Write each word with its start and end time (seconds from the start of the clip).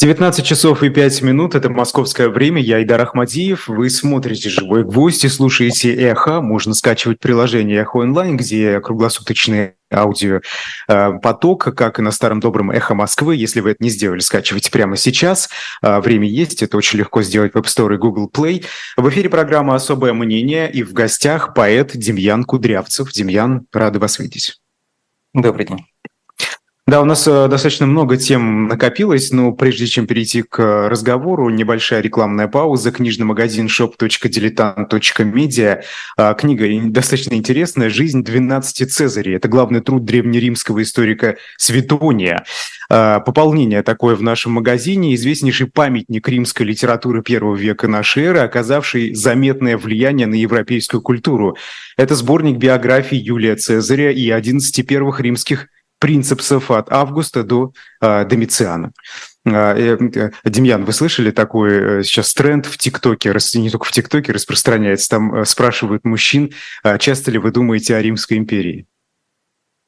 19 0.00 0.46
часов 0.46 0.84
и 0.84 0.90
5 0.90 1.22
минут, 1.22 1.56
это 1.56 1.70
московское 1.70 2.28
время, 2.28 2.62
я 2.62 2.80
Идар 2.80 3.00
Ахмадиев, 3.00 3.66
вы 3.66 3.90
смотрите 3.90 4.48
«Живой 4.48 4.84
гвоздь» 4.84 5.24
и 5.24 5.28
слушаете 5.28 5.92
«Эхо», 5.92 6.40
можно 6.40 6.72
скачивать 6.72 7.18
приложение 7.18 7.80
«Эхо 7.80 7.96
онлайн», 7.96 8.36
где 8.36 8.80
круглосуточный 8.80 9.72
аудио 9.92 10.40
э, 10.86 11.10
как 11.58 11.98
и 11.98 12.02
на 12.02 12.12
старом 12.12 12.38
добром 12.38 12.70
«Эхо 12.70 12.94
Москвы». 12.94 13.34
Если 13.34 13.58
вы 13.58 13.72
это 13.72 13.82
не 13.82 13.90
сделали, 13.90 14.20
скачивайте 14.20 14.70
прямо 14.70 14.96
сейчас. 14.96 15.48
Э, 15.82 15.98
время 15.98 16.28
есть, 16.28 16.62
это 16.62 16.76
очень 16.76 17.00
легко 17.00 17.22
сделать 17.22 17.54
в 17.54 17.56
App 17.56 17.64
Store 17.64 17.92
и 17.94 17.98
Google 17.98 18.30
Play. 18.32 18.64
В 18.96 19.08
эфире 19.08 19.28
программа 19.28 19.74
«Особое 19.74 20.12
мнение» 20.12 20.70
и 20.70 20.84
в 20.84 20.92
гостях 20.92 21.54
поэт 21.54 21.90
Демьян 21.96 22.44
Кудрявцев. 22.44 23.10
Демьян, 23.10 23.66
рады 23.72 23.98
вас 23.98 24.20
видеть. 24.20 24.60
Добрый 25.34 25.66
день. 25.66 25.84
Да, 26.88 27.02
у 27.02 27.04
нас 27.04 27.28
э, 27.28 27.48
достаточно 27.48 27.84
много 27.84 28.16
тем 28.16 28.66
накопилось, 28.66 29.30
но 29.30 29.52
прежде 29.52 29.86
чем 29.86 30.06
перейти 30.06 30.40
к 30.40 30.88
разговору, 30.88 31.50
небольшая 31.50 32.00
рекламная 32.00 32.48
пауза. 32.48 32.92
Книжный 32.92 33.26
магазин 33.26 33.66
shop.diletant.media. 33.66 35.82
А, 36.16 36.32
книга 36.32 36.66
достаточно 36.90 37.34
интересная 37.34 37.90
«Жизнь 37.90 38.24
12 38.24 38.90
Цезарей». 38.90 39.36
Это 39.36 39.48
главный 39.48 39.82
труд 39.82 40.06
древнеримского 40.06 40.82
историка 40.82 41.36
Светония. 41.58 42.46
А, 42.88 43.20
пополнение 43.20 43.82
такое 43.82 44.16
в 44.16 44.22
нашем 44.22 44.52
магазине. 44.52 45.14
Известнейший 45.14 45.66
памятник 45.66 46.26
римской 46.26 46.64
литературы 46.64 47.22
первого 47.22 47.54
века 47.54 47.86
нашей 47.86 48.24
эры, 48.24 48.38
оказавший 48.38 49.14
заметное 49.14 49.76
влияние 49.76 50.26
на 50.26 50.36
европейскую 50.36 51.02
культуру. 51.02 51.58
Это 51.98 52.14
сборник 52.14 52.56
биографий 52.56 53.18
Юлия 53.18 53.56
Цезаря 53.56 54.10
и 54.10 54.30
11 54.30 54.86
первых 54.86 55.20
римских 55.20 55.68
принципсов 55.98 56.70
от 56.70 56.92
Августа 56.92 57.42
до 57.42 57.72
э, 58.00 58.24
Домициана. 58.24 58.92
А, 59.46 59.74
э, 59.74 59.96
э, 60.14 60.30
Демьян, 60.44 60.84
вы 60.84 60.92
слышали 60.92 61.30
такой 61.30 62.00
э, 62.00 62.02
сейчас 62.02 62.34
тренд 62.34 62.66
в 62.66 62.76
ТикТоке, 62.78 63.34
не 63.54 63.70
только 63.70 63.84
в 63.84 63.92
ТикТоке 63.92 64.32
распространяется, 64.32 65.10
там 65.10 65.34
э, 65.34 65.44
спрашивают 65.44 66.04
мужчин, 66.04 66.52
э, 66.84 66.98
часто 66.98 67.30
ли 67.30 67.38
вы 67.38 67.50
думаете 67.50 67.96
о 67.96 68.02
Римской 68.02 68.36
империи? 68.36 68.86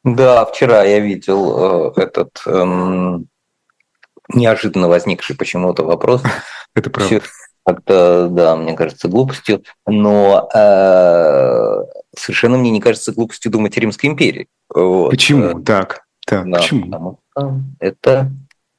Да, 0.04 0.44
вчера 0.46 0.82
я 0.84 1.00
видел 1.00 1.92
э, 1.96 2.02
этот 2.02 2.40
э, 2.46 3.18
неожиданно 4.32 4.88
возникший 4.88 5.36
почему-то 5.36 5.84
вопрос. 5.84 6.22
Это 6.74 6.90
правда. 6.90 7.22
Это, 7.66 8.28
да, 8.30 8.56
мне 8.56 8.74
кажется, 8.74 9.08
глупостью, 9.08 9.62
но 9.86 10.48
э, 10.54 11.76
совершенно 12.16 12.56
мне 12.56 12.70
не 12.70 12.80
кажется 12.80 13.12
глупостью 13.12 13.52
думать 13.52 13.76
о 13.76 13.80
Римской 13.80 14.08
империи. 14.08 14.48
Вот. 14.74 15.10
Почему 15.10 15.62
так? 15.62 16.06
так 16.26 16.48
да, 16.48 16.58
почему? 16.58 16.82
Потому 16.84 17.20
что 17.30 17.62
это 17.80 18.32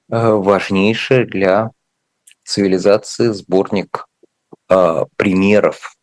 э, 0.10 0.30
важнейший 0.30 1.26
для 1.26 1.72
цивилизации 2.44 3.28
сборник 3.30 4.08
э, 4.70 5.06
примеров, 5.18 5.96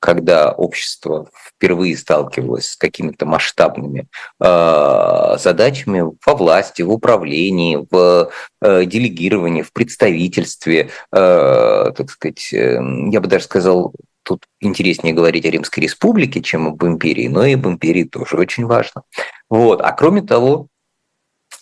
когда 0.00 0.52
общество 0.52 1.30
впервые 1.34 1.96
сталкивалось 1.96 2.70
с 2.70 2.76
какими-то 2.76 3.26
масштабными 3.26 4.06
э, 4.38 5.36
задачами 5.38 6.04
во 6.24 6.34
власти, 6.34 6.82
в 6.82 6.92
управлении, 6.92 7.86
в 7.90 8.30
э, 8.60 8.84
делегировании, 8.84 9.62
в 9.62 9.72
представительстве, 9.72 10.90
э, 11.10 11.92
так 11.96 12.10
сказать, 12.10 12.52
э, 12.52 12.78
я 13.10 13.20
бы 13.20 13.28
даже 13.28 13.44
сказал, 13.44 13.94
тут 14.24 14.46
интереснее 14.60 15.14
говорить 15.14 15.46
о 15.46 15.50
Римской 15.50 15.82
Республике, 15.82 16.40
чем 16.42 16.66
об 16.66 16.84
империи, 16.84 17.28
но 17.28 17.44
и 17.44 17.54
об 17.54 17.66
империи 17.66 18.04
тоже 18.04 18.36
очень 18.36 18.66
важно. 18.66 19.02
Вот. 19.48 19.80
А 19.80 19.92
кроме 19.92 20.22
того, 20.22 20.68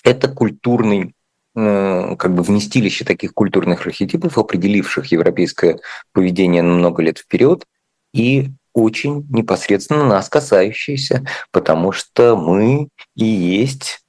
это 0.05 0.29
культурный 0.29 1.15
э, 1.55 2.17
как 2.17 2.35
бы 2.35 2.43
вместилище 2.43 3.05
таких 3.05 3.35
культурных 3.35 3.87
архетипов, 3.87 4.39
определивших 4.39 5.07
европейское 5.07 5.81
поведение 6.13 6.63
на 6.63 6.75
много 6.75 7.03
лет 7.03 7.19
вперед 7.19 7.67
и 8.15 8.51
очень 8.73 9.27
непосредственно 9.29 10.05
нас 10.05 10.29
касающиеся, 10.31 11.27
потому 11.51 11.93
что 11.93 12.37
мы 12.37 12.89
и 13.15 13.25
есть 13.25 14.01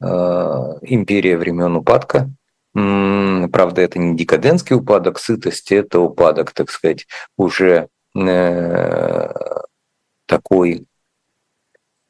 э, 0.00 0.06
империя 0.06 1.36
времен 1.36 1.74
упадка, 1.76 2.30
Правда, 2.74 3.82
это 3.82 4.00
не 4.00 4.16
декадентский 4.16 4.74
упадок 4.74 5.20
сытости, 5.20 5.74
это 5.74 6.00
упадок, 6.00 6.50
так 6.50 6.70
сказать, 6.70 7.06
уже 7.36 7.88
такой 10.26 10.86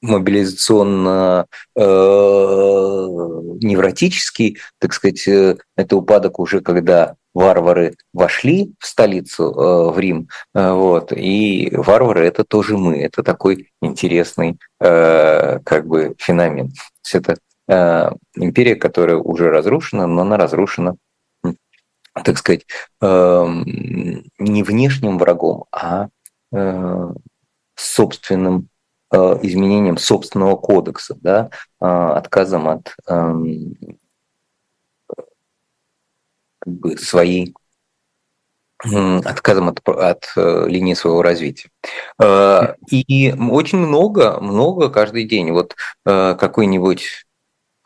мобилизационно 0.05 1.47
э, 1.77 3.07
так 4.79 4.93
сказать, 4.93 5.27
э, 5.27 5.57
это 5.77 5.97
упадок 5.97 6.39
уже 6.39 6.61
когда 6.61 7.17
варвары 7.33 7.95
вошли 8.13 8.75
в 8.79 8.87
столицу, 8.87 9.45
э, 9.45 9.91
в 9.93 9.99
Рим, 9.99 10.29
э, 10.55 10.73
вот, 10.73 11.13
и 11.13 11.71
варвары 11.75 12.27
это 12.27 12.45
тоже 12.45 12.77
мы, 12.77 13.01
это 13.01 13.23
такой 13.23 13.71
интересный 13.81 14.59
э, 14.81 15.59
как 15.65 15.87
бы 15.87 16.15
феномен. 16.19 16.69
То 16.69 16.75
есть 17.05 17.15
это 17.15 17.37
э, 17.69 18.11
империя, 18.37 18.77
которая 18.77 19.17
уже 19.17 19.51
разрушена, 19.51 20.07
но 20.07 20.23
она 20.23 20.37
разрушена 20.37 20.97
так 22.23 22.39
сказать, 22.39 22.67
эм, 23.01 23.65
не 24.39 24.63
внешним 24.63 25.19
врагом, 25.19 25.65
а 25.73 26.09
э, 26.53 27.09
собственным 27.75 28.69
э, 29.13 29.17
изменением 29.43 29.97
собственного 29.99 30.57
кодекса, 30.57 31.17
да, 31.21 31.51
э, 31.81 31.87
отказом 31.87 32.69
от 32.69 32.95
эм, 33.09 33.75
как 36.61 36.73
бы 36.73 36.97
своей 36.97 37.55
отказом 39.25 39.69
от, 39.69 39.81
от 39.89 40.33
линии 40.37 40.93
своего 40.93 41.23
развития. 41.23 41.71
И 42.91 43.35
очень 43.51 43.79
много, 43.79 44.41
много 44.41 44.91
каждый 44.91 45.25
день. 45.25 45.53
Вот 45.53 45.75
какой-нибудь 46.05 47.25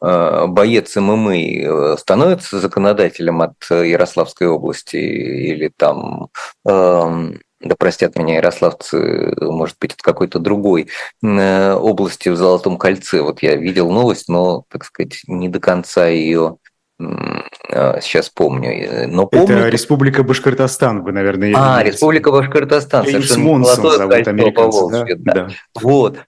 боец 0.00 0.94
ММА 0.96 1.36
э, 1.36 1.96
становится 1.98 2.60
законодателем 2.60 3.42
от 3.42 3.54
Ярославской 3.70 4.46
области 4.46 4.96
или 4.96 5.72
там 5.76 6.28
эм, 6.66 7.40
да 7.60 7.74
простят 7.76 8.16
меня 8.16 8.36
ярославцы, 8.36 9.34
может 9.40 9.76
быть, 9.80 9.94
от 9.94 10.02
какой-то 10.02 10.38
другой 10.38 10.88
э, 11.22 11.72
области 11.72 12.28
в 12.28 12.36
Золотом 12.36 12.78
кольце. 12.78 13.20
Вот 13.20 13.42
я 13.42 13.56
видел 13.56 13.90
новость, 13.90 14.28
но, 14.28 14.64
так 14.68 14.84
сказать, 14.84 15.22
не 15.26 15.48
до 15.48 15.58
конца 15.58 16.06
ее 16.06 16.58
сейчас 17.00 18.28
помню. 18.28 18.70
Э, 18.70 19.06
но 19.06 19.26
помню... 19.26 19.58
Это 19.58 19.68
Республика 19.68 20.24
Башкортостан, 20.24 21.02
вы, 21.04 21.12
наверное, 21.12 21.52
А, 21.56 21.82
Республика 21.82 22.32
Башкортостан. 22.32 23.04
Джеймс 23.06 23.36
Монсон 23.36 23.90
зовут 23.92 24.26
американцы, 24.26 24.88
да? 24.90 25.04
да? 25.04 25.34
да. 25.34 25.48
Вот. 25.80 26.18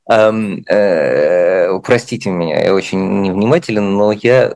Э, 1.70 1.81
простите 1.81 2.31
меня, 2.31 2.62
я 2.62 2.75
очень 2.75 3.22
невнимателен, 3.22 3.94
но 3.94 4.12
я 4.12 4.54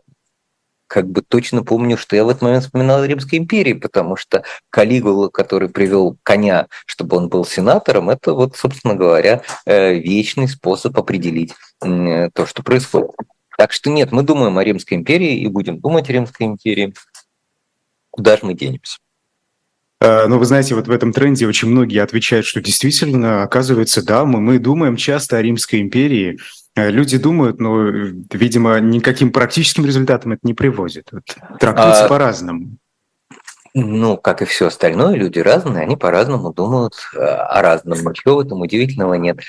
как 0.87 1.09
бы 1.11 1.23
точно 1.23 1.65
помню, 1.65 1.97
что 1.97 2.15
я 2.15 2.25
в 2.25 2.29
этот 2.29 2.43
момент 2.43 2.65
вспоминал 2.65 3.01
о 3.01 3.07
Римской 3.07 3.39
империи, 3.39 3.73
потому 3.73 4.17
что 4.17 4.45
Калигула, 4.71 5.29
который 5.29 5.69
привел 5.69 6.19
коня, 6.23 6.69
чтобы 6.87 7.17
он 7.17 7.29
был 7.29 7.45
сенатором, 7.45 8.11
это 8.11 8.33
вот, 8.33 8.57
собственно 8.57 8.95
говоря, 8.95 9.43
э, 9.67 9.95
вечный 9.95 10.49
способ 10.49 10.97
определить 10.99 11.55
то, 11.81 12.47
что 12.47 12.63
происходит. 12.63 13.11
Так 13.59 13.73
что 13.73 13.91
нет, 13.91 14.11
мы 14.11 14.23
думаем 14.23 14.57
о 14.59 14.65
Римской 14.65 14.97
империи 14.97 15.39
и 15.39 15.47
будем 15.49 15.79
думать 15.81 16.09
о 16.09 16.13
Римской 16.13 16.47
империи. 16.47 16.95
Куда 18.11 18.37
же 18.37 18.47
мы 18.47 18.55
денемся? 18.55 18.99
А, 20.01 20.27
ну, 20.29 20.39
вы 20.39 20.45
знаете, 20.45 20.75
вот 20.75 20.87
в 20.87 20.91
этом 20.91 21.13
тренде 21.13 21.47
очень 21.47 21.69
многие 21.69 22.03
отвечают, 22.03 22.47
что 22.47 22.61
действительно, 22.61 23.43
оказывается, 23.43 24.05
да, 24.05 24.25
мы, 24.25 24.41
мы 24.41 24.59
думаем 24.59 24.97
часто 24.97 25.37
о 25.37 25.43
Римской 25.43 25.81
империи. 25.81 26.39
А, 26.77 26.89
люди 26.89 27.19
думают, 27.19 27.61
но, 27.61 27.81
видимо, 28.33 28.79
никаким 28.81 29.33
практическим 29.33 29.87
результатом 29.87 30.33
это 30.33 30.41
не 30.43 30.55
приводит. 30.55 31.11
Трактуется 31.61 32.07
а, 32.07 32.09
по-разному. 32.09 32.77
Ну, 33.75 34.17
как 34.17 34.43
и 34.43 34.45
все 34.45 34.69
остальное, 34.69 35.17
люди 35.17 35.41
разные, 35.41 35.83
они 35.83 35.97
по-разному 35.97 36.53
думают 36.53 36.95
о 37.15 37.61
разном. 37.61 37.99
Ничего 37.99 38.37
в 38.37 38.41
этом 38.41 38.61
удивительного 38.61 39.15
нет. 39.15 39.41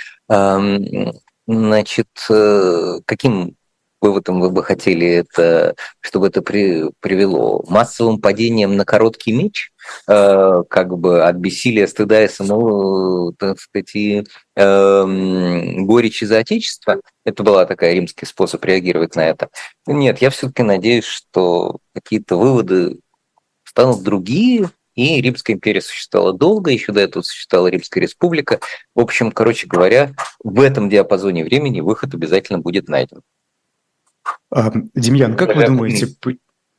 Значит, 1.48 2.08
э, 2.32 3.00
каким 3.06 3.56
выводом 4.02 4.40
вы 4.40 4.50
бы 4.50 4.64
хотели, 4.64 5.08
это, 5.08 5.76
чтобы 6.00 6.28
это 6.28 6.42
при, 6.42 6.90
привело 7.00 7.64
массовым 7.68 8.20
падением 8.20 8.76
на 8.76 8.86
короткий 8.86 9.32
меч, 9.32 9.72
э, 10.08 10.64
как 10.70 10.98
бы 10.98 11.24
от 11.24 11.36
бессилия, 11.36 11.88
стыда 11.88 12.24
и 12.24 12.28
самого, 12.28 13.34
так 13.34 13.60
сказать, 13.60 13.96
и, 13.96 14.24
э, 14.56 15.06
горечи 15.80 16.26
за 16.26 16.40
отечество. 16.40 17.02
Это 17.24 17.44
была 17.44 17.66
такая 17.66 17.94
римский 17.94 18.26
способ 18.26 18.64
реагировать 18.66 19.16
на 19.16 19.28
это. 19.28 19.50
Нет, 19.88 20.20
я 20.20 20.30
все-таки 20.30 20.64
надеюсь, 20.64 21.06
что 21.06 21.78
какие-то 21.94 22.38
выводы 22.38 23.00
станут 23.64 24.04
другие, 24.04 24.70
и 24.96 25.22
Римская 25.22 25.56
империя 25.56 25.82
существовала 25.82 26.34
долго, 26.34 26.72
еще 26.72 26.94
до 26.94 27.02
этого 27.02 27.22
существовала 27.22 27.68
Римская 27.68 28.02
республика. 28.02 28.60
В 28.96 29.02
общем, 29.02 29.32
короче 29.32 29.68
говоря, 29.68 30.14
в 30.44 30.62
этом 30.62 30.90
диапазоне 30.90 31.44
времени 31.44 31.82
выход 31.82 32.14
обязательно 32.14 32.60
будет 32.60 32.88
найден. 32.88 33.22
А, 34.50 34.72
Демьян, 34.94 35.36
как 35.36 35.56
вы 35.56 35.66
думаете, 35.66 36.08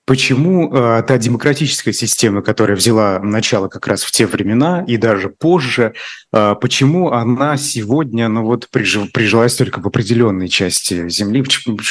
почему 0.06 0.72
э, 0.72 1.02
та 1.02 1.18
демократическая 1.18 1.92
система, 1.92 2.40
которая 2.40 2.76
взяла 2.76 3.18
начало 3.18 3.68
как 3.68 3.86
раз 3.86 4.04
в 4.04 4.12
те 4.12 4.26
времена 4.26 4.84
и 4.86 4.96
даже 4.96 5.28
позже, 5.28 5.94
э, 6.32 6.54
почему 6.60 7.10
она 7.10 7.56
сегодня, 7.56 8.28
ну 8.28 8.44
вот, 8.44 8.68
прижив, 8.70 9.12
прижилась 9.12 9.56
только 9.56 9.80
в 9.80 9.86
определенной 9.86 10.48
части 10.48 11.08
Земли? 11.08 11.44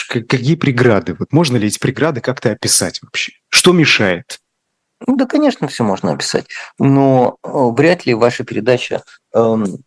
Какие 0.08 0.56
преграды? 0.56 1.16
Вот 1.20 1.34
можно 1.34 1.58
ли 1.58 1.68
эти 1.68 1.78
преграды 1.78 2.22
как-то 2.22 2.52
описать 2.52 3.02
вообще? 3.04 3.34
Что 3.50 3.74
мешает? 3.74 4.40
Ну 5.06 5.18
да, 5.18 5.26
конечно, 5.26 5.68
все 5.68 5.84
можно 5.84 6.14
описать. 6.14 6.46
Но 6.80 7.38
э, 7.44 7.50
вряд 7.52 8.06
ли 8.06 8.14
ваша 8.14 8.46
передача 8.46 9.04
эм, 9.34 9.84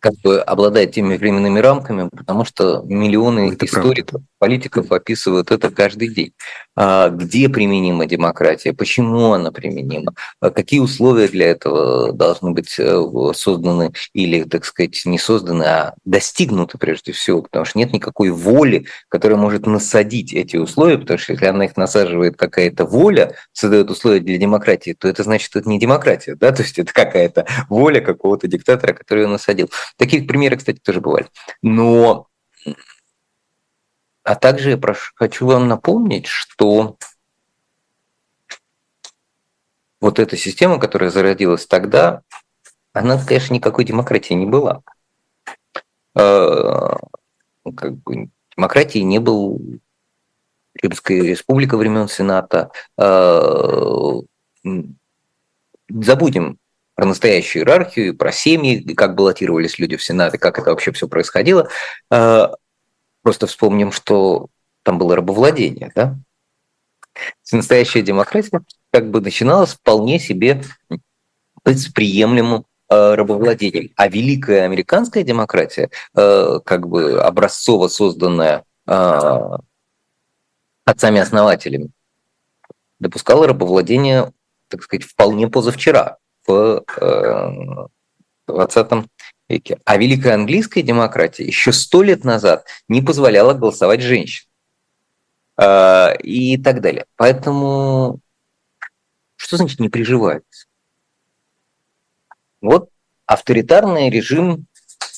как 0.00 0.14
бы 0.22 0.40
обладает 0.40 0.92
теми 0.92 1.16
временными 1.16 1.58
рамками, 1.58 2.08
потому 2.14 2.44
что 2.44 2.82
миллионы 2.82 3.52
это 3.52 3.66
историков, 3.66 4.10
правда. 4.10 4.27
Политиков 4.38 4.92
описывают 4.92 5.50
это 5.50 5.70
каждый 5.70 6.08
день. 6.08 6.32
А 6.76 7.08
где 7.08 7.48
применима 7.48 8.06
демократия, 8.06 8.72
почему 8.72 9.32
она 9.32 9.50
применима, 9.50 10.12
а 10.40 10.50
какие 10.50 10.80
условия 10.80 11.28
для 11.28 11.48
этого 11.48 12.12
должны 12.12 12.52
быть 12.52 12.78
э, 12.78 13.02
созданы 13.34 13.92
или, 14.12 14.44
так 14.44 14.64
сказать, 14.64 15.02
не 15.04 15.18
созданы, 15.18 15.64
а 15.64 15.94
достигнуты 16.04 16.78
прежде 16.78 17.12
всего, 17.12 17.42
потому 17.42 17.64
что 17.64 17.78
нет 17.78 17.92
никакой 17.92 18.30
воли, 18.30 18.86
которая 19.08 19.38
может 19.38 19.66
насадить 19.66 20.32
эти 20.32 20.56
условия, 20.56 20.98
потому 20.98 21.18
что 21.18 21.32
если 21.32 21.46
она 21.46 21.64
их 21.64 21.76
насаживает 21.76 22.36
какая-то 22.36 22.84
воля, 22.84 23.34
создает 23.52 23.90
условия 23.90 24.20
для 24.20 24.38
демократии, 24.38 24.94
то 24.98 25.08
это 25.08 25.24
значит, 25.24 25.46
что 25.46 25.58
это 25.58 25.68
не 25.68 25.80
демократия, 25.80 26.36
да, 26.36 26.52
то 26.52 26.62
есть 26.62 26.78
это 26.78 26.92
какая-то 26.92 27.46
воля 27.68 28.00
какого-то 28.00 28.46
диктатора, 28.46 28.92
который 28.92 29.24
ее 29.24 29.28
насадил. 29.28 29.70
Такие 29.96 30.22
примеры, 30.22 30.56
кстати, 30.56 30.78
тоже 30.78 31.00
бывали. 31.00 31.26
Но 31.62 32.28
а 34.28 34.34
также 34.34 34.70
я 34.70 34.76
прошу, 34.76 35.10
хочу 35.14 35.46
вам 35.46 35.68
напомнить, 35.68 36.26
что 36.26 36.98
вот 40.02 40.18
эта 40.18 40.36
система, 40.36 40.78
которая 40.78 41.08
зародилась 41.08 41.66
тогда, 41.66 42.20
она, 42.92 43.18
конечно, 43.24 43.54
никакой 43.54 43.86
демократии 43.86 44.34
не 44.34 44.44
была. 44.44 44.82
Э, 46.14 46.96
как 47.74 47.96
бы, 48.02 48.28
демократии 48.54 48.98
не 48.98 49.18
был 49.18 49.62
Римская 50.74 51.22
республика 51.22 51.78
времен 51.78 52.06
Сената. 52.06 52.70
Э, 52.98 54.12
забудем 55.88 56.58
про 56.96 57.06
настоящую 57.06 57.62
иерархию, 57.62 58.14
про 58.14 58.30
семьи, 58.30 58.92
как 58.92 59.14
баллотировались 59.14 59.78
люди 59.78 59.96
в 59.96 60.04
Сенат, 60.04 60.34
и 60.34 60.38
как 60.38 60.58
это 60.58 60.68
вообще 60.68 60.92
все 60.92 61.08
происходило. 61.08 61.70
Просто 63.28 63.46
вспомним, 63.46 63.92
что 63.92 64.46
там 64.84 64.96
было 64.96 65.14
рабовладение, 65.14 65.92
да? 65.94 66.16
Настоящая 67.52 68.00
демократия 68.00 68.62
как 68.90 69.10
бы 69.10 69.20
начиналась 69.20 69.74
вполне 69.74 70.18
себе 70.18 70.62
с 71.62 71.88
приемлемым 71.92 72.64
э, 72.88 73.14
рабовладением. 73.16 73.90
А 73.96 74.08
великая 74.08 74.64
американская 74.64 75.24
демократия, 75.24 75.90
э, 76.16 76.60
как 76.64 76.88
бы 76.88 77.20
образцово 77.20 77.88
созданная 77.88 78.64
э, 78.86 79.40
отцами-основателями, 80.86 81.90
допускала 82.98 83.46
рабовладение, 83.46 84.32
так 84.68 84.82
сказать, 84.82 85.04
вполне 85.04 85.48
позавчера, 85.48 86.16
в 86.46 86.82
20 88.46 88.90
веке. 89.48 89.78
А 89.84 89.96
великая 89.96 90.34
английская 90.34 90.82
демократия 90.82 91.44
еще 91.44 91.72
сто 91.72 92.02
лет 92.02 92.24
назад 92.24 92.66
не 92.88 93.02
позволяла 93.02 93.54
голосовать 93.54 94.00
женщин 94.02 94.46
а, 95.56 96.12
и 96.22 96.56
так 96.56 96.80
далее. 96.80 97.06
Поэтому 97.16 98.20
что 99.36 99.56
значит 99.56 99.80
не 99.80 99.88
приживается? 99.88 100.66
Вот 102.60 102.90
авторитарный 103.26 104.10
режим 104.10 104.66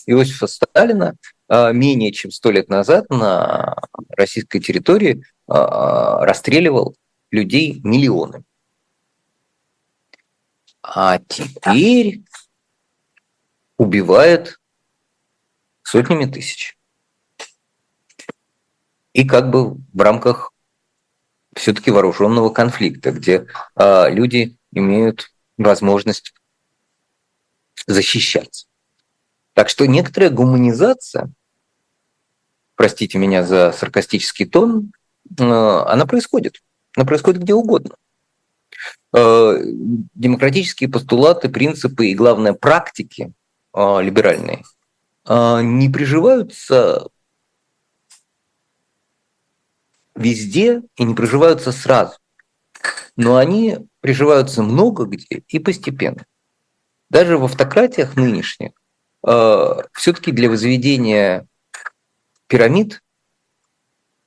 Иосифа 0.07 0.47
Сталина 0.47 1.17
а, 1.49 1.73
менее 1.73 2.13
чем 2.13 2.31
сто 2.31 2.51
лет 2.51 2.69
назад 2.69 3.09
на 3.11 3.77
российской 4.17 4.61
территории 4.61 5.25
а, 5.49 6.25
расстреливал 6.25 6.95
людей 7.31 7.81
миллионами. 7.83 8.45
А 10.83 11.19
теперь 11.19 12.23
убивает 13.81 14.61
сотнями 15.83 16.27
тысяч. 16.27 16.77
И 19.15 19.27
как 19.27 19.49
бы 19.49 19.77
в 19.95 20.01
рамках 20.03 20.53
все-таки 21.57 21.91
вооруженного 21.91 22.51
конфликта, 22.51 23.11
где 23.11 23.47
э, 23.77 24.11
люди 24.11 24.59
имеют 24.71 25.33
возможность 25.57 26.35
защищаться. 27.87 28.67
Так 29.55 29.71
что 29.71 29.87
некоторая 29.87 30.29
гуманизация, 30.29 31.33
простите 32.75 33.17
меня 33.17 33.47
за 33.47 33.73
саркастический 33.73 34.45
тон, 34.45 34.93
э, 35.39 35.43
она 35.43 36.05
происходит. 36.05 36.63
Она 36.95 37.07
происходит 37.07 37.41
где 37.45 37.55
угодно. 37.55 37.95
Э, 39.15 39.59
демократические 39.65 40.91
постулаты, 40.91 41.49
принципы 41.49 42.09
и, 42.09 42.15
главное, 42.15 42.53
практики 42.53 43.33
либеральные, 43.75 44.65
а, 45.25 45.61
не 45.63 45.89
приживаются 45.89 47.09
везде 50.15 50.83
и 50.97 51.05
не 51.05 51.15
приживаются 51.15 51.73
сразу. 51.73 52.17
Но 53.17 53.37
они 53.37 53.79
приживаются 54.01 54.63
много 54.63 55.05
где 55.05 55.43
и 55.49 55.59
постепенно. 55.59 56.25
Даже 57.11 57.39
в 57.39 57.45
автократиях 57.45 58.17
нынешних 58.17 58.71
э, 59.27 59.77
все-таки 59.93 60.33
для 60.33 60.49
возведения 60.49 61.47
пирамид 62.47 63.03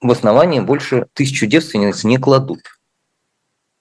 в 0.01 0.11
основании 0.11 0.59
больше 0.59 1.07
тысячу 1.13 1.45
девственниц 1.45 2.03
не 2.03 2.17
кладут. 2.17 2.61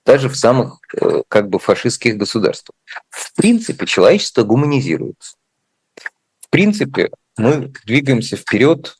Даже 0.04 0.28
в 0.28 0.36
самых 0.36 0.78
э, 0.94 1.22
как 1.28 1.48
бы 1.48 1.58
фашистских 1.58 2.16
государствах. 2.16 2.76
В 3.10 3.34
принципе, 3.34 3.86
человечество 3.86 4.44
гуманизируется 4.44 5.36
принципе, 6.52 7.10
мы 7.38 7.72
двигаемся 7.86 8.36
вперед, 8.36 8.98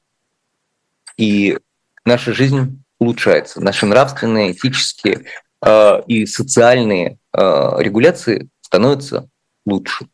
и 1.19 1.59
наша 2.05 2.33
жизнь 2.33 2.83
улучшается. 2.99 3.61
Наши 3.61 3.85
нравственные, 3.85 4.53
этические 4.53 5.27
э, 5.61 6.03
и 6.07 6.25
социальные 6.25 7.19
э, 7.33 7.39
регуляции 7.79 8.49
становятся 8.63 9.29
лучше, 9.67 10.09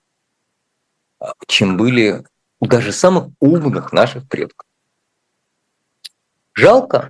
чем 1.46 1.76
были 1.76 2.24
у 2.58 2.66
даже 2.66 2.90
самых 2.90 3.28
умных 3.38 3.92
наших 3.92 4.28
предков. 4.28 4.66
Жалко, 6.54 7.08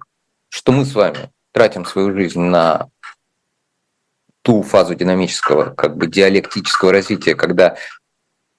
что 0.51 0.73
мы 0.73 0.85
с 0.85 0.95
вами 0.95 1.31
тратим 1.53 1.87
свою 1.87 2.13
жизнь 2.13 2.41
на 2.41 2.91
ту 4.43 4.63
фазу 4.63 4.95
динамического, 4.95 5.75
как 5.75 5.97
бы 5.97 6.07
диалектического 6.07 6.93
развития, 6.93 7.35
когда 7.35 7.77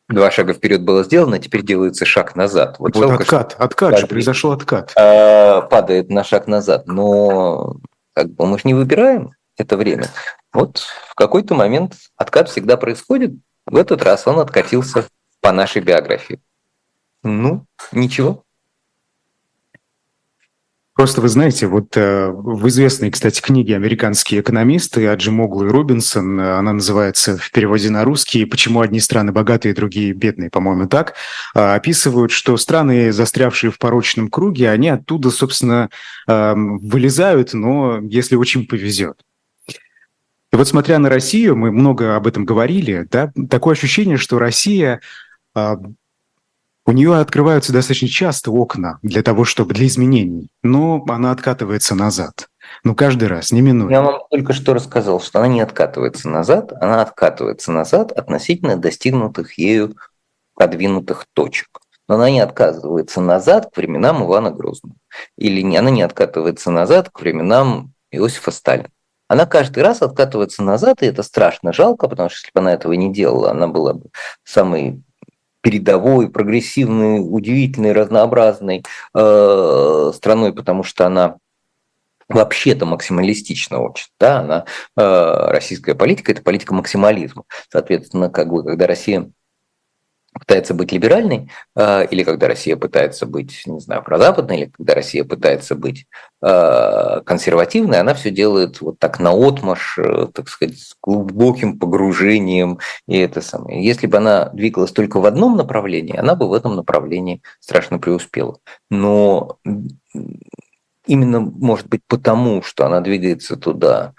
два 0.10 0.32
шага 0.32 0.54
вперед 0.54 0.82
было 0.82 1.04
сделано, 1.04 1.39
теперь 1.39 1.63
делается 1.63 2.06
шаг 2.06 2.36
назад. 2.36 2.78
Вот, 2.80 2.96
вот 2.96 3.12
откат, 3.12 3.56
откат 3.58 4.00
же, 4.00 4.08
произошел 4.08 4.51
откат. 4.51 4.92
А, 4.98 5.62
падает 5.62 6.10
на 6.10 6.24
шаг 6.24 6.48
назад, 6.48 6.88
но 6.88 7.78
как 8.13 8.32
бы 8.32 8.46
мы 8.46 8.58
же 8.58 8.63
не 8.66 8.74
выбираем 8.74 9.32
это 9.58 9.78
время. 9.78 10.10
Вот 10.51 10.80
в 11.08 11.16
какой-то 11.16 11.54
момент 11.54 11.96
откат 12.18 12.50
всегда 12.50 12.75
происходит. 12.75 13.34
В 13.66 13.78
этот 13.78 14.01
раз 14.04 14.28
он 14.28 14.39
откатился 14.39 15.06
по 15.42 15.51
нашей 15.51 15.82
биографии. 15.82 16.42
Ну, 17.24 17.66
ничего. 17.92 18.44
Просто 21.00 21.22
вы 21.22 21.29
знаете, 21.29 21.65
вот 21.68 21.96
э, 21.96 22.27
в 22.29 22.68
известной, 22.68 23.10
кстати, 23.10 23.39
книге 23.39 23.77
«Американские 23.77 24.41
экономисты» 24.41 25.08
Аджимоглу 25.08 25.65
и 25.65 25.70
Робинсон, 25.70 26.38
э, 26.38 26.58
она 26.58 26.74
называется 26.74 27.38
в 27.38 27.51
переводе 27.51 27.89
на 27.89 28.03
русский 28.03 28.44
«Почему 28.44 28.82
одни 28.82 29.00
страны 29.00 29.32
богатые, 29.32 29.74
другие 29.74 30.12
бедные», 30.12 30.50
по-моему, 30.50 30.89
так, 30.89 31.13
э, 31.56 31.74
описывают, 31.75 32.32
что 32.32 32.58
страны, 32.58 33.13
застрявшие 33.13 33.72
в 33.72 33.77
порочном 33.77 34.27
круге, 34.27 34.70
они 34.70 34.89
оттуда, 34.89 35.32
собственно, 35.32 35.89
э, 36.27 36.53
вылезают, 36.58 37.53
но 37.53 38.00
если 38.01 38.36
очень 38.36 38.68
повезет. 38.68 39.22
И 40.51 40.56
вот 40.58 40.68
смотря 40.68 41.00
на 41.00 41.08
Россию, 41.08 41.56
мы 41.56 41.72
много 41.72 42.18
об 42.18 42.27
этом 42.27 42.44
говорили, 42.44 43.08
да, 43.10 43.32
такое 43.50 43.75
ощущение, 43.75 44.18
что 44.18 44.38
Россия 44.38 45.00
э, 45.56 45.75
у 46.89 46.91
нее 46.91 47.17
открываются 47.17 47.72
достаточно 47.72 48.08
часто 48.08 48.50
окна 48.50 48.98
для 49.03 49.22
того, 49.22 49.46
чтобы 49.46 49.75
для 49.75 49.86
изменений, 49.86 50.50
но 50.63 51.03
она 51.08 51.31
откатывается 51.31 51.93
назад. 51.93 52.48
Ну, 52.84 52.96
каждый 52.96 53.27
раз, 53.27 53.51
не 53.51 53.62
минует. 53.62 53.91
Я 53.91 54.01
вам 54.01 54.22
только 54.31 54.53
что 54.53 54.74
рассказал, 54.74 55.22
что 55.22 55.38
она 55.38 55.48
не 55.48 55.62
откатывается 55.62 56.27
назад, 56.27 56.74
она 56.81 57.03
откатывается 57.03 57.72
назад 57.72 58.12
относительно 58.12 58.75
достигнутых 58.75 59.60
ею 59.60 59.98
продвинутых 60.55 61.27
точек. 61.34 61.67
Но 62.08 62.15
она 62.15 62.31
не 62.31 62.39
отказывается 62.39 63.22
назад 63.22 63.69
к 63.72 63.77
временам 63.77 64.25
Ивана 64.25 64.50
Грозного. 64.50 64.96
Или 65.38 65.62
не, 65.62 65.77
она 65.77 65.91
не 65.91 66.01
откатывается 66.01 66.72
назад 66.72 67.12
к 67.12 67.22
временам 67.22 67.93
Иосифа 68.10 68.50
Сталина. 68.50 68.89
Она 69.27 69.46
каждый 69.46 69.84
раз 69.84 70.01
откатывается 70.01 70.63
назад, 70.63 71.03
и 71.03 71.05
это 71.05 71.22
страшно 71.22 71.72
жалко, 71.72 72.08
потому 72.08 72.29
что 72.29 72.38
если 72.38 72.51
бы 72.51 72.62
она 72.62 72.74
этого 72.74 72.93
не 72.93 73.13
делала, 73.13 73.51
она 73.51 73.67
была 73.67 73.93
бы 73.93 74.08
самой 74.43 75.03
передовой, 75.62 76.30
прогрессивной, 76.30 77.20
удивительной, 77.20 77.92
разнообразной 77.92 78.84
э, 79.13 80.12
страной, 80.13 80.54
потому 80.54 80.84
что 80.84 81.06
она 81.06 81.38
вообще-то 82.30 82.86
максималистично 82.86 83.82
очень. 83.82 84.08
Да? 84.20 84.39
Она, 84.39 84.66
э, 84.96 85.51
российская 85.51 85.96
политика– 85.96 86.32
это 86.34 86.42
политика 86.42 86.74
максимализма. 86.74 87.44
Соответственно, 87.72 88.30
как 88.30 88.50
бы, 88.50 88.63
когда 88.63 88.88
Россия 88.88 89.32
пытается 90.34 90.74
быть 90.74 90.92
либеральной, 90.92 91.50
э, 91.76 92.08
или 92.08 92.24
когда 92.24 92.48
Россия 92.48 92.76
пытается 92.76 93.26
быть, 93.26 93.64
не 93.66 93.80
знаю, 93.80 94.04
прозападной, 94.04 94.58
или 94.58 94.66
когда 94.66 94.94
Россия 94.94 95.24
пытается 95.24 95.76
быть 95.76 96.06
э, 96.42 97.22
консервативной, 97.26 98.00
она 98.00 98.14
все 98.14 98.30
делает 98.30 98.82
вот 98.82 99.00
так 99.00 99.20
наотмашь, 99.20 99.98
э, 99.98 100.28
так 100.34 100.50
сказать, 100.50 100.78
с 100.78 100.96
глубоким 101.02 101.80
погружением. 101.80 102.80
И 103.08 103.18
это 103.18 103.42
самое. 103.42 103.84
Если 103.84 104.08
бы 104.08 104.18
она 104.18 104.50
двигалась 104.50 104.92
только 104.92 105.20
в 105.20 105.26
одном 105.26 105.58
направлении, 105.58 106.18
она 106.18 106.36
бы 106.36 106.48
в 106.48 106.54
этом 106.54 106.76
направлении 106.76 107.42
страшно 107.60 108.00
преуспела. 108.00 108.60
Но 108.90 109.58
именно, 111.06 111.40
может 111.40 111.88
быть, 111.88 112.02
потому, 112.08 112.62
что 112.62 112.86
она 112.86 113.02
двигается 113.02 113.58
туда 113.58 114.14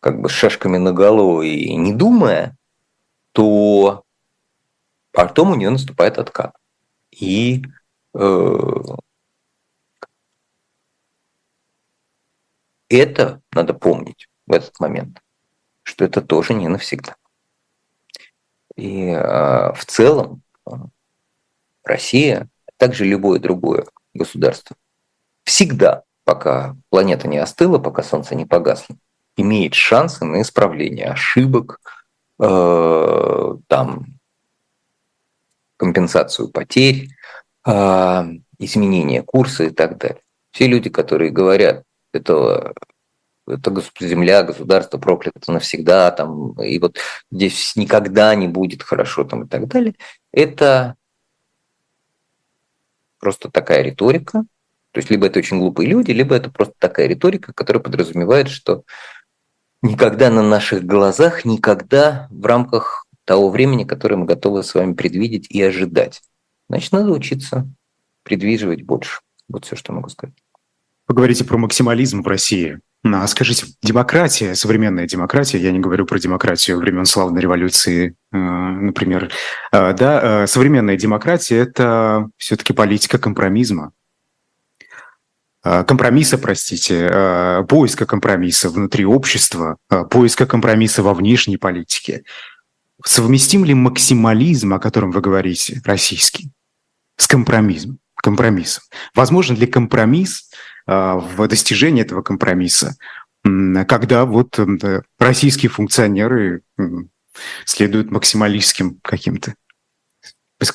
как 0.00 0.20
бы 0.20 0.28
с 0.28 0.32
шашками 0.32 0.78
наголо 0.78 1.42
и 1.42 1.76
не 1.76 1.92
думая, 1.92 2.56
то 3.32 4.02
потом 5.12 5.52
у 5.52 5.54
нее 5.54 5.70
наступает 5.70 6.18
откат. 6.18 6.54
И 7.10 7.62
э, 8.14 8.66
это 12.88 13.40
надо 13.52 13.74
помнить 13.74 14.28
в 14.46 14.52
этот 14.52 14.78
момент, 14.80 15.20
что 15.82 16.04
это 16.04 16.20
тоже 16.22 16.54
не 16.54 16.68
навсегда. 16.68 17.16
И 18.76 19.08
э, 19.08 19.72
в 19.74 19.84
целом 19.86 20.42
Россия, 21.84 22.48
а 22.66 22.70
также 22.76 23.04
любое 23.04 23.38
другое 23.38 23.86
государство, 24.14 24.76
всегда 25.44 26.04
пока 26.24 26.76
планета 26.88 27.28
не 27.28 27.38
остыла, 27.38 27.78
пока 27.78 28.02
Солнце 28.02 28.34
не 28.34 28.46
погасло, 28.46 28.96
имеет 29.36 29.74
шансы 29.74 30.24
на 30.24 30.42
исправление 30.42 31.06
ошибок, 31.06 31.80
э, 32.38 33.56
там, 33.66 34.06
компенсацию 35.82 36.48
потерь, 36.48 37.08
э, 37.66 38.22
изменение 38.60 39.22
курса 39.22 39.64
и 39.64 39.70
так 39.70 39.98
далее. 39.98 40.22
Все 40.52 40.68
люди, 40.68 40.90
которые 40.90 41.32
говорят, 41.32 41.82
это, 42.12 42.72
это 43.48 43.82
земля, 43.98 44.44
государство 44.44 44.98
проклято 44.98 45.50
навсегда, 45.50 46.12
там, 46.12 46.52
и 46.62 46.78
вот 46.78 46.98
здесь 47.32 47.74
никогда 47.74 48.32
не 48.36 48.46
будет 48.46 48.84
хорошо 48.84 49.24
там, 49.24 49.42
и 49.42 49.48
так 49.48 49.66
далее, 49.66 49.94
это 50.30 50.94
просто 53.18 53.50
такая 53.50 53.82
риторика, 53.82 54.44
то 54.92 54.98
есть 54.98 55.10
либо 55.10 55.26
это 55.26 55.40
очень 55.40 55.58
глупые 55.58 55.88
люди, 55.88 56.12
либо 56.12 56.36
это 56.36 56.48
просто 56.48 56.74
такая 56.78 57.08
риторика, 57.08 57.52
которая 57.52 57.82
подразумевает, 57.82 58.50
что 58.50 58.84
никогда 59.82 60.30
на 60.30 60.42
наших 60.42 60.84
глазах, 60.84 61.44
никогда 61.44 62.28
в 62.30 62.46
рамках 62.46 63.01
того 63.24 63.50
времени, 63.50 63.84
которое 63.84 64.16
мы 64.16 64.26
готовы 64.26 64.62
с 64.62 64.74
вами 64.74 64.94
предвидеть 64.94 65.50
и 65.50 65.62
ожидать. 65.62 66.22
Значит, 66.68 66.92
надо 66.92 67.12
учиться 67.12 67.68
предвиживать 68.22 68.82
больше. 68.82 69.20
Вот 69.48 69.64
все, 69.64 69.76
что 69.76 69.92
могу 69.92 70.08
сказать. 70.08 70.34
Поговорите 71.06 71.44
про 71.44 71.58
максимализм 71.58 72.22
в 72.22 72.26
России. 72.26 72.78
А 73.04 73.26
скажите, 73.26 73.66
демократия, 73.82 74.54
современная 74.54 75.08
демократия, 75.08 75.58
я 75.58 75.72
не 75.72 75.80
говорю 75.80 76.06
про 76.06 76.20
демократию 76.20 76.78
времен 76.78 77.04
славной 77.04 77.40
революции, 77.40 78.14
э, 78.32 78.36
например, 78.36 79.30
э, 79.72 79.92
да, 79.92 80.44
э, 80.44 80.46
современная 80.46 80.96
демократия– 80.96 81.56
это 81.58 82.28
все-таки 82.36 82.72
политика 82.72 83.18
компромизма, 83.18 83.92
компромисса, 85.64 86.38
простите, 86.38 87.64
поиска 87.68 88.04
компромисса 88.04 88.68
внутри 88.68 89.04
общества, 89.04 89.76
поиска 90.10 90.44
компромисса 90.44 91.04
во 91.04 91.14
внешней 91.14 91.56
политике. 91.56 92.24
Совместим 93.04 93.64
ли 93.64 93.74
максимализм, 93.74 94.74
о 94.74 94.78
котором 94.78 95.10
вы 95.10 95.20
говорите, 95.20 95.80
российский, 95.84 96.50
с 97.16 97.26
компромиссом? 97.26 97.98
компромиссом? 98.14 98.84
Возможен 99.14 99.56
ли 99.56 99.66
компромисс 99.66 100.48
в 100.86 101.48
достижении 101.48 102.02
этого 102.02 102.22
компромисса, 102.22 102.96
когда 103.42 104.24
вот 104.24 104.58
российские 105.18 105.70
функционеры 105.70 106.62
следуют 107.64 108.10
максималистским 108.12 109.00
каким-то 109.02 109.54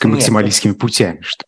максималистскими 0.08 0.72
Нет, 0.72 0.80
путями. 0.80 1.22
Что? 1.22 1.46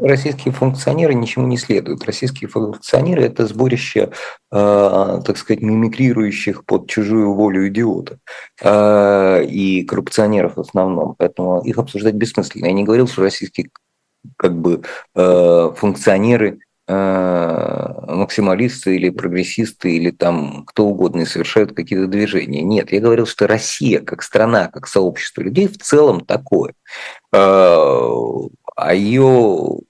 Российские 0.00 0.52
функционеры 0.52 1.14
ничему 1.14 1.46
не 1.46 1.56
следуют. 1.56 2.04
Российские 2.04 2.48
функционеры– 2.48 3.22
это 3.24 3.46
сборище, 3.46 4.10
э, 4.52 5.20
так 5.24 5.36
сказать, 5.36 5.62
мимикрирующих 5.62 6.64
под 6.64 6.88
чужую 6.88 7.34
волю 7.34 7.68
идиотов 7.68 8.18
э, 8.62 9.44
и 9.44 9.84
коррупционеров 9.84 10.56
в 10.56 10.60
основном. 10.60 11.14
Поэтому 11.18 11.62
их 11.62 11.78
обсуждать 11.78 12.14
бессмысленно. 12.14 12.66
Я 12.66 12.72
не 12.72 12.84
говорил, 12.84 13.08
что 13.08 13.22
российские 13.22 13.70
как 14.36 14.54
бы, 14.56 14.82
э, 15.14 15.72
функционеры 15.76 16.58
максималисты 16.90 18.96
или 18.96 19.10
прогрессисты 19.10 19.96
или 19.96 20.10
там 20.10 20.64
кто 20.66 20.86
угодно 20.86 21.22
и 21.22 21.26
совершают 21.26 21.72
какие-то 21.72 22.06
движения. 22.06 22.62
Нет, 22.62 22.92
я 22.92 23.00
говорил, 23.00 23.26
что 23.26 23.46
Россия 23.46 24.00
как 24.00 24.22
страна, 24.22 24.68
как 24.68 24.86
сообщество 24.86 25.42
людей 25.42 25.68
в 25.68 25.78
целом 25.78 26.24
такое. 26.24 26.74
Э, 27.32 28.08
а 28.76 28.94
ее 28.94 29.80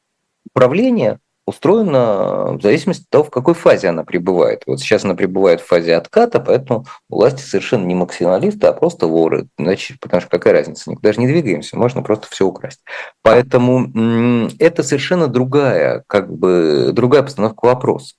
управление 0.52 1.18
устроена 1.50 2.52
в 2.56 2.62
зависимости 2.62 3.02
от 3.02 3.10
того, 3.10 3.24
в 3.24 3.30
какой 3.30 3.54
фазе 3.54 3.88
она 3.88 4.04
пребывает. 4.04 4.62
Вот 4.66 4.80
сейчас 4.80 5.04
она 5.04 5.14
пребывает 5.14 5.60
в 5.60 5.66
фазе 5.66 5.96
отката, 5.96 6.40
поэтому 6.40 6.86
власти 7.08 7.42
совершенно 7.42 7.84
не 7.84 7.94
максималисты, 7.94 8.66
а 8.66 8.72
просто 8.72 9.06
воры. 9.06 9.48
Значит, 9.58 10.00
потому 10.00 10.20
что 10.20 10.30
какая 10.30 10.54
разница, 10.54 10.90
никуда 10.90 11.12
же 11.12 11.20
не 11.20 11.26
двигаемся, 11.26 11.76
можно 11.76 12.02
просто 12.02 12.28
все 12.30 12.46
украсть. 12.46 12.80
Поэтому 13.22 14.48
это 14.58 14.82
совершенно 14.82 15.28
другая, 15.28 16.04
как 16.06 16.32
бы, 16.32 16.90
другая 16.92 17.22
постановка 17.22 17.66
вопроса. 17.66 18.14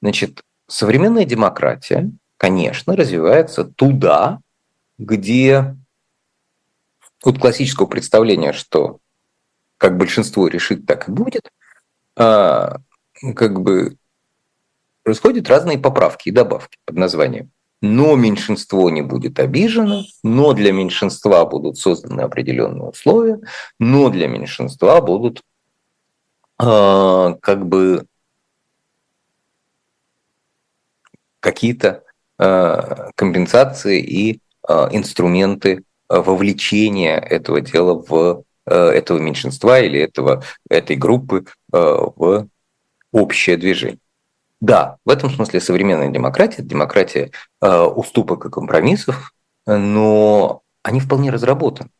Значит, 0.00 0.42
современная 0.66 1.24
демократия, 1.24 2.10
конечно, 2.38 2.96
развивается 2.96 3.64
туда, 3.64 4.40
где 4.98 5.76
от 7.22 7.38
классического 7.38 7.86
представления, 7.86 8.52
что 8.52 8.98
как 9.78 9.98
большинство 9.98 10.48
решит, 10.48 10.86
так 10.86 11.08
и 11.08 11.12
будет, 11.12 11.50
а, 12.16 12.78
как 13.34 13.60
бы 13.60 13.96
происходят 15.02 15.48
разные 15.48 15.78
поправки 15.78 16.28
и 16.28 16.32
добавки 16.32 16.78
под 16.84 16.96
названием. 16.96 17.50
Но 17.82 18.16
меньшинство 18.16 18.88
не 18.88 19.02
будет 19.02 19.38
обижено, 19.38 20.02
но 20.22 20.54
для 20.54 20.72
меньшинства 20.72 21.44
будут 21.44 21.78
созданы 21.78 22.22
определенные 22.22 22.88
условия, 22.88 23.38
но 23.78 24.08
для 24.08 24.28
меньшинства 24.28 25.00
будут 25.02 25.42
э, 26.58 27.34
как 27.40 27.66
бы 27.66 28.06
какие-то 31.40 32.02
э, 32.38 33.10
компенсации 33.14 34.00
и 34.00 34.40
э, 34.66 34.88
инструменты 34.92 35.84
вовлечения 36.08 37.18
этого 37.18 37.60
дела 37.60 38.02
в 38.08 38.46
Э, 38.68 38.88
этого 38.88 39.18
меньшинства 39.18 39.78
или 39.80 40.00
этого, 40.00 40.42
этой 40.68 40.96
группы 40.96 41.44
в 41.70 42.48
общее 43.12 43.56
движение. 43.56 43.98
Да, 44.60 44.96
в 45.04 45.10
этом 45.10 45.30
смысле 45.30 45.60
современная 45.60 46.10
демократия– 46.10 46.62
демократия 46.64 47.30
э, 47.60 47.82
уступок 47.82 48.46
и 48.46 48.50
компромиссов, 48.50 49.32
но 49.66 50.62
они 50.82 51.00
вполне 51.00 51.30
разработаны. 51.30 51.90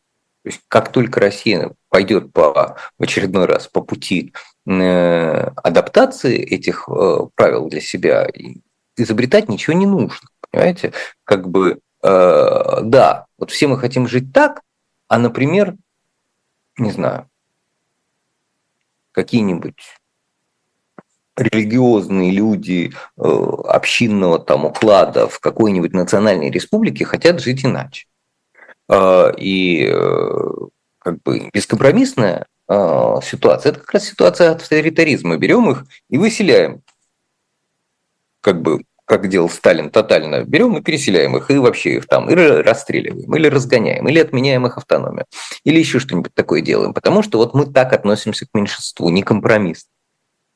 То 0.43 0.49
есть 0.49 0.61
как 0.67 0.91
только 0.91 1.19
Россия 1.19 1.71
пойдет 1.89 2.31
по, 2.31 2.77
в 2.97 3.03
очередной 3.03 3.45
раз 3.45 3.67
по 3.67 3.81
пути 3.81 4.33
адаптации 4.65 6.37
этих 6.37 6.87
правил 7.35 7.67
для 7.69 7.81
себя, 7.81 8.27
изобретать 8.95 9.49
ничего 9.49 9.75
не 9.75 9.85
нужно. 9.85 10.29
Понимаете? 10.49 10.93
Как 11.23 11.47
бы, 11.49 11.79
да, 12.01 13.25
вот 13.37 13.51
все 13.51 13.67
мы 13.67 13.77
хотим 13.77 14.07
жить 14.07 14.33
так, 14.33 14.61
а, 15.07 15.17
например, 15.17 15.75
не 16.77 16.91
знаю, 16.91 17.29
какие-нибудь 19.17 19.81
религиозные 21.35 22.29
люди 22.29 22.93
э, 23.17 23.21
общинного 23.67 24.37
там 24.37 24.65
уклада 24.65 25.27
в 25.27 25.39
какой-нибудь 25.39 25.91
национальной 25.93 26.51
республике 26.51 27.03
хотят 27.03 27.41
жить 27.41 27.65
иначе. 27.65 28.05
Э, 28.87 29.31
и 29.35 29.89
э, 29.91 30.49
как 30.99 31.21
бы 31.23 31.49
бескомпромиссная 31.51 32.45
ситуация– 33.23 33.69
это 33.71 33.79
как 33.79 33.93
раз 33.93 34.03
ситуация 34.03 34.51
авторитаризма. 34.51 35.37
Берем 35.37 35.71
их 35.71 35.85
и 36.09 36.17
выселяем 36.17 36.81
как 38.41 38.61
бы 38.61 38.83
как 39.07 39.29
делал 39.29 39.49
Сталин, 39.49 39.89
тотально 39.89 40.43
берем 40.43 40.75
и 40.77 40.81
переселяем 40.81 41.37
их, 41.37 41.49
и 41.49 41.57
вообще 41.57 41.95
их 41.95 42.07
там, 42.07 42.29
и 42.29 42.35
расстреливаем, 42.35 43.33
или 43.35 43.47
разгоняем, 43.47 44.07
или 44.07 44.19
отменяем 44.19 44.67
их 44.67 44.77
автономию, 44.77 45.25
или 45.63 45.79
еще 45.79 45.99
что-нибудь 45.99 46.33
такое 46.33 46.61
делаем, 46.61 46.93
потому 46.93 47.23
что 47.23 47.37
вот 47.37 47.53
мы 47.53 47.65
так 47.65 47.93
относимся 47.93 48.45
к 48.45 48.49
меньшинству, 48.53 49.09
не 49.09 49.23
компромисс. 49.23 49.87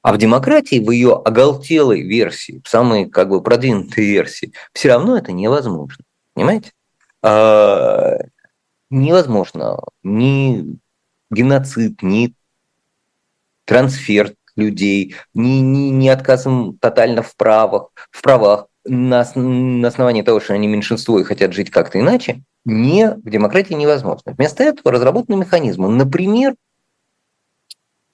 А 0.01 0.12
в 0.12 0.17
демократии, 0.17 0.84
в 0.84 0.91
ее 0.91 1.13
оголтелой 1.13 2.01
версии, 2.01 2.62
в 2.65 2.67
самой 2.67 3.10
как 3.10 3.29
бы 3.29 3.41
продвинутой 3.41 4.03
версии, 4.03 4.51
все 4.74 4.89
равно 4.89 5.17
это 5.17 5.31
невозможно. 5.31 6.03
Понимаете? 6.34 6.72
А, 7.24 8.17
невозможно 8.89 9.79
ни 10.03 10.77
геноцид, 11.29 12.01
ни 12.01 12.34
трансфер 13.63 14.34
людей, 14.55 15.15
ни, 15.34 15.60
ни, 15.60 15.89
ни 15.89 16.08
отказом 16.08 16.77
тотально 16.79 17.24
в 17.24 17.36
правах, 17.36 17.89
в 18.12 18.22
правах 18.22 18.67
на, 18.86 19.27
на 19.36 19.88
основании 19.88 20.22
того, 20.22 20.39
что 20.39 20.53
они 20.53 20.67
меньшинство 20.67 21.20
и 21.20 21.24
хотят 21.24 21.53
жить 21.53 21.70
как-то 21.70 22.00
иначе, 22.00 22.43
не, 22.65 23.12
в 23.12 23.29
демократии 23.29 23.74
невозможно. 23.74 24.34
Вместо 24.38 24.63
этого 24.63 24.91
разработаны 24.91 25.38
механизмы. 25.38 25.89
Например, 25.89 26.55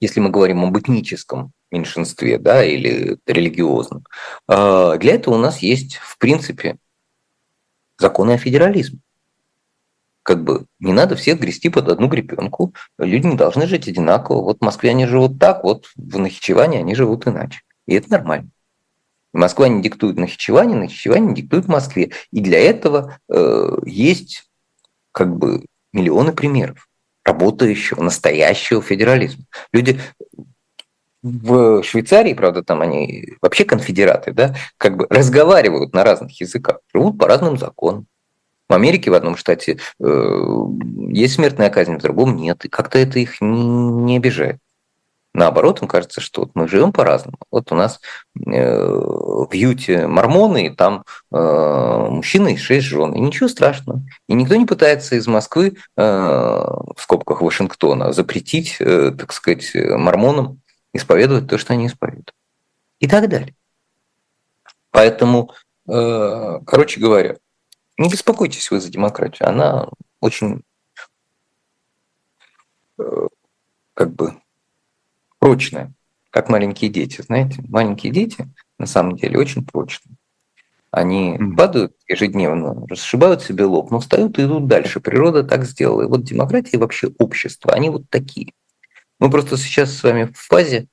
если 0.00 0.20
мы 0.20 0.30
говорим 0.30 0.64
об 0.64 0.78
этническом 0.78 1.52
меньшинстве 1.70 2.38
да, 2.38 2.64
или 2.64 3.18
религиозном, 3.26 4.04
а, 4.46 4.96
для 4.96 5.14
этого 5.14 5.34
у 5.34 5.38
нас 5.38 5.58
есть, 5.58 5.96
в 5.96 6.18
принципе, 6.18 6.78
законы 7.98 8.32
о 8.32 8.38
федерализме 8.38 9.00
как 10.28 10.44
бы 10.44 10.66
не 10.78 10.92
надо 10.92 11.16
всех 11.16 11.40
грести 11.40 11.70
под 11.70 11.88
одну 11.88 12.06
гребенку. 12.06 12.74
Люди 12.98 13.26
не 13.26 13.34
должны 13.34 13.66
жить 13.66 13.88
одинаково. 13.88 14.42
Вот 14.42 14.58
в 14.58 14.62
Москве 14.62 14.90
они 14.90 15.06
живут 15.06 15.38
так, 15.38 15.64
вот 15.64 15.86
в 15.96 16.18
Нахичеване 16.18 16.80
они 16.80 16.94
живут 16.94 17.26
иначе. 17.26 17.62
И 17.86 17.94
это 17.94 18.10
нормально. 18.10 18.50
Москва 19.32 19.68
не 19.68 19.80
диктует 19.80 20.18
Нахичеване, 20.18 20.74
Нахичеване 20.74 21.28
не 21.28 21.34
диктует 21.34 21.66
Москве. 21.66 22.10
И 22.30 22.40
для 22.40 22.60
этого 22.60 23.18
э, 23.30 23.70
есть 23.86 24.50
как 25.12 25.34
бы 25.34 25.64
миллионы 25.94 26.32
примеров 26.32 26.90
работающего, 27.24 28.02
настоящего 28.02 28.82
федерализма. 28.82 29.44
Люди 29.72 29.98
в 31.22 31.82
Швейцарии, 31.82 32.34
правда, 32.34 32.62
там 32.62 32.82
они 32.82 33.32
вообще 33.40 33.64
конфедераты, 33.64 34.32
да, 34.32 34.54
как 34.76 34.98
бы 34.98 35.06
разговаривают 35.08 35.94
на 35.94 36.04
разных 36.04 36.38
языках, 36.38 36.80
живут 36.92 37.18
по 37.18 37.26
разным 37.26 37.56
законам. 37.56 38.06
В 38.68 38.74
Америке 38.74 39.10
в 39.10 39.14
одном 39.14 39.36
штате 39.36 39.78
э, 39.98 40.64
есть 41.08 41.34
смертная 41.34 41.70
казнь, 41.70 41.96
в 41.96 42.02
другом 42.02 42.36
нет. 42.36 42.64
И 42.64 42.68
как-то 42.68 42.98
это 42.98 43.18
их 43.18 43.40
не, 43.40 43.64
не 43.64 44.16
обижает. 44.16 44.58
Наоборот, 45.34 45.80
им 45.82 45.88
кажется, 45.88 46.20
что 46.20 46.42
вот 46.42 46.50
мы 46.54 46.68
живем 46.68 46.92
по-разному. 46.92 47.38
Вот 47.50 47.70
у 47.70 47.74
нас 47.74 48.00
э, 48.34 48.90
в 48.90 49.50
Юте 49.52 50.06
мормоны, 50.06 50.66
и 50.66 50.70
там 50.70 51.04
э, 51.32 52.06
мужчина 52.10 52.48
и 52.48 52.56
шесть 52.56 52.86
жен. 52.86 53.12
И 53.14 53.20
ничего 53.20 53.48
страшного. 53.48 54.02
И 54.28 54.34
никто 54.34 54.56
не 54.56 54.66
пытается 54.66 55.16
из 55.16 55.26
Москвы, 55.26 55.76
э, 55.96 56.02
в 56.02 56.96
скобках 56.98 57.40
Вашингтона, 57.40 58.12
запретить, 58.12 58.76
э, 58.80 59.12
так 59.16 59.32
сказать, 59.32 59.70
мормонам 59.74 60.60
исповедовать 60.92 61.48
то, 61.48 61.56
что 61.56 61.72
они 61.74 61.86
исповедуют. 61.86 62.34
И 62.98 63.06
так 63.06 63.28
далее. 63.28 63.54
Поэтому, 64.90 65.52
э, 65.88 66.60
короче 66.66 67.00
говоря, 67.00 67.36
не 67.98 68.08
беспокойтесь 68.08 68.70
вы 68.70 68.80
за 68.80 68.90
демократию. 68.90 69.48
Она 69.48 69.88
очень 70.20 70.62
э, 72.98 73.26
как 73.94 74.14
бы 74.14 74.34
прочная, 75.38 75.92
как 76.30 76.48
маленькие 76.48 76.90
дети. 76.90 77.20
Знаете, 77.22 77.62
маленькие 77.68 78.12
дети 78.12 78.48
на 78.78 78.86
самом 78.86 79.16
деле 79.16 79.38
очень 79.38 79.66
прочные. 79.66 80.16
Они 80.90 81.38
падают 81.56 81.94
ежедневно, 82.06 82.86
расшибают 82.88 83.42
себе 83.42 83.64
лоб, 83.64 83.90
но 83.90 84.00
встают 84.00 84.38
и 84.38 84.44
идут 84.44 84.68
дальше. 84.68 85.00
Природа 85.00 85.44
так 85.44 85.64
сделала. 85.64 86.02
И 86.02 86.06
вот 86.06 86.22
демократия 86.22 86.76
и 86.76 86.80
вообще 86.80 87.08
общество, 87.18 87.72
они 87.72 87.90
вот 87.90 88.08
такие. 88.08 88.52
Мы 89.18 89.30
просто 89.30 89.58
сейчас 89.58 89.92
с 89.92 90.02
вами 90.02 90.24
в 90.24 90.38
фазе 90.38 90.86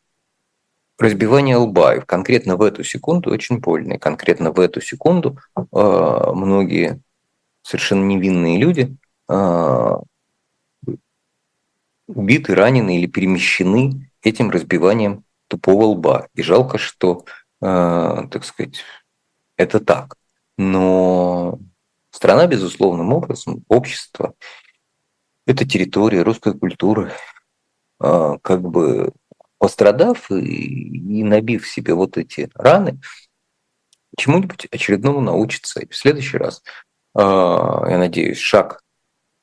разбивания 0.98 1.58
лба. 1.58 1.96
И 1.96 2.02
конкретно 2.02 2.58
в 2.58 2.62
эту 2.62 2.84
секунду 2.84 3.32
очень 3.32 3.60
больно. 3.60 3.94
И 3.94 3.98
конкретно 3.98 4.52
в 4.52 4.60
эту 4.60 4.82
секунду 4.82 5.38
э, 5.56 5.62
многие 5.72 7.02
совершенно 7.66 8.04
невинные 8.04 8.60
люди 8.60 8.96
э, 9.28 9.92
убиты, 12.08 12.54
ранены 12.54 13.00
или 13.00 13.08
перемещены 13.08 14.12
этим 14.22 14.52
разбиванием 14.52 15.24
тупого 15.48 15.86
лба. 15.86 16.28
И 16.36 16.44
жалко, 16.44 16.78
что, 16.78 17.26
э, 17.62 17.66
так 17.66 18.46
сказать, 18.46 18.84
это 19.58 19.80
так. 19.80 20.16
Но 20.60 21.58
страна, 22.12 22.46
безусловным 22.46 23.12
образом, 23.12 23.66
общество, 23.68 24.36
это 25.48 25.66
территория 25.66 26.22
русской 26.22 26.54
культуры, 26.54 27.12
э, 28.00 28.38
как 28.44 28.62
бы 28.62 29.12
пострадав 29.58 30.30
и, 30.30 30.36
и 30.36 31.24
набив 31.24 31.68
себе 31.68 31.96
вот 31.96 32.18
эти 32.18 32.48
раны, 32.54 33.00
чему-нибудь 34.20 34.68
очередному 34.72 35.20
научится. 35.20 35.80
И 35.80 35.90
в 35.90 35.96
следующий 35.96 36.38
раз, 36.38 36.62
я 37.16 37.98
надеюсь, 37.98 38.40
шаг 38.40 38.82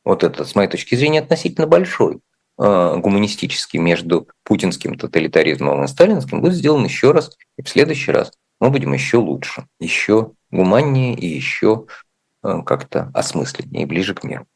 вот 0.05 0.25
этот, 0.25 0.49
с 0.49 0.55
моей 0.55 0.69
точки 0.69 0.95
зрения, 0.95 1.21
относительно 1.21 1.67
большой, 1.67 2.21
э, 2.59 2.97
гуманистический 2.97 3.79
между 3.79 4.29
путинским 4.45 4.99
тоталитаризмом 4.99 5.85
и 5.85 5.89
сталинским, 5.89 6.41
будет 6.41 6.55
сделан 6.55 6.85
еще 6.85 7.13
раз. 7.13 7.37
И 7.57 7.63
в 7.63 7.69
следующий 7.69 8.13
раз 8.13 8.33
мы 8.61 8.71
будем 8.71 8.93
еще 8.93 9.19
лучше, 9.19 9.67
еще 9.81 10.33
гуманнее 10.51 11.15
и 11.15 11.27
еще 11.27 11.87
э, 12.43 12.59
как-то 12.67 13.11
осмысленнее 13.15 13.85
и 13.85 13.87
ближе 13.87 14.15
к 14.15 14.25
миру 14.25 14.47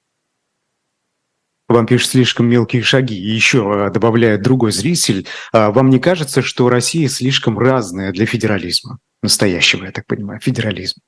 вам 1.68 1.87
пишет 1.87 2.11
слишком 2.11 2.46
мелкие 2.46 2.83
шаги. 2.83 3.16
И 3.16 3.29
еще 3.29 3.87
а, 3.87 3.90
добавляет 3.90 4.42
другой 4.42 4.72
зритель, 4.72 5.26
а, 5.52 5.70
вам 5.70 5.90
не 5.90 5.98
кажется, 5.98 6.42
что 6.42 6.68
Россия 6.68 7.09
слишком 7.09 7.59
разная 7.59 8.12
для 8.12 8.26
федерализма? 8.26 8.98
Настоящего, 9.22 9.85
я 9.85 9.92
так 9.92 10.07
понимаю, 10.07 10.40
федерализма. 10.40 11.02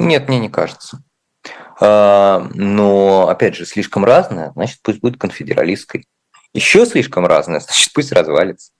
Нет, 0.00 0.28
мне 0.28 0.38
не 0.38 0.48
кажется. 0.48 1.02
А, 1.78 2.48
но, 2.54 3.28
опять 3.28 3.54
же, 3.54 3.66
слишком 3.66 4.04
разная, 4.04 4.52
значит, 4.52 4.80
пусть 4.82 5.00
будет 5.00 5.18
конфедералистской. 5.18 6.06
Еще 6.54 6.86
слишком 6.86 7.26
разная, 7.26 7.60
значит, 7.60 7.92
пусть 7.92 8.10
развалится. 8.10 8.72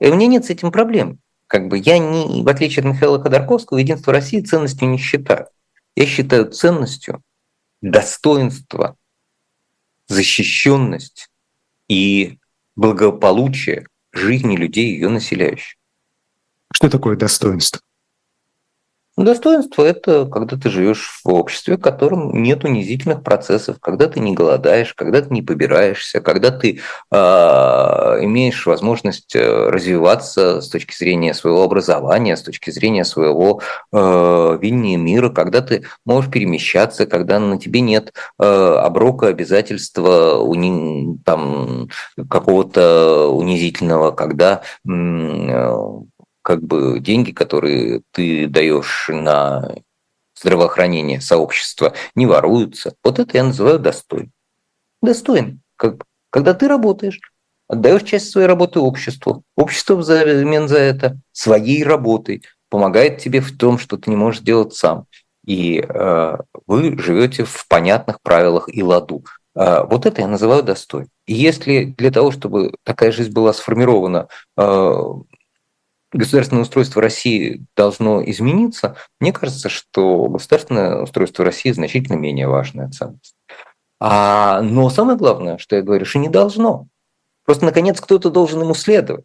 И 0.00 0.08
у 0.08 0.14
меня 0.14 0.26
нет 0.26 0.44
с 0.44 0.50
этим 0.50 0.72
проблем. 0.72 1.20
Как 1.46 1.68
бы 1.68 1.78
я, 1.78 1.98
не, 1.98 2.42
в 2.42 2.48
отличие 2.48 2.80
от 2.80 2.92
Михаила 2.92 3.22
Ходорковского, 3.22 3.78
единство 3.78 4.12
России 4.12 4.40
ценностью 4.40 4.88
не 4.88 4.98
считаю. 4.98 5.46
Я 5.94 6.06
считаю 6.06 6.50
ценностью 6.50 7.22
достоинства 7.80 8.96
защищенность 10.08 11.30
и 11.88 12.38
благополучие 12.74 13.86
жизни 14.12 14.56
людей, 14.56 14.86
ее 14.86 15.08
населяющих. 15.08 15.76
Что 16.72 16.90
такое 16.90 17.16
достоинство? 17.16 17.80
Достоинство– 19.16 19.82
это 19.84 20.26
когда 20.26 20.56
ты 20.56 20.68
живешь 20.68 21.20
в 21.24 21.32
обществе, 21.32 21.76
в 21.76 21.80
котором 21.80 22.42
нет 22.42 22.64
унизительных 22.64 23.22
процессов, 23.22 23.76
когда 23.80 24.08
ты 24.08 24.18
не 24.18 24.34
голодаешь, 24.34 24.92
когда 24.92 25.22
ты 25.22 25.32
не 25.32 25.40
побираешься, 25.40 26.20
когда 26.20 26.50
ты 26.50 26.80
э, 27.12 27.16
имеешь 27.16 28.66
возможность 28.66 29.36
э, 29.36 29.68
развиваться 29.70 30.60
с 30.60 30.68
точки 30.68 30.96
зрения 30.96 31.32
своего 31.32 31.62
образования, 31.62 32.36
с 32.36 32.42
точки 32.42 32.70
зрения 32.70 33.04
своего 33.04 33.60
э, 33.92 34.58
видения 34.60 34.96
мира, 34.96 35.28
когда 35.28 35.60
ты 35.60 35.84
можешь 36.04 36.32
перемещаться, 36.32 37.06
когда 37.06 37.38
на 37.38 37.56
тебе 37.60 37.82
нет 37.82 38.12
э, 38.40 38.44
оброка 38.44 39.28
обязательства 39.28 40.38
уни, 40.38 41.18
там, 41.24 41.88
какого-то 42.28 43.28
унизительного, 43.28 44.10
когда 44.10 44.62
э, 44.84 44.90
как 46.44 46.62
бы 46.62 47.00
деньги, 47.00 47.32
которые 47.32 48.02
ты 48.12 48.46
даешь 48.46 49.08
на 49.08 49.74
здравоохранение 50.38 51.20
сообщества, 51.20 51.94
не 52.14 52.26
воруются. 52.26 52.94
Вот 53.02 53.18
это 53.18 53.38
я 53.38 53.44
называю 53.44 53.78
достоин. 53.78 54.30
Достоин. 55.00 55.62
Как, 55.76 56.04
когда 56.30 56.52
ты 56.52 56.68
работаешь, 56.68 57.18
отдаешь 57.66 58.02
часть 58.02 58.30
своей 58.30 58.46
работы 58.46 58.78
обществу. 58.78 59.42
Общество 59.56 59.96
взамен 59.96 60.68
за 60.68 60.78
это 60.78 61.18
своей 61.32 61.82
работой 61.82 62.42
помогает 62.68 63.18
тебе 63.18 63.40
в 63.40 63.56
том, 63.56 63.78
что 63.78 63.96
ты 63.96 64.10
не 64.10 64.16
можешь 64.16 64.42
делать 64.42 64.74
сам. 64.74 65.06
И 65.46 65.78
э, 65.80 66.36
вы 66.66 66.98
живете 66.98 67.44
в 67.44 67.66
понятных 67.68 68.20
правилах 68.20 68.68
и 68.68 68.82
ладу. 68.82 69.24
Э, 69.56 69.84
вот 69.84 70.04
это 70.04 70.20
я 70.20 70.28
называю 70.28 70.62
достой. 70.62 71.06
И 71.26 71.32
если 71.32 71.84
для 71.84 72.10
того, 72.10 72.32
чтобы 72.32 72.74
такая 72.82 73.12
жизнь 73.12 73.32
была 73.32 73.52
сформирована 73.54 74.28
э, 74.56 74.92
государственное 76.14 76.62
устройство 76.62 77.02
России 77.02 77.64
должно 77.76 78.24
измениться, 78.24 78.96
мне 79.20 79.32
кажется, 79.32 79.68
что 79.68 80.26
государственное 80.28 81.02
устройство 81.02 81.44
России 81.44 81.72
значительно 81.72 82.16
менее 82.16 82.48
важная 82.48 82.90
ценность. 82.90 83.34
А, 84.00 84.60
но 84.62 84.90
самое 84.90 85.18
главное, 85.18 85.58
что 85.58 85.76
я 85.76 85.82
говорю, 85.82 86.04
что 86.04 86.18
не 86.18 86.28
должно. 86.28 86.86
Просто, 87.44 87.64
наконец, 87.64 88.00
кто-то 88.00 88.30
должен 88.30 88.60
ему 88.60 88.74
следовать. 88.74 89.24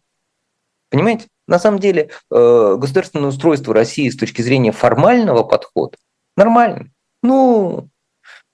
Понимаете? 0.90 1.28
На 1.46 1.58
самом 1.58 1.78
деле 1.78 2.10
э, 2.30 2.76
государственное 2.78 3.28
устройство 3.28 3.74
России 3.74 4.08
с 4.08 4.16
точки 4.16 4.42
зрения 4.42 4.72
формального 4.72 5.42
подхода 5.42 5.96
нормально. 6.36 6.90
Ну, 7.22 7.88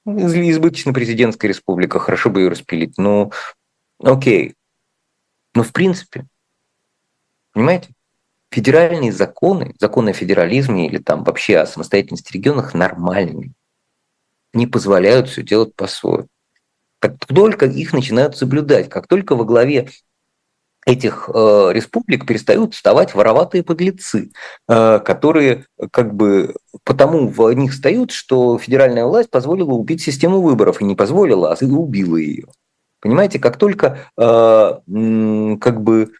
избыточно 0.06 0.92
президентская 0.92 1.48
республика, 1.48 1.98
хорошо 1.98 2.30
бы 2.30 2.40
ее 2.40 2.48
распилить. 2.48 2.96
Ну, 2.98 3.32
окей. 4.02 4.54
Но 5.54 5.62
в 5.62 5.72
принципе, 5.72 6.26
понимаете, 7.52 7.90
федеральные 8.56 9.12
законы, 9.12 9.74
законы 9.78 10.10
о 10.10 10.14
федерализме 10.14 10.86
или 10.86 10.96
там 10.96 11.24
вообще 11.24 11.58
о 11.58 11.66
самостоятельности 11.66 12.32
регионах 12.32 12.72
нормальные. 12.72 13.52
Не 14.54 14.66
позволяют 14.66 15.28
все 15.28 15.42
делать 15.42 15.74
по-своему. 15.74 16.28
Как 16.98 17.18
только 17.26 17.66
их 17.66 17.92
начинают 17.92 18.34
соблюдать, 18.34 18.88
как 18.88 19.08
только 19.08 19.36
во 19.36 19.44
главе 19.44 19.90
этих 20.86 21.28
э, 21.28 21.68
республик 21.72 22.26
перестают 22.26 22.72
вставать 22.72 23.14
вороватые 23.14 23.62
подлецы, 23.62 24.30
э, 24.68 25.00
которые 25.00 25.66
как 25.92 26.14
бы 26.14 26.54
потому 26.82 27.28
в 27.28 27.52
них 27.52 27.72
встают, 27.72 28.10
что 28.10 28.56
федеральная 28.56 29.04
власть 29.04 29.28
позволила 29.28 29.72
убить 29.72 30.00
систему 30.00 30.40
выборов 30.40 30.80
и 30.80 30.84
не 30.84 30.94
позволила, 30.94 31.52
а 31.52 31.64
убила 31.66 32.16
ее. 32.16 32.46
Понимаете, 33.00 33.38
как 33.38 33.58
только 33.58 33.98
э, 34.16 34.22
как 35.60 35.82
бы 35.82 36.12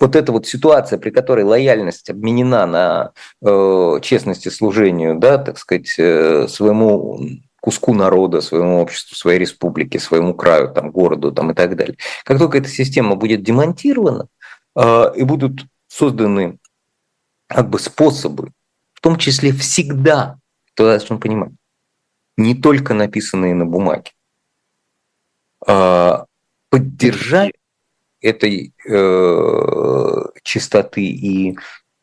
вот 0.00 0.16
эта 0.16 0.32
вот 0.32 0.46
ситуация, 0.46 0.98
при 0.98 1.10
которой 1.10 1.44
лояльность 1.44 2.08
обменена 2.08 2.66
на 2.66 3.12
э, 3.42 4.00
честности 4.02 4.48
служению, 4.48 5.18
да, 5.18 5.38
так 5.38 5.58
сказать, 5.58 5.94
э, 5.98 6.48
своему 6.48 7.20
куску 7.60 7.92
народа, 7.92 8.40
своему 8.40 8.80
обществу, 8.80 9.14
своей 9.14 9.38
республике, 9.38 10.00
своему 10.00 10.32
краю, 10.34 10.72
там, 10.72 10.90
городу 10.90 11.30
там, 11.30 11.50
и 11.50 11.54
так 11.54 11.76
далее. 11.76 11.96
Как 12.24 12.38
только 12.38 12.58
эта 12.58 12.68
система 12.68 13.16
будет 13.16 13.42
демонтирована 13.42 14.28
э, 14.74 15.12
и 15.16 15.22
будут 15.22 15.66
созданы 15.88 16.58
как 17.46 17.68
бы 17.68 17.78
способы, 17.78 18.52
в 18.94 19.00
том 19.02 19.18
числе 19.18 19.52
всегда, 19.52 20.38
то 20.74 20.84
должен 20.84 21.20
понимать, 21.20 21.52
не 22.38 22.54
только 22.54 22.94
написанные 22.94 23.54
на 23.54 23.66
бумаге, 23.66 24.12
э, 25.66 26.24
поддержать 26.70 27.52
этой 28.20 28.72
э, 28.88 30.22
чистоты 30.42 31.02
и 31.02 31.56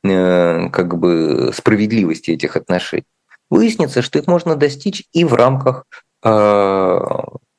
э, 0.03 0.69
как 0.69 0.97
бы 0.97 1.51
справедливости 1.53 2.31
этих 2.31 2.55
отношений, 2.55 3.05
выяснится, 3.49 4.01
что 4.01 4.19
их 4.19 4.27
можно 4.27 4.55
достичь 4.55 5.05
и 5.11 5.23
в 5.23 5.33
рамках 5.33 5.85
э, 6.23 6.99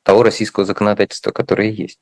того 0.03 0.23
российского 0.23 0.65
законодательства, 0.65 1.31
которое 1.31 1.69
есть. 1.69 1.99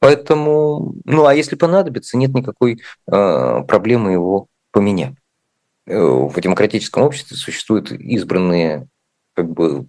Поэтому, 0.00 0.94
ну 1.04 1.26
а 1.26 1.34
если 1.34 1.56
понадобится, 1.56 2.16
нет 2.16 2.32
никакой 2.32 2.80
э, 3.10 3.62
проблемы 3.66 4.12
его 4.12 4.46
поменять. 4.70 5.14
Э, 5.86 5.98
в 5.98 6.40
демократическом 6.40 7.02
обществе 7.02 7.36
существуют 7.36 7.90
избранные 7.90 8.86
как 9.34 9.50
бы 9.50 9.86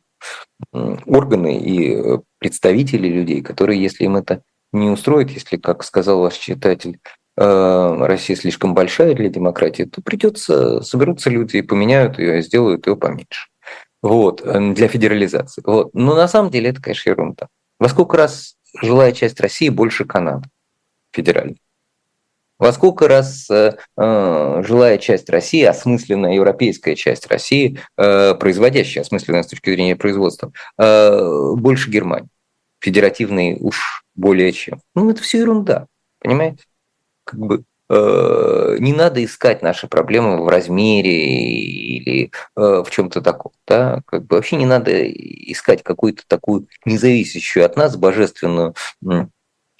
органы 1.05 1.57
и 1.57 2.19
представители 2.39 3.07
людей, 3.07 3.41
которые, 3.41 3.81
если 3.81 4.03
им 4.03 4.17
это 4.17 4.41
не 4.71 4.89
устроит, 4.89 5.31
если, 5.31 5.57
как 5.57 5.83
сказал 5.83 6.21
ваш 6.21 6.35
читатель, 6.35 6.99
э, 7.37 7.95
Россия 8.05 8.35
слишком 8.35 8.73
большая 8.73 9.13
для 9.13 9.29
демократии, 9.29 9.83
то 9.83 10.01
придется, 10.01 10.81
соберутся 10.81 11.29
люди 11.29 11.57
и 11.57 11.61
поменяют 11.61 12.19
ее, 12.19 12.41
сделают 12.41 12.87
ее 12.87 12.95
поменьше. 12.95 13.47
Вот, 14.01 14.41
э, 14.43 14.73
для 14.73 14.87
федерализации. 14.87 15.61
Вот. 15.65 15.93
Но 15.93 16.15
на 16.15 16.27
самом 16.27 16.51
деле 16.51 16.69
это, 16.69 16.81
конечно, 16.81 17.09
ерунда. 17.09 17.47
Во 17.79 17.89
сколько 17.89 18.17
раз 18.17 18.55
жилая 18.81 19.11
часть 19.11 19.39
России 19.39 19.69
больше 19.69 20.05
Канады 20.05 20.49
федеральной? 21.11 21.61
Во 22.59 22.73
сколько 22.73 23.07
раз 23.07 23.49
э, 23.49 23.77
э, 23.97 24.63
жилая 24.67 24.97
часть 24.97 25.29
России, 25.29 25.63
осмысленная 25.63 26.33
европейская 26.33 26.93
часть 26.95 27.27
России, 27.27 27.79
э, 27.97 28.35
производящая, 28.35 29.03
осмысленная 29.03 29.43
с 29.43 29.47
точки 29.47 29.69
зрения 29.69 29.95
производства, 29.95 30.51
э, 30.77 31.53
больше 31.55 31.89
Германии? 31.89 32.27
Федеративный 32.81 33.57
уж 33.61 34.03
более 34.19 34.51
чем. 34.51 34.81
Ну, 34.95 35.09
это 35.09 35.21
все 35.21 35.39
ерунда, 35.39 35.87
понимаете? 36.19 36.63
Как 37.23 37.39
бы 37.39 37.63
э, 37.89 38.77
не 38.79 38.93
надо 38.93 39.23
искать 39.23 39.61
наши 39.61 39.87
проблемы 39.87 40.43
в 40.43 40.47
размере 40.47 41.11
или 41.11 42.31
э, 42.55 42.83
в 42.85 42.89
чем-то 42.89 43.21
таком. 43.21 43.51
Да? 43.67 44.01
Как 44.05 44.25
бы 44.25 44.35
вообще 44.35 44.57
не 44.57 44.65
надо 44.65 44.91
искать 45.11 45.83
какую-то 45.83 46.23
такую 46.27 46.67
независящую 46.85 47.65
от 47.65 47.77
нас 47.77 47.95
божественную 47.95 48.75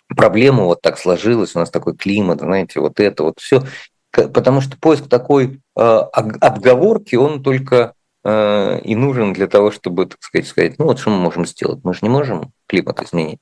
проблему, 0.08 0.65
вот 0.65 0.82
так 0.82 0.97
сложилось, 0.97 1.56
у 1.56 1.60
нас 1.60 1.69
такой 1.69 1.95
климат, 1.95 2.39
знаете, 2.39 2.80
вот 2.80 2.99
это 2.99 3.23
вот 3.23 3.39
все. 3.39 3.63
Потому 4.12 4.62
что 4.62 4.75
поиск 4.78 5.08
такой 5.08 5.62
э, 5.78 5.82
отговорки, 5.82 7.15
он 7.15 7.43
только 7.43 7.93
э, 8.23 8.80
и 8.84 8.95
нужен 8.95 9.34
для 9.34 9.45
того, 9.45 9.69
чтобы, 9.69 10.08
так 10.08 10.21
сказать, 10.21 10.47
сказать, 10.47 10.80
ну 10.80 10.86
вот 10.86 10.99
что 10.99 11.12
мы 11.12 11.17
можем 11.17 11.45
сделать? 11.45 11.82
Мы 11.84 11.93
же 11.93 11.99
не 12.02 12.10
можем 12.10 12.52
климат 12.67 13.04
изменить. 13.04 13.39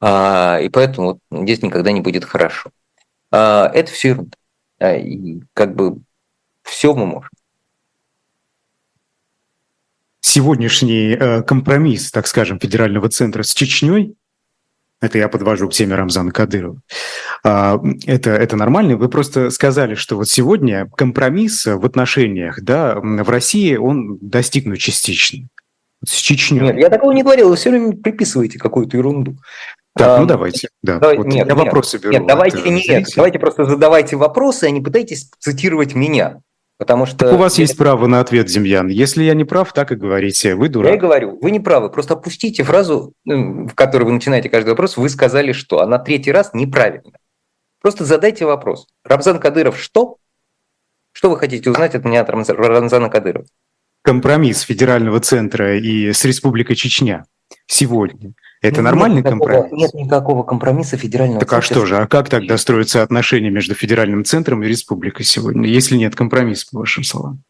А, 0.00 0.58
и 0.60 0.68
поэтому 0.68 1.20
вот 1.30 1.42
здесь 1.42 1.62
никогда 1.62 1.92
не 1.92 2.00
будет 2.00 2.24
хорошо. 2.24 2.70
А, 3.30 3.70
это 3.72 3.90
все 3.90 4.08
ерунда. 4.08 4.36
А, 4.78 4.94
и 4.94 5.40
как 5.54 5.74
бы 5.74 5.98
все 6.62 6.94
мы 6.94 7.06
можем. 7.06 7.30
Сегодняшний 10.20 11.16
э, 11.18 11.42
компромисс, 11.42 12.10
так 12.10 12.26
скажем, 12.26 12.60
федерального 12.60 13.08
центра 13.08 13.42
с 13.42 13.54
Чечней, 13.54 14.14
это 15.00 15.16
я 15.16 15.28
подвожу 15.28 15.68
к 15.68 15.72
теме 15.72 15.94
Рамзана 15.94 16.32
Кадырова. 16.32 16.80
Это, 17.44 18.30
это 18.30 18.56
нормально. 18.56 18.96
Вы 18.96 19.08
просто 19.08 19.50
сказали, 19.50 19.94
что 19.94 20.16
вот 20.16 20.28
сегодня 20.28 20.90
компромисс 20.96 21.66
в 21.66 21.84
отношениях 21.86 22.60
да, 22.60 22.96
в 22.96 23.30
России, 23.30 23.76
он 23.76 24.18
достигнут 24.20 24.80
частично. 24.80 25.48
С 26.04 26.14
Чечней. 26.14 26.60
Нет, 26.60 26.76
я 26.76 26.90
такого 26.90 27.12
не 27.12 27.22
говорил. 27.22 27.48
Вы 27.48 27.56
все 27.56 27.70
время 27.70 27.92
приписываете 27.92 28.58
какую-то 28.58 28.96
ерунду. 28.96 29.36
Так, 29.94 30.20
ну 30.20 30.26
давайте. 30.26 30.68
Да. 30.82 30.98
Давай, 30.98 31.16
вот 31.16 31.26
нет, 31.26 31.48
я 31.48 31.54
нет, 31.54 31.64
вопросы 31.64 31.98
беру. 31.98 32.12
Нет, 32.12 32.26
давайте 32.26 32.70
нет. 32.70 33.08
Давайте 33.16 33.38
просто 33.38 33.64
задавайте 33.64 34.16
вопросы, 34.16 34.64
а 34.64 34.70
не 34.70 34.80
пытайтесь 34.80 35.30
цитировать 35.38 35.94
меня. 35.94 36.40
Потому 36.78 37.06
что... 37.06 37.16
Так 37.16 37.32
у 37.32 37.36
вас 37.36 37.58
я... 37.58 37.62
есть 37.62 37.76
право 37.76 38.06
на 38.06 38.20
ответ, 38.20 38.46
Демьян. 38.46 38.86
Если 38.86 39.24
я 39.24 39.34
не 39.34 39.44
прав, 39.44 39.72
так 39.72 39.90
и 39.90 39.96
говорите. 39.96 40.54
Вы 40.54 40.68
дурак. 40.68 40.90
Я 40.90 40.96
и 40.96 41.00
говорю, 41.00 41.36
вы 41.42 41.50
не 41.50 41.58
правы. 41.58 41.90
Просто 41.90 42.14
опустите 42.14 42.62
фразу, 42.62 43.12
ну, 43.24 43.66
в 43.66 43.74
которой 43.74 44.04
вы 44.04 44.12
начинаете 44.12 44.48
каждый 44.48 44.70
вопрос. 44.70 44.96
Вы 44.96 45.08
сказали, 45.08 45.50
что 45.50 45.80
она 45.80 45.98
третий 45.98 46.30
раз 46.30 46.50
неправильно. 46.54 47.18
Просто 47.82 48.04
задайте 48.04 48.44
вопрос. 48.44 48.86
Рамзан 49.04 49.40
Кадыров 49.40 49.78
что? 49.78 50.18
Что 51.12 51.30
вы 51.30 51.36
хотите 51.36 51.68
узнать 51.68 51.96
от 51.96 52.04
меня 52.04 52.20
от 52.20 52.30
Рамзана 52.30 53.10
Кадырова? 53.10 53.44
Компромисс 54.02 54.60
федерального 54.60 55.18
центра 55.18 55.76
и 55.78 56.12
с 56.12 56.24
Республикой 56.24 56.76
Чечня 56.76 57.24
сегодня– 57.66 58.32
это 58.60 58.82
нормальный 58.82 59.22
нет 59.22 59.26
компромисс? 59.26 59.64
Никакого, 59.64 59.78
нет 59.78 59.94
никакого 59.94 60.42
компромисса 60.42 60.96
федерального 60.96 61.40
так, 61.40 61.48
центра. 61.48 61.68
Так 61.68 61.76
а 61.76 61.76
что 61.76 61.86
же, 61.86 61.96
а 61.98 62.06
как 62.06 62.28
тогда 62.28 62.56
строятся 62.58 63.02
отношения 63.02 63.50
между 63.50 63.74
федеральным 63.74 64.24
центром 64.24 64.62
и 64.64 64.68
республикой 64.68 65.24
сегодня, 65.24 65.68
если 65.68 65.96
нет 65.96 66.16
компромисса, 66.16 66.66
по 66.72 66.80
вашим 66.80 67.04
словам? 67.04 67.42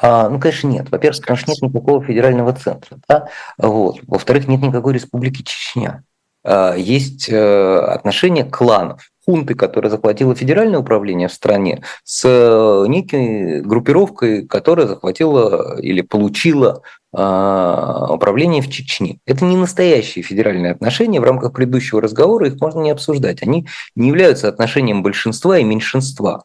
А, 0.00 0.28
ну, 0.28 0.38
конечно, 0.38 0.68
нет. 0.68 0.90
Во-первых, 0.90 1.20
потому 1.20 1.36
что 1.36 1.50
нет 1.50 1.62
никакого 1.62 2.04
федерального 2.04 2.52
центра. 2.52 2.98
Да? 3.08 3.28
Вот. 3.58 3.98
Во-вторых, 4.06 4.46
нет 4.46 4.60
никакой 4.62 4.94
республики 4.94 5.42
Чечня. 5.42 6.04
А, 6.44 6.74
есть 6.76 7.28
э, 7.28 7.78
отношения 7.78 8.44
кланов 8.44 9.10
хунты, 9.28 9.54
которая 9.54 9.90
захватила 9.90 10.34
федеральное 10.34 10.78
управление 10.78 11.28
в 11.28 11.32
стране, 11.34 11.82
с 12.02 12.22
э, 12.24 12.88
некой 12.88 13.60
группировкой, 13.60 14.46
которая 14.46 14.86
захватила 14.86 15.78
или 15.80 16.00
получила 16.00 16.80
а, 17.12 18.12
управление 18.12 18.62
в 18.62 18.70
Чечне. 18.70 19.18
Это 19.26 19.44
не 19.44 19.56
настоящие 19.56 20.22
федеральные 20.22 20.72
отношения. 20.72 21.20
В 21.20 21.24
рамках 21.24 21.52
предыдущего 21.52 22.02
разговора 22.02 22.48
их 22.48 22.60
можно 22.60 22.80
не 22.80 22.90
обсуждать. 22.90 23.42
Они 23.42 23.66
не 23.94 24.08
являются 24.08 24.48
отношением 24.48 25.02
большинства 25.02 25.58
и 25.58 25.64
меньшинства. 25.64 26.44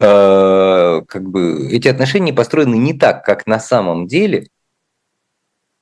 А, 0.00 1.02
как 1.02 1.28
бы 1.28 1.68
эти 1.70 1.88
отношения 1.88 2.32
построены 2.32 2.76
не 2.76 2.94
так, 2.94 3.24
как 3.24 3.46
на 3.46 3.60
самом 3.60 4.06
деле 4.06 4.48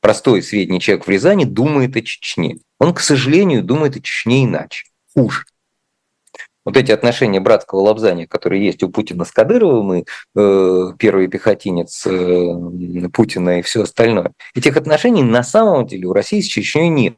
простой 0.01 0.43
средний 0.43 0.81
человек 0.81 1.07
в 1.07 1.11
Рязани 1.11 1.45
думает 1.45 1.97
о 1.97 2.03
Чечне. 2.03 2.59
Он, 2.79 2.95
к 2.95 3.01
сожалению, 3.01 3.62
думает 3.62 3.97
о 3.97 4.01
Чечне 4.01 4.45
иначе, 4.45 4.87
хуже 5.15 5.45
вот 6.67 6.77
эти 6.77 6.91
отношения 6.91 7.39
братского 7.39 7.81
лобзания, 7.81 8.27
которые 8.27 8.67
есть 8.67 8.83
у 8.83 8.91
Путина 8.91 9.25
с 9.25 9.31
Кадыровым 9.31 9.95
и 9.95 10.05
э, 10.35 10.93
первый 10.99 11.29
пехотинец 11.29 12.05
э, 12.07 13.09
Путина 13.13 13.61
и 13.61 13.63
все 13.63 13.85
остальное, 13.85 14.33
этих 14.55 14.77
отношений 14.77 15.23
на 15.23 15.45
самом 15.45 15.87
деле 15.87 16.09
у 16.09 16.13
России 16.13 16.41
с 16.41 16.47
Чечней 16.47 16.89
нет. 16.89 17.17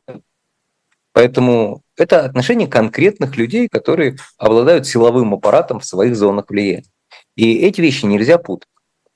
Поэтому 1.15 1.83
это 1.97 2.27
отношения 2.27 2.67
конкретных 2.67 3.37
людей, 3.39 3.69
которые 3.69 4.19
обладают 4.37 4.87
силовым 4.87 5.33
аппаратом 5.33 5.81
в 5.81 5.85
своих 5.87 6.15
зонах 6.15 6.51
влияния. 6.51 6.85
И 7.35 7.55
эти 7.57 7.81
вещи 7.81 8.05
нельзя 8.05 8.37
путать. 8.37 8.69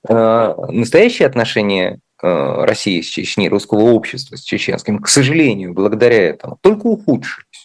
Э, 0.09 0.55
настоящие 0.69 1.29
отношения 1.29 2.01
э, 2.23 2.65
России 2.65 3.03
с 3.03 3.07
Чечней, 3.07 3.51
русского 3.51 3.93
общества 3.93 4.37
с 4.37 4.41
чеченским, 4.41 4.99
к 4.99 5.09
сожалению, 5.09 5.75
благодаря 5.75 6.31
этому, 6.31 6.57
только 6.63 6.87
ухудшились. 6.87 7.62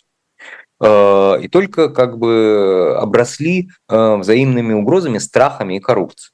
Э, 0.80 1.42
и 1.42 1.48
только 1.48 1.90
как 1.90 2.18
бы 2.18 2.96
обросли 2.98 3.70
э, 3.90 4.16
взаимными 4.16 4.74
угрозами, 4.74 5.18
страхами 5.18 5.78
и 5.78 5.80
коррупцией. 5.80 6.34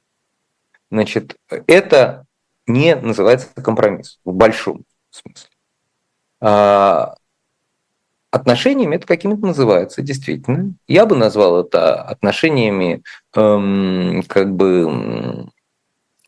Значит, 0.90 1.36
это 1.66 2.26
не 2.66 2.94
называется 2.96 3.48
компромисс 3.62 4.20
в 4.24 4.32
большом 4.32 4.84
смысле. 5.10 5.48
А 6.40 7.14
отношениями 8.30 8.96
это 8.96 9.06
какими-то 9.06 9.46
называется, 9.46 10.02
действительно. 10.02 10.74
Я 10.88 11.06
бы 11.06 11.16
назвал 11.16 11.60
это 11.60 12.02
отношениями 12.02 13.02
эм, 13.34 14.22
как 14.26 14.54
бы 14.54 15.48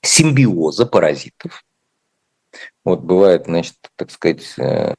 симбиоза 0.03 0.87
паразитов. 0.87 1.65
Вот 2.85 3.01
бывает, 3.01 3.47
значит, 3.47 3.75
так 3.97 4.11
сказать, 4.11 4.55
э, 4.59 4.95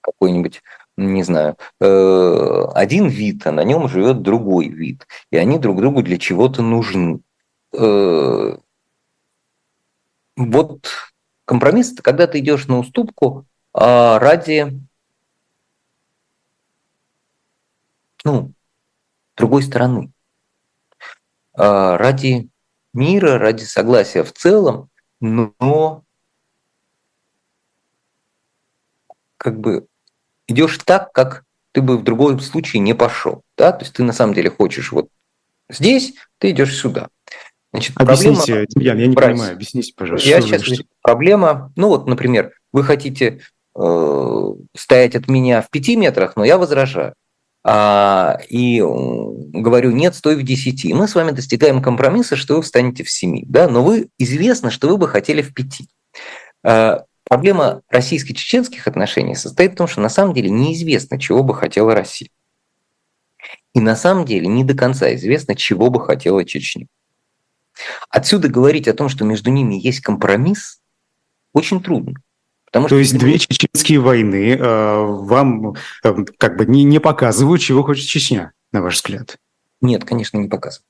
какой-нибудь 0.00 0.62
не 0.98 1.22
знаю, 1.22 1.56
э, 1.80 2.64
один 2.74 3.08
вид, 3.08 3.46
а 3.46 3.52
на 3.52 3.62
нем 3.62 3.88
живет 3.88 4.22
другой 4.22 4.68
вид, 4.68 5.06
и 5.30 5.36
они 5.36 5.58
друг 5.58 5.78
другу 5.78 6.02
для 6.02 6.18
чего-то 6.18 6.60
нужны. 6.62 7.20
Э, 7.72 8.56
вот 10.36 10.88
компромисс– 11.44 11.92
это 11.94 12.02
когда 12.02 12.26
ты 12.26 12.40
идешь 12.40 12.66
на 12.66 12.78
уступку 12.78 13.46
а 13.72 14.18
ради 14.18 14.80
ну, 18.24 18.52
другой 19.36 19.62
стороны, 19.62 20.10
а 21.54 21.96
ради 21.96 22.48
мира, 22.92 23.38
ради 23.38 23.62
согласия 23.62 24.24
в 24.24 24.32
целом, 24.32 24.90
но 25.20 26.02
как 29.36 29.60
бы 29.60 29.86
идешь 30.48 30.78
так, 30.84 31.12
как 31.12 31.44
ты 31.72 31.82
бы 31.82 31.96
в 31.96 32.02
другом 32.02 32.40
случае 32.40 32.80
не 32.80 32.94
пошел. 32.94 33.42
Да? 33.56 33.72
То 33.72 33.84
есть 33.84 33.94
ты 33.94 34.02
на 34.02 34.12
самом 34.12 34.34
деле 34.34 34.50
хочешь 34.50 34.90
вот 34.90 35.08
здесь, 35.68 36.14
ты 36.38 36.50
идешь 36.50 36.76
сюда. 36.76 37.08
Значит, 37.72 37.92
Объясните, 37.96 38.40
проблема... 38.40 38.66
Демьян, 38.70 38.98
я 38.98 39.06
не 39.06 39.14
Брать. 39.14 39.30
понимаю, 39.32 39.52
объясните, 39.52 39.92
пожалуйста. 39.94 40.28
Я 40.28 40.40
сейчас... 40.40 40.66
Вы. 40.66 40.76
Проблема, 41.02 41.72
ну 41.76 41.88
вот, 41.88 42.06
например, 42.06 42.52
вы 42.72 42.82
хотите 42.82 43.40
э, 43.78 44.52
стоять 44.74 45.14
от 45.14 45.28
меня 45.28 45.60
в 45.60 45.68
пяти 45.70 45.96
метрах, 45.96 46.36
но 46.36 46.44
я 46.44 46.56
возражаю. 46.56 47.14
А, 47.64 48.38
и 48.48 48.80
э, 48.80 48.82
говорю, 48.82 49.90
нет, 49.90 50.14
стой 50.14 50.36
в 50.36 50.42
10. 50.42 50.86
И 50.86 50.94
мы 50.94 51.06
с 51.06 51.14
вами 51.14 51.32
достигаем 51.32 51.82
компромисса, 51.82 52.36
что 52.36 52.56
вы 52.56 52.62
встанете 52.62 53.04
в 53.04 53.10
семи, 53.10 53.44
Да? 53.46 53.68
Но 53.68 53.84
вы 53.84 54.08
известно, 54.18 54.70
что 54.70 54.88
вы 54.88 54.96
бы 54.96 55.06
хотели 55.06 55.42
в 55.42 55.52
пяти. 55.52 55.88
Э, 56.64 57.00
проблема 57.28 57.82
российско-чеченских 57.90 58.88
отношений 58.88 59.34
состоит 59.34 59.72
в 59.72 59.76
том, 59.76 59.86
что 59.86 60.00
на 60.00 60.08
самом 60.08 60.34
деле 60.34 60.50
неизвестно, 60.50 61.20
чего 61.20 61.42
бы 61.42 61.54
хотела 61.54 61.94
Россия. 61.94 62.30
И 63.74 63.80
на 63.80 63.94
самом 63.94 64.24
деле 64.24 64.46
не 64.48 64.64
до 64.64 64.74
конца 64.74 65.14
известно, 65.14 65.54
чего 65.54 65.90
бы 65.90 66.04
хотела 66.04 66.44
Чечня. 66.44 66.86
Отсюда 68.08 68.48
говорить 68.48 68.88
о 68.88 68.94
том, 68.94 69.08
что 69.08 69.24
между 69.24 69.50
ними 69.50 69.74
есть 69.74 70.00
компромисс, 70.00 70.80
очень 71.52 71.82
трудно. 71.82 72.14
Потому 72.64 72.86
То 72.86 72.96
что 72.96 72.98
есть 72.98 73.18
две 73.18 73.38
чеченские 73.38 74.00
войны 74.00 74.54
э, 74.54 75.00
вам 75.00 75.74
э, 76.04 76.14
как 76.36 76.56
бы 76.56 76.66
не, 76.66 76.84
не 76.84 76.98
показывают, 76.98 77.62
чего 77.62 77.82
хочет 77.82 78.06
Чечня, 78.06 78.52
на 78.72 78.82
ваш 78.82 78.96
взгляд? 78.96 79.38
Нет, 79.80 80.04
конечно, 80.04 80.36
не 80.36 80.48
показывают. 80.48 80.84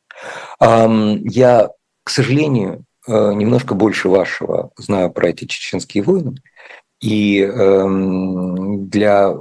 Эм, 0.60 1.24
я, 1.24 1.68
к 2.02 2.10
сожалению, 2.10 2.84
немножко 3.08 3.74
больше 3.74 4.08
вашего 4.08 4.70
знаю 4.76 5.10
про 5.10 5.30
эти 5.30 5.46
чеченские 5.46 6.02
войны. 6.02 6.36
И 7.00 7.40
эм, 7.40 8.88
для 8.88 9.34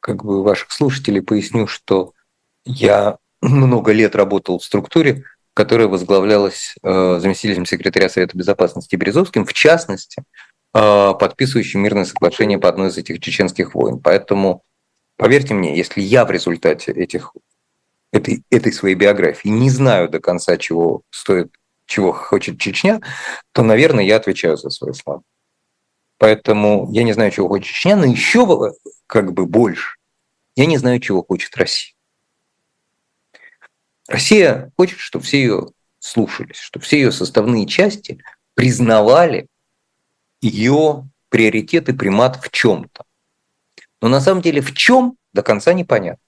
как 0.00 0.24
бы 0.24 0.42
ваших 0.42 0.72
слушателей 0.72 1.22
поясню, 1.22 1.66
что 1.66 2.12
я 2.64 3.18
много 3.40 3.92
лет 3.92 4.16
работал 4.16 4.58
в 4.58 4.64
структуре, 4.64 5.24
которая 5.54 5.86
возглавлялась 5.86 6.74
э, 6.82 7.18
заместителем 7.20 7.66
секретаря 7.66 8.08
Совета 8.08 8.36
Безопасности 8.36 8.96
Березовским, 8.96 9.44
в 9.44 9.52
частности, 9.52 10.22
э, 10.74 11.12
подписывающим 11.18 11.80
мирное 11.80 12.04
соглашение 12.04 12.58
по 12.58 12.68
одной 12.68 12.88
из 12.88 12.96
этих 12.96 13.20
чеченских 13.20 13.74
войн. 13.74 13.98
Поэтому, 13.98 14.62
поверьте 15.16 15.54
мне, 15.54 15.76
если 15.76 16.00
я 16.00 16.24
в 16.24 16.30
результате 16.30 16.92
этих, 16.92 17.32
этой, 18.12 18.44
этой 18.50 18.72
своей 18.72 18.94
биографии 18.94 19.48
не 19.48 19.70
знаю 19.70 20.08
до 20.08 20.20
конца, 20.20 20.56
чего 20.56 21.02
стоит, 21.10 21.52
чего 21.92 22.12
хочет 22.12 22.58
Чечня, 22.58 23.00
то, 23.52 23.62
наверное, 23.62 24.04
я 24.04 24.16
отвечаю 24.16 24.56
за 24.56 24.70
свои 24.70 24.92
слова. 24.94 25.22
Поэтому 26.18 26.90
я 26.92 27.02
не 27.02 27.12
знаю, 27.12 27.30
чего 27.30 27.48
хочет 27.48 27.66
Чечня, 27.66 27.96
но 27.96 28.06
еще 28.06 28.72
как 29.06 29.32
бы 29.32 29.46
больше. 29.46 29.96
Я 30.56 30.66
не 30.66 30.78
знаю, 30.78 31.00
чего 31.00 31.22
хочет 31.22 31.56
Россия. 31.56 31.94
Россия 34.08 34.72
хочет, 34.76 34.98
чтобы 34.98 35.24
все 35.24 35.38
ее 35.38 35.66
слушались, 35.98 36.56
чтобы 36.56 36.84
все 36.84 36.96
ее 36.96 37.12
составные 37.12 37.66
части 37.66 38.22
признавали 38.54 39.46
ее 40.40 41.08
приоритет 41.28 41.88
и 41.88 41.92
примат 41.92 42.42
в 42.42 42.50
чем-то. 42.50 43.04
Но 44.00 44.08
на 44.08 44.20
самом 44.20 44.42
деле 44.42 44.60
в 44.60 44.74
чем 44.74 45.16
до 45.32 45.42
конца 45.42 45.72
непонятно. 45.72 46.22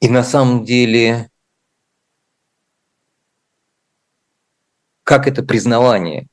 И 0.00 0.08
на 0.08 0.24
самом 0.24 0.64
деле, 0.64 1.30
как 5.04 5.26
это 5.26 5.42
признавание 5.42 6.26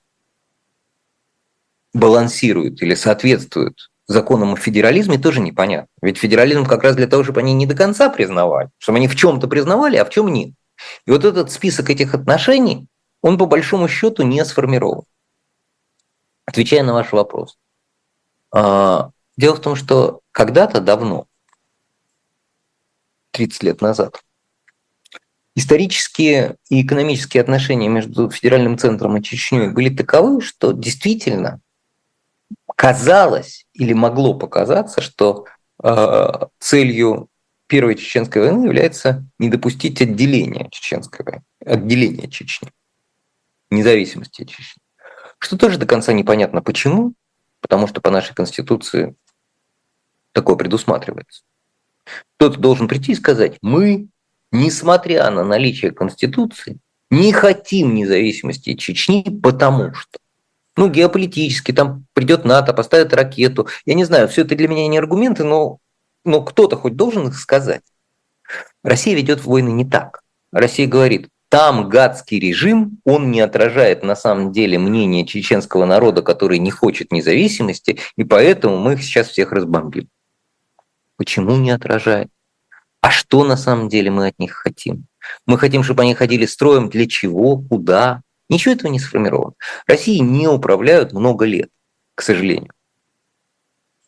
балансирует 1.94 2.82
или 2.82 2.96
соответствует 2.96 3.90
законам 4.08 4.54
о 4.54 4.58
федерализме 4.58 5.18
тоже 5.18 5.40
непонятно. 5.40 5.90
Ведь 6.02 6.18
федерализм 6.18 6.66
как 6.66 6.84
раз 6.84 6.96
для 6.96 7.08
того, 7.08 7.24
чтобы 7.24 7.42
они 7.42 7.54
не 7.54 7.66
до 7.66 7.76
конца 7.76 8.10
признавали, 8.10 8.70
чтобы 8.80 8.98
они 8.98 9.08
в 9.08 9.16
чем-то 9.16 9.48
признавали, 9.48 9.98
а 9.98 10.06
в 10.06 10.10
чем 10.10 10.28
нет. 10.28 10.54
И 11.06 11.12
вот 11.12 11.26
этот 11.26 11.52
список 11.52 11.90
этих 11.90 12.14
отношений, 12.14 12.88
он 13.22 13.38
по 13.38 13.46
большому 13.46 13.88
счету 13.88 14.24
не 14.24 14.44
сформирован. 14.46 15.04
Отвечая 16.46 16.84
на 16.84 16.94
ваш 16.94 17.12
вопрос. 17.12 17.58
А, 18.52 19.12
дело 19.38 19.56
в 19.56 19.62
том, 19.62 19.76
что 19.76 20.22
когда-то 20.32 20.82
давно, 20.82 21.28
30 23.32 23.64
лет 23.64 23.82
назад, 23.82 24.24
исторические 25.60 26.56
и 26.70 26.82
экономические 26.82 27.42
отношения 27.42 27.90
между 27.90 28.30
федеральным 28.30 28.78
центром 28.78 29.18
и 29.18 29.24
Чечней 29.24 29.70
были 29.70 29.96
таковы, 29.96 30.42
что 30.42 30.72
действительно 30.72 31.60
казалось 32.76 33.66
или 33.74 33.94
могло 33.94 34.34
показаться, 34.34 35.02
что 35.02 35.46
э, 35.84 36.28
целью 36.60 37.28
Первой 37.68 37.96
Чеченской 37.96 38.42
войны 38.42 38.66
является 38.66 39.26
не 39.38 39.50
допустить 39.50 40.02
отделения 40.02 40.70
Чеченской 40.72 41.26
войны, 41.26 41.44
отделения 41.64 42.30
Чечни, 42.30 42.70
независимости 43.70 44.46
Чечни. 44.46 44.82
Что 45.40 45.58
тоже 45.58 45.78
до 45.78 45.86
конца 45.86 46.14
непонятно 46.14 46.62
почему, 46.62 47.14
потому 47.60 47.86
что 47.88 48.02
по 48.02 48.10
нашей 48.10 48.34
Конституции 48.34 49.14
такое 50.32 50.56
предусматривается. 50.56 51.44
Кто-то 52.38 52.60
должен 52.60 52.88
прийти 52.88 53.12
и 53.12 53.16
сказать, 53.16 53.58
мы, 53.62 54.08
несмотря 54.52 55.30
на 55.32 55.44
наличие 55.44 55.92
Конституции, 55.92 56.80
не 57.10 57.34
хотим 57.34 57.96
независимости 57.96 58.76
Чечни, 58.76 59.24
потому 59.42 59.94
что 59.94 60.20
ну, 60.80 60.88
геополитически, 60.88 61.74
там 61.74 62.06
придет 62.14 62.46
НАТО, 62.46 62.74
поставит 62.74 63.14
ракету. 63.14 63.68
Я 63.86 63.96
не 63.96 64.06
знаю, 64.06 64.30
все 64.30 64.44
это 64.44 64.56
для 64.56 64.70
меня 64.70 64.88
не 64.88 64.98
аргументы, 64.98 65.44
но, 65.44 65.80
но 66.24 66.42
кто-то 66.42 66.78
хоть 66.78 66.96
должен 66.96 67.28
их 67.28 67.36
сказать. 67.36 67.82
Россия 68.82 69.14
ведет 69.14 69.44
войны 69.44 69.70
не 69.70 69.84
так. 69.84 70.22
Россия 70.54 70.88
говорит, 70.88 71.28
там 71.50 71.90
гадский 71.90 72.40
режим, 72.40 73.00
он 73.04 73.30
не 73.30 73.42
отражает 73.42 74.04
на 74.04 74.16
самом 74.16 74.54
деле 74.54 74.80
мнение 74.80 75.26
чеченского 75.26 75.86
народа, 75.86 76.22
который 76.22 76.60
не 76.60 76.72
хочет 76.72 77.12
независимости, 77.12 78.00
и 78.16 78.24
поэтому 78.24 78.78
мы 78.78 78.94
их 78.94 79.04
сейчас 79.04 79.28
всех 79.28 79.52
разбомбим. 79.52 80.08
Почему 81.18 81.58
не 81.58 81.72
отражает? 81.72 82.30
А 83.02 83.12
что 83.12 83.44
на 83.44 83.58
самом 83.58 83.90
деле 83.90 84.12
мы 84.12 84.28
от 84.28 84.40
них 84.40 84.54
хотим? 84.54 85.06
Мы 85.46 85.58
хотим, 85.58 85.84
чтобы 85.84 86.04
они 86.04 86.16
ходили 86.16 86.46
строем 86.46 86.90
для 86.90 87.08
чего, 87.08 87.58
куда, 87.58 88.22
Ничего 88.50 88.74
этого 88.74 88.92
не 88.92 89.00
сформировано. 89.00 89.54
России 89.86 90.18
не 90.18 90.48
управляют 90.48 91.14
много 91.14 91.46
лет, 91.46 91.70
к 92.16 92.24
сожалению. 92.24 92.74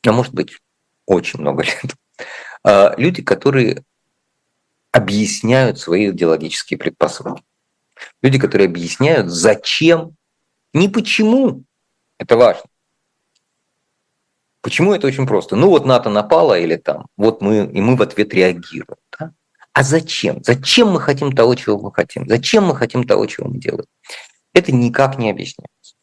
А 0.06 0.12
может 0.12 0.34
быть, 0.34 0.58
очень 1.06 1.40
много 1.40 1.64
лет. 1.64 1.96
А, 2.64 2.96
люди, 2.98 3.22
которые 3.22 3.84
объясняют 4.92 5.80
свои 5.80 6.10
идеологические 6.10 6.80
предпосылки. 6.80 7.44
Люди, 8.24 8.40
которые 8.40 8.68
объясняют, 8.68 9.30
зачем, 9.30 10.16
не 10.74 10.90
почему. 10.90 11.64
Это 12.18 12.36
важно. 12.36 12.64
Почему 14.62 14.94
это 14.94 15.08
очень 15.08 15.26
просто? 15.26 15.56
Ну 15.56 15.70
вот 15.70 15.86
НАТО 15.86 16.10
напало 16.10 16.58
или 16.58 16.76
там, 16.76 17.08
вот 17.18 17.42
мы, 17.42 17.66
и 17.66 17.82
мы 17.82 17.96
в 17.96 18.02
ответ 18.02 18.34
реагируем. 18.34 18.98
Да? 19.20 19.34
А 19.74 19.84
зачем? 19.84 20.44
Зачем 20.44 20.90
мы 20.90 21.00
хотим 21.00 21.32
того, 21.32 21.56
чего 21.56 21.80
мы 21.80 21.92
хотим? 21.92 22.28
Зачем 22.28 22.66
мы 22.66 22.76
хотим 22.76 23.04
того, 23.04 23.26
чего 23.26 23.48
мы 23.48 23.58
делаем? 23.58 23.86
Это 24.54 24.72
никак 24.72 25.18
не 25.18 25.32
объясняется. 25.32 25.96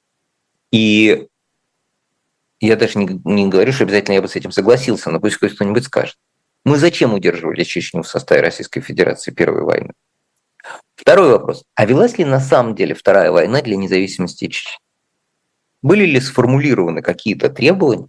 И 0.72 1.28
я 2.60 2.76
даже 2.76 2.98
не, 2.98 3.20
не 3.24 3.48
говорю, 3.48 3.72
что 3.72 3.84
обязательно 3.84 4.14
я 4.14 4.22
бы 4.22 4.28
с 4.28 4.36
этим 4.36 4.50
согласился, 4.50 5.10
но 5.10 5.20
пусть 5.20 5.36
кто-нибудь 5.36 5.84
скажет. 5.84 6.16
Мы 6.64 6.76
зачем 6.78 7.14
удерживали 7.14 7.62
Чечню 7.62 8.02
в 8.02 8.08
составе 8.08 8.40
Российской 8.40 8.80
Федерации 8.80 9.30
Первой 9.30 9.62
войны? 9.62 9.92
Второй 10.96 11.30
вопрос. 11.30 11.64
А 11.74 11.86
велась 11.86 12.18
ли 12.18 12.24
на 12.24 12.40
самом 12.40 12.74
деле 12.74 12.94
Вторая 12.94 13.30
война 13.30 13.62
для 13.62 13.76
независимости 13.76 14.46
Чечни? 14.48 14.78
Были 15.80 16.04
ли 16.04 16.20
сформулированы 16.20 17.02
какие-то 17.02 17.48
требования 17.48 18.08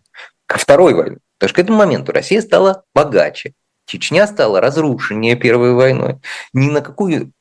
Второй 0.58 0.94
войне? 0.94 1.18
Потому 1.38 1.50
что 1.50 1.56
к 1.56 1.64
этому 1.64 1.78
моменту 1.78 2.12
Россия 2.12 2.42
стала 2.42 2.84
богаче, 2.94 3.54
Чечня 3.86 4.28
стала 4.28 4.62
разрушеннее 4.62 5.36
Первой 5.36 5.74
войной. 5.74 6.18
Ни 6.54 6.70
на 6.70 6.82
какую 6.82 7.32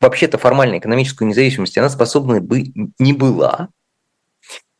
вообще-то 0.00 0.38
формально 0.38 0.78
экономическую 0.78 1.28
независимость 1.28 1.76
она 1.76 1.90
способна 1.90 2.40
бы 2.40 2.64
не 2.98 3.12
была. 3.12 3.68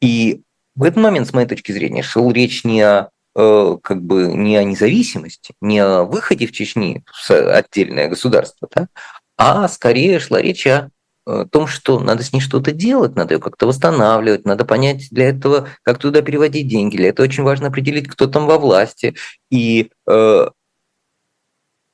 И 0.00 0.42
в 0.74 0.84
этот 0.84 1.02
момент, 1.02 1.28
с 1.28 1.32
моей 1.32 1.46
точки 1.46 1.70
зрения, 1.72 2.02
шел 2.02 2.30
речь 2.32 2.64
не 2.64 2.80
о 2.80 3.10
э, 3.36 3.76
как 3.82 4.02
бы 4.02 4.32
не 4.32 4.56
о 4.56 4.64
независимости, 4.64 5.54
не 5.60 5.80
о 5.80 6.04
выходе 6.04 6.46
в 6.46 6.52
Чечни 6.52 7.04
в 7.06 7.30
отдельное 7.30 8.08
государство, 8.08 8.68
да, 8.74 8.88
а 9.36 9.68
скорее 9.68 10.18
шла 10.18 10.40
речь 10.40 10.66
о 10.66 10.90
том, 11.24 11.66
что 11.66 12.00
надо 12.00 12.22
с 12.22 12.32
ней 12.32 12.40
что-то 12.40 12.72
делать, 12.72 13.14
надо 13.14 13.34
ее 13.34 13.40
как-то 13.40 13.66
восстанавливать, 13.66 14.44
надо 14.44 14.64
понять 14.64 15.08
для 15.10 15.28
этого, 15.28 15.68
как 15.82 15.98
туда 15.98 16.22
переводить 16.22 16.68
деньги. 16.68 16.96
Для 16.96 17.08
этого 17.10 17.26
очень 17.26 17.44
важно 17.44 17.68
определить, 17.68 18.08
кто 18.08 18.26
там 18.26 18.46
во 18.46 18.58
власти. 18.58 19.14
И 19.50 19.90
э, 20.08 20.46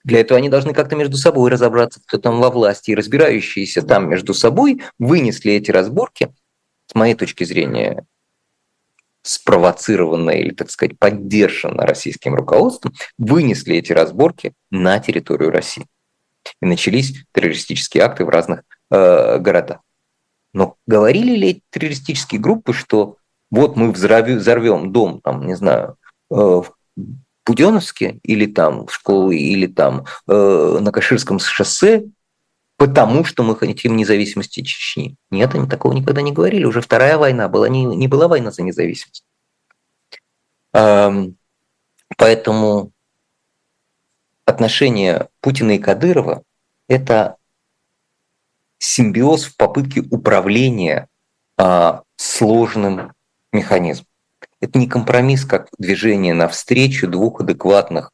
для 0.04 0.20
этого 0.20 0.38
они 0.38 0.48
должны 0.48 0.72
как-то 0.72 0.96
между 0.96 1.16
собой 1.16 1.50
разобраться, 1.50 2.00
кто 2.06 2.18
там 2.18 2.40
во 2.40 2.50
власти. 2.50 2.90
И 2.90 2.94
разбирающиеся 2.94 3.82
там 3.82 4.08
между 4.08 4.32
собой 4.32 4.82
вынесли 4.98 5.52
эти 5.52 5.70
разборки, 5.70 6.32
с 6.86 6.94
моей 6.94 7.14
точки 7.14 7.44
зрения, 7.44 8.06
спровоцированно 9.20 10.30
или, 10.30 10.54
так 10.54 10.70
сказать, 10.70 10.98
поддержано 10.98 11.84
российским 11.84 12.34
руководством, 12.34 12.94
вынесли 13.18 13.76
эти 13.76 13.92
разборки 13.92 14.54
на 14.70 14.98
территорию 14.98 15.50
России. 15.50 15.86
И 16.60 16.66
начались 16.66 17.24
террористические 17.32 18.02
акты 18.02 18.24
в 18.24 18.28
разных 18.28 18.62
э, 18.90 19.38
городах. 19.38 19.80
Но 20.52 20.76
говорили 20.86 21.36
ли 21.36 21.48
эти 21.50 21.62
террористические 21.70 22.40
группы, 22.40 22.72
что 22.72 23.16
вот 23.50 23.76
мы 23.76 23.92
взорвем, 23.92 24.92
дом, 24.92 25.20
там, 25.20 25.46
не 25.46 25.54
знаю, 25.54 25.96
э, 26.30 26.34
в 26.34 26.72
Буденовске 27.46 28.18
или 28.22 28.46
там 28.46 28.86
в 28.86 28.92
школы, 28.92 29.36
или 29.36 29.66
там 29.66 30.04
э, 30.26 30.78
на 30.80 30.92
Каширском 30.92 31.38
шоссе, 31.38 32.04
потому 32.76 33.24
что 33.24 33.42
мы 33.42 33.56
хотим 33.56 33.96
независимости 33.96 34.62
Чечни. 34.62 35.16
Нет, 35.30 35.54
они 35.54 35.66
такого 35.66 35.92
никогда 35.92 36.22
не 36.22 36.32
говорили. 36.32 36.64
Уже 36.64 36.80
вторая 36.80 37.16
война 37.16 37.48
была, 37.48 37.68
не, 37.68 37.84
не 37.84 38.08
была 38.08 38.28
война 38.28 38.50
за 38.50 38.62
независимость. 38.62 39.24
Эм, 40.74 41.36
поэтому 42.16 42.92
отношения 44.44 45.28
Путина 45.40 45.72
и 45.72 45.78
Кадырова– 45.78 46.42
это 46.88 47.36
симбиоз 48.78 49.44
в 49.44 49.56
попытке 49.56 50.00
управления 50.10 51.08
а, 51.56 52.02
сложным 52.16 53.12
механизмом. 53.52 54.06
Это 54.60 54.78
не 54.78 54.88
компромисс, 54.88 55.44
как 55.44 55.68
движение 55.78 56.34
навстречу 56.34 57.08
двух 57.08 57.40
адекватных, 57.40 58.10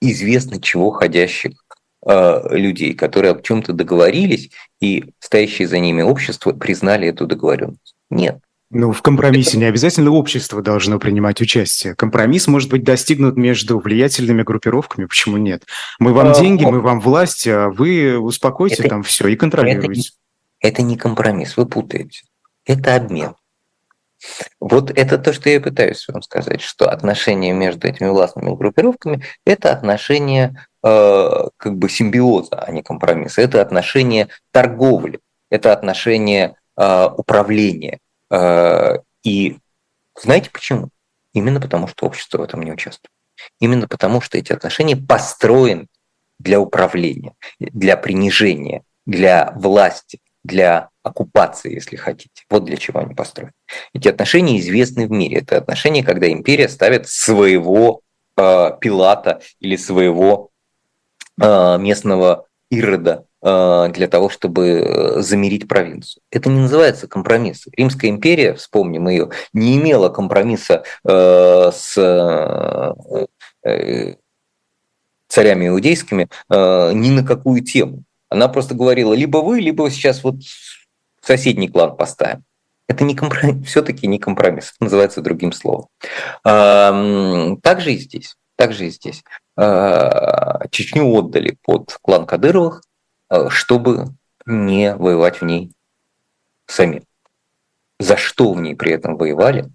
известно 0.00 0.60
чего 0.60 0.90
ходящих 0.90 1.64
Э, 2.06 2.42
людей, 2.50 2.92
которые 2.92 3.32
о 3.32 3.40
чем-то 3.40 3.72
договорились, 3.72 4.50
и 4.78 5.14
стоящие 5.20 5.66
за 5.66 5.78
ними 5.78 6.02
общество 6.02 6.52
признали 6.52 7.08
эту 7.08 7.26
договоренность. 7.26 7.94
Нет. 8.10 8.40
Ну, 8.70 8.92
в 8.92 9.02
компромиссе 9.02 9.50
Это... 9.50 9.58
не 9.58 9.64
обязательно 9.66 10.10
общество 10.10 10.62
должно 10.62 10.98
принимать 10.98 11.40
участие. 11.40 11.94
Компромисс 11.94 12.48
может 12.48 12.70
быть 12.70 12.82
достигнут 12.82 13.36
между 13.36 13.78
влиятельными 13.78 14.42
группировками. 14.42 15.06
Почему 15.06 15.36
нет? 15.36 15.64
Мы 15.98 16.12
вам 16.12 16.30
а, 16.30 16.34
деньги, 16.34 16.64
мы 16.64 16.80
вам 16.80 17.00
власть, 17.00 17.46
а 17.46 17.68
вы 17.68 18.18
успокойте 18.18 18.76
это, 18.76 18.88
там 18.88 19.02
все 19.02 19.28
и 19.28 19.36
контролируйте. 19.36 20.10
Это, 20.60 20.68
это 20.68 20.82
не 20.82 20.96
компромисс, 20.96 21.56
вы 21.56 21.66
путаете. 21.66 22.22
Это 22.64 22.96
обмен. 22.96 23.34
Вот 24.60 24.90
это 24.90 25.18
то, 25.18 25.32
что 25.32 25.50
я 25.50 25.60
пытаюсь 25.60 26.06
вам 26.08 26.22
сказать, 26.22 26.60
что 26.60 26.88
отношения 26.88 27.52
между 27.52 27.86
этими 27.86 28.08
властными 28.08 28.56
группировками– 28.56 29.22
это 29.44 29.72
отношения 29.72 30.66
э, 30.82 31.28
как 31.56 31.76
бы 31.76 31.88
симбиоза, 31.88 32.56
а 32.58 32.72
не 32.72 32.82
компромисса. 32.82 33.42
Это 33.42 33.60
отношения 33.60 34.28
торговли, 34.50 35.20
это 35.50 35.72
отношения 35.72 36.56
э, 36.76 37.08
управления. 37.16 37.98
Э, 38.30 38.98
и 39.22 39.58
знаете 40.20 40.50
почему? 40.50 40.88
Именно 41.32 41.60
потому, 41.60 41.88
что 41.88 42.06
общество 42.06 42.38
в 42.38 42.42
этом 42.42 42.62
не 42.62 42.72
участвует. 42.72 43.10
Именно 43.60 43.88
потому, 43.88 44.20
что 44.20 44.38
эти 44.38 44.52
отношения 44.52 44.96
построены 44.96 45.88
для 46.38 46.60
управления, 46.60 47.34
для 47.58 47.96
принижения, 47.96 48.82
для 49.06 49.52
власти, 49.56 50.20
для 50.44 50.90
оккупации, 51.02 51.74
если 51.74 51.96
хотите. 51.96 52.44
Вот 52.48 52.64
для 52.64 52.76
чего 52.76 53.00
они 53.00 53.14
построены. 53.14 53.52
Эти 53.92 54.08
отношения 54.08 54.58
известны 54.58 55.06
в 55.06 55.10
мире. 55.10 55.38
Это 55.38 55.58
отношения, 55.58 56.02
когда 56.02 56.30
империя 56.30 56.68
ставит 56.68 57.08
своего 57.08 58.00
э, 58.36 58.70
Пилата 58.80 59.40
или 59.60 59.76
своего 59.76 60.50
э, 61.40 61.78
местного 61.78 62.46
Ирода 62.70 63.26
для 63.44 64.08
того, 64.08 64.30
чтобы 64.30 65.16
замерить 65.18 65.68
провинцию. 65.68 66.22
Это 66.30 66.48
не 66.48 66.60
называется 66.60 67.06
компромисс. 67.06 67.66
Римская 67.76 68.10
империя, 68.10 68.54
вспомним 68.54 69.06
ее, 69.08 69.30
не 69.52 69.76
имела 69.76 70.08
компромисса 70.08 70.82
э, 71.06 71.70
с 71.74 72.94
э, 73.66 74.14
царями 75.28 75.68
иудейскими 75.68 76.28
э, 76.48 76.92
ни 76.94 77.10
на 77.10 77.22
какую 77.22 77.62
тему. 77.62 78.04
Она 78.30 78.48
просто 78.48 78.74
говорила, 78.74 79.12
либо 79.12 79.38
вы, 79.38 79.60
либо 79.60 79.90
сейчас 79.90 80.24
вот 80.24 80.36
соседний 81.20 81.68
клан 81.68 81.96
поставим. 81.96 82.44
Это 82.88 83.04
не 83.04 83.14
компромисс, 83.14 83.66
все-таки 83.68 84.06
не 84.06 84.18
компромисс, 84.18 84.72
это 84.74 84.84
называется 84.84 85.20
другим 85.20 85.52
словом. 85.52 85.88
Также 86.42 87.92
и 87.92 87.98
здесь. 87.98 88.36
Также 88.56 88.86
и 88.86 88.90
здесь. 88.90 89.22
Чечню 90.70 91.12
отдали 91.12 91.58
под 91.62 91.96
клан 92.00 92.24
Кадыровых, 92.24 92.82
чтобы 93.50 94.06
не 94.46 94.94
воевать 94.94 95.40
в 95.40 95.44
ней 95.44 95.72
сами. 96.66 97.04
За 97.98 98.16
что 98.16 98.52
в 98.52 98.60
ней 98.60 98.74
при 98.74 98.92
этом 98.92 99.16
воевали 99.16 99.70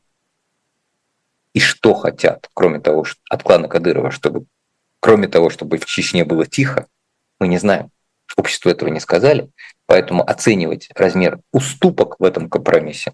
и 1.53 1.59
что 1.59 1.93
хотят, 1.93 2.49
кроме 2.53 2.79
того, 2.79 3.03
что 3.03 3.19
от 3.29 3.43
клана 3.43 3.67
Кадырова, 3.67 4.11
чтобы, 4.11 4.45
кроме 4.99 5.27
того, 5.27 5.49
чтобы 5.49 5.77
в 5.77 5.85
Чечне 5.85 6.23
было 6.23 6.45
тихо, 6.45 6.87
мы 7.39 7.47
не 7.47 7.57
знаем. 7.57 7.91
Обществу 8.37 8.69
этого 8.69 8.89
не 8.89 8.99
сказали, 8.99 9.49
поэтому 9.87 10.23
оценивать 10.23 10.89
размер 10.95 11.39
уступок 11.51 12.19
в 12.19 12.23
этом 12.23 12.49
компромиссе, 12.49 13.13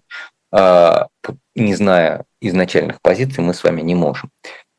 а, 0.52 1.08
не 1.54 1.74
зная 1.74 2.24
изначальных 2.40 3.00
позиций, 3.00 3.42
мы 3.42 3.54
с 3.54 3.64
вами 3.64 3.80
не 3.80 3.94
можем. 3.94 4.30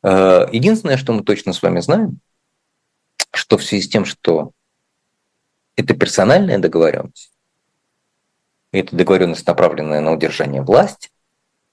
А, 0.04 0.48
единственное, 0.52 0.98
что 0.98 1.14
мы 1.14 1.24
точно 1.24 1.54
с 1.54 1.62
вами 1.62 1.80
знаем, 1.80 2.20
что 3.34 3.58
в 3.58 3.64
связи 3.64 3.84
с 3.84 3.90
тем, 3.90 4.06
что 4.06 4.52
это 5.78 5.94
персональная 5.94 6.60
договоренность, 6.60 7.32
и 8.74 8.80
эта 8.80 8.96
договоренность, 8.96 9.48
направленная 9.48 10.02
на 10.02 10.12
удержание 10.12 10.62
власти, 10.62 11.10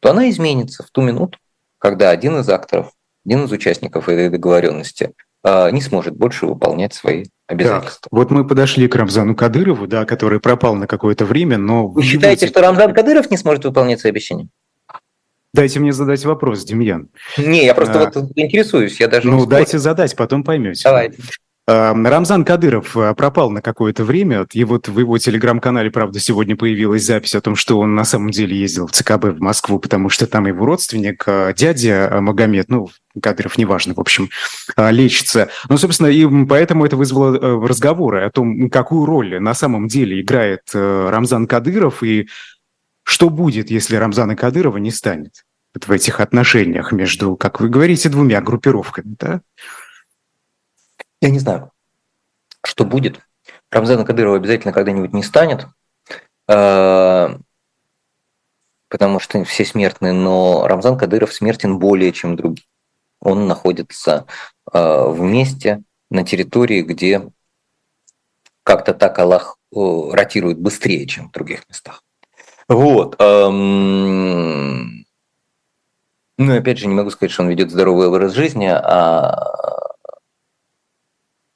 то 0.00 0.10
она 0.10 0.30
изменится 0.30 0.84
в 0.84 0.90
ту 0.90 1.00
минуту, 1.00 1.38
когда 1.78 2.10
один 2.10 2.38
из 2.38 2.48
акторов, 2.48 2.92
один 3.26 3.44
из 3.44 3.52
участников 3.52 4.08
этой 4.08 4.28
договоренности 4.28 5.12
а, 5.42 5.70
не 5.70 5.80
сможет 5.80 6.14
больше 6.14 6.46
выполнять 6.46 6.94
свои 6.94 7.24
обязательства. 7.46 8.02
Так, 8.02 8.12
вот 8.12 8.30
мы 8.30 8.46
подошли 8.46 8.86
к 8.86 8.94
Рамзану 8.94 9.34
Кадырову, 9.34 9.86
да, 9.86 10.04
который 10.04 10.40
пропал 10.40 10.74
на 10.74 10.86
какое-то 10.86 11.24
время, 11.24 11.58
но... 11.58 11.88
Вы 11.88 12.02
считаете, 12.02 12.46
что 12.46 12.60
Рамзан 12.60 12.94
Кадыров 12.94 13.30
не 13.30 13.36
сможет 13.36 13.64
выполнять 13.64 14.00
свои 14.00 14.10
обещания? 14.10 14.48
Дайте 15.52 15.78
мне 15.78 15.92
задать 15.92 16.24
вопрос, 16.24 16.64
Демьян. 16.64 17.08
Не, 17.38 17.64
я 17.64 17.74
просто 17.74 18.00
а, 18.00 18.10
вот 18.10 18.30
интересуюсь, 18.34 18.98
я 18.98 19.06
даже 19.06 19.28
Ну, 19.28 19.46
дайте 19.46 19.78
задать, 19.78 20.16
потом 20.16 20.42
поймете. 20.42 20.80
Давайте. 20.82 21.18
Рамзан 21.66 22.44
Кадыров 22.44 22.94
э, 22.94 23.14
пропал 23.14 23.50
на 23.50 23.62
какое-то 23.62 24.04
время, 24.04 24.46
и 24.52 24.64
вот 24.64 24.88
в 24.88 24.98
его 24.98 25.16
телеграм-канале, 25.16 25.90
правда, 25.90 26.20
сегодня 26.20 26.56
появилась 26.56 27.04
запись 27.04 27.34
о 27.34 27.40
том, 27.40 27.56
что 27.56 27.78
он 27.78 27.94
на 27.94 28.04
самом 28.04 28.30
деле 28.32 28.54
ездил 28.54 28.86
в 28.86 28.92
ЦКБ 28.92 29.24
в 29.24 29.40
Москву, 29.40 29.78
потому 29.78 30.10
что 30.10 30.26
там 30.26 30.46
его 30.46 30.66
родственник, 30.66 31.24
э, 31.26 31.54
дядя 31.56 32.08
э, 32.10 32.20
Магомед, 32.20 32.68
ну, 32.68 32.90
Кадыров, 33.18 33.56
неважно, 33.56 33.94
в 33.94 34.00
общем, 34.00 34.28
лечится. 34.76 35.48
Ну, 35.68 35.78
собственно, 35.78 36.08
и 36.08 36.26
поэтому 36.46 36.84
это 36.84 36.96
вызвало 36.96 37.66
разговоры 37.66 38.24
о 38.24 38.30
том, 38.30 38.68
какую 38.68 39.06
роль 39.06 39.40
на 39.40 39.54
самом 39.54 39.86
деле 39.86 40.20
играет 40.20 40.62
Рамзан 40.74 41.46
Кадыров, 41.46 42.02
и 42.02 42.28
что 43.04 43.30
будет, 43.30 43.70
если 43.70 43.94
Рамзана 43.96 44.34
Кадырова 44.34 44.78
не 44.78 44.90
станет 44.90 45.44
вот 45.74 45.86
в 45.86 45.92
этих 45.92 46.20
отношениях 46.20 46.92
между, 46.92 47.36
как 47.36 47.60
вы 47.60 47.68
говорите, 47.68 48.08
двумя 48.08 48.40
группировками, 48.40 49.14
да? 49.18 49.40
Я 51.24 51.30
не 51.30 51.38
знаю, 51.38 51.70
что 52.62 52.84
будет. 52.84 53.18
Рамзана 53.70 54.04
Кадырова 54.04 54.36
обязательно 54.36 54.74
когда-нибудь 54.74 55.14
не 55.14 55.22
станет, 55.22 55.66
а, 56.46 57.38
потому 58.90 59.20
что 59.20 59.42
все 59.44 59.64
смертны, 59.64 60.12
но 60.12 60.66
Рамзан 60.66 60.98
Кадыров 60.98 61.32
смертен 61.32 61.78
более, 61.78 62.12
чем 62.12 62.36
другие. 62.36 62.66
Он 63.20 63.46
находится 63.46 64.26
э, 64.70 64.78
в 64.78 65.18
месте, 65.22 65.82
на 66.10 66.24
территории, 66.24 66.82
где 66.82 67.26
как-то 68.62 68.92
так 68.92 69.18
Аллах 69.18 69.56
э, 69.74 69.78
ротирует 70.12 70.58
быстрее, 70.58 71.06
чем 71.06 71.30
в 71.30 71.32
других 71.32 71.66
местах. 71.70 72.02
Вот. 72.68 73.16
Эм... 73.18 75.06
Ну, 76.36 76.58
опять 76.58 76.76
же, 76.76 76.86
не 76.86 76.94
могу 76.94 77.08
сказать, 77.08 77.32
что 77.32 77.44
он 77.44 77.48
ведет 77.48 77.70
здоровый 77.70 78.08
образ 78.08 78.34
жизни, 78.34 78.66
а 78.66 79.93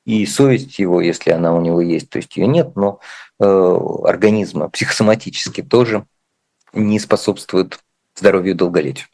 и 0.08 0.24
совесть 0.24 0.78
его, 0.78 1.02
если 1.02 1.32
она 1.32 1.54
у 1.54 1.60
него 1.60 1.82
есть, 1.82 2.08
то 2.08 2.16
есть 2.16 2.34
ее 2.34 2.46
нет, 2.46 2.76
но 2.76 2.98
э, 3.38 3.44
организма 3.44 4.70
психосоматически 4.70 5.62
тоже 5.62 6.06
не 6.72 6.98
способствует 6.98 7.78
здоровью 8.14 8.52
и 8.52 8.56
долголетию. 8.56 9.06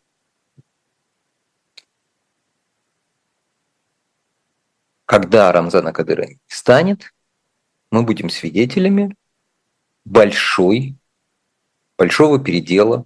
Когда 5.05 5.51
Рамзана 5.51 5.93
Кадыра 5.93 6.29
станет, 6.47 7.13
мы 7.91 8.05
будем 8.05 8.31
свидетелями 8.31 9.17
большой, 10.05 10.95
большого 11.99 12.39
передела 12.39 13.05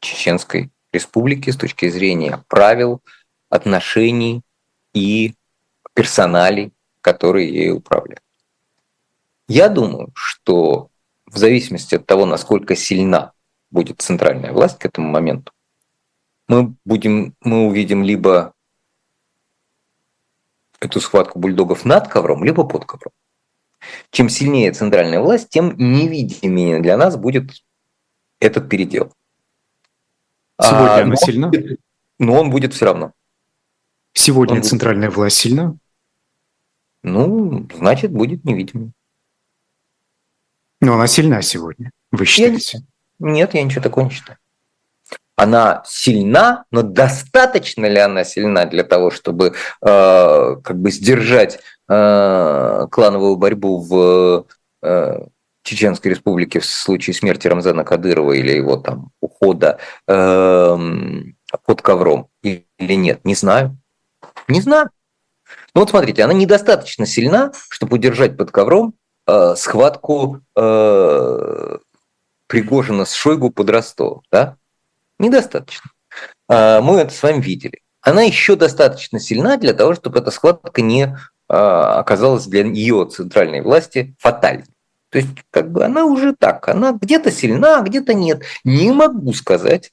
Чеченской 0.00 0.72
республики 0.92 1.50
с 1.50 1.56
точки 1.56 1.88
зрения 1.90 2.44
правил, 2.48 3.04
отношений 3.50 4.42
и 4.94 5.36
персоналей, 5.94 6.72
которые 7.12 7.48
ей 7.48 7.72
управляют. 7.72 8.22
Я 9.48 9.70
думаю, 9.70 10.10
что 10.14 10.90
в 11.24 11.38
зависимости 11.38 11.94
от 11.94 12.04
того, 12.04 12.26
насколько 12.26 12.76
сильна 12.76 13.32
будет 13.70 14.02
центральная 14.02 14.52
власть 14.52 14.78
к 14.78 14.84
этому 14.84 15.08
моменту, 15.08 15.52
мы, 16.48 16.74
будем, 16.84 17.34
мы 17.40 17.66
увидим 17.66 18.02
либо 18.02 18.52
эту 20.80 21.00
схватку 21.00 21.38
бульдогов 21.38 21.86
над 21.86 22.08
ковром, 22.08 22.44
либо 22.44 22.64
под 22.64 22.84
ковром. 22.84 23.12
Чем 24.10 24.28
сильнее 24.28 24.72
центральная 24.72 25.20
власть, 25.20 25.48
тем 25.48 25.74
невидимее 25.78 26.80
для 26.80 26.98
нас 26.98 27.16
будет 27.16 27.52
этот 28.38 28.68
передел. 28.68 29.12
Сегодня 30.60 30.94
а, 30.94 31.02
она 31.02 31.16
сильна? 31.16 31.50
Но 32.18 32.34
он 32.34 32.50
будет 32.50 32.74
все 32.74 32.84
равно. 32.84 33.12
Сегодня 34.12 34.56
он 34.56 34.62
центральная 34.62 35.08
будет... 35.08 35.16
власть 35.16 35.36
сильна? 35.38 35.74
Ну, 37.02 37.66
значит, 37.74 38.12
будет 38.12 38.44
невидимым. 38.44 38.92
Но 40.80 40.94
она 40.94 41.06
сильна 41.06 41.42
сегодня, 41.42 41.90
вы 42.12 42.24
считаете? 42.24 42.78
Я... 43.18 43.30
Нет, 43.30 43.54
я 43.54 43.62
ничего 43.62 43.82
такого 43.82 44.04
не 44.04 44.10
считаю. 44.10 44.38
Она 45.36 45.82
сильна, 45.86 46.64
но 46.72 46.82
достаточно 46.82 47.86
ли 47.86 47.98
она 47.98 48.24
сильна 48.24 48.64
для 48.64 48.82
того, 48.82 49.10
чтобы 49.12 49.54
э, 49.80 50.56
как 50.64 50.76
бы 50.80 50.90
сдержать 50.90 51.60
э, 51.88 52.86
клановую 52.90 53.36
борьбу 53.36 53.80
в 53.80 54.46
э, 54.82 55.18
Чеченской 55.62 56.10
республике 56.10 56.58
в 56.58 56.64
случае 56.64 57.14
смерти 57.14 57.46
Рамзана 57.46 57.84
Кадырова 57.84 58.32
или 58.32 58.50
его 58.50 58.78
там 58.78 59.10
ухода 59.20 59.78
э, 60.08 60.78
под 61.64 61.82
ковром 61.82 62.28
или 62.42 62.94
нет? 62.94 63.24
Не 63.24 63.36
знаю. 63.36 63.76
Не 64.48 64.60
знаю. 64.60 64.90
Ну 65.74 65.82
вот 65.82 65.90
смотрите, 65.90 66.24
она 66.24 66.32
недостаточно 66.32 67.06
сильна, 67.06 67.52
чтобы 67.68 67.96
удержать 67.96 68.36
под 68.36 68.50
ковром 68.50 68.94
э, 69.26 69.54
схватку 69.56 70.40
э, 70.56 71.78
Пригожина 72.46 73.04
с 73.04 73.12
Шойгу 73.12 73.50
под 73.50 73.70
Ростов. 73.70 74.22
Да? 74.32 74.56
Недостаточно. 75.18 75.90
Э, 76.48 76.80
мы 76.80 77.00
это 77.00 77.12
с 77.12 77.22
вами 77.22 77.40
видели. 77.40 77.80
Она 78.00 78.22
еще 78.22 78.56
достаточно 78.56 79.20
сильна 79.20 79.56
для 79.56 79.74
того, 79.74 79.94
чтобы 79.94 80.20
эта 80.20 80.30
схватка 80.30 80.80
не 80.80 81.02
э, 81.04 81.12
оказалась 81.48 82.46
для 82.46 82.64
ее 82.64 83.06
центральной 83.10 83.60
власти 83.60 84.14
фатальной. 84.18 84.64
То 85.10 85.18
есть 85.18 85.30
как 85.50 85.70
бы 85.70 85.84
она 85.84 86.04
уже 86.04 86.34
так, 86.34 86.68
она 86.68 86.92
где-то 86.92 87.30
сильна, 87.30 87.78
а 87.78 87.82
где-то 87.82 88.14
нет. 88.14 88.42
Не 88.64 88.92
могу 88.92 89.32
сказать 89.32 89.92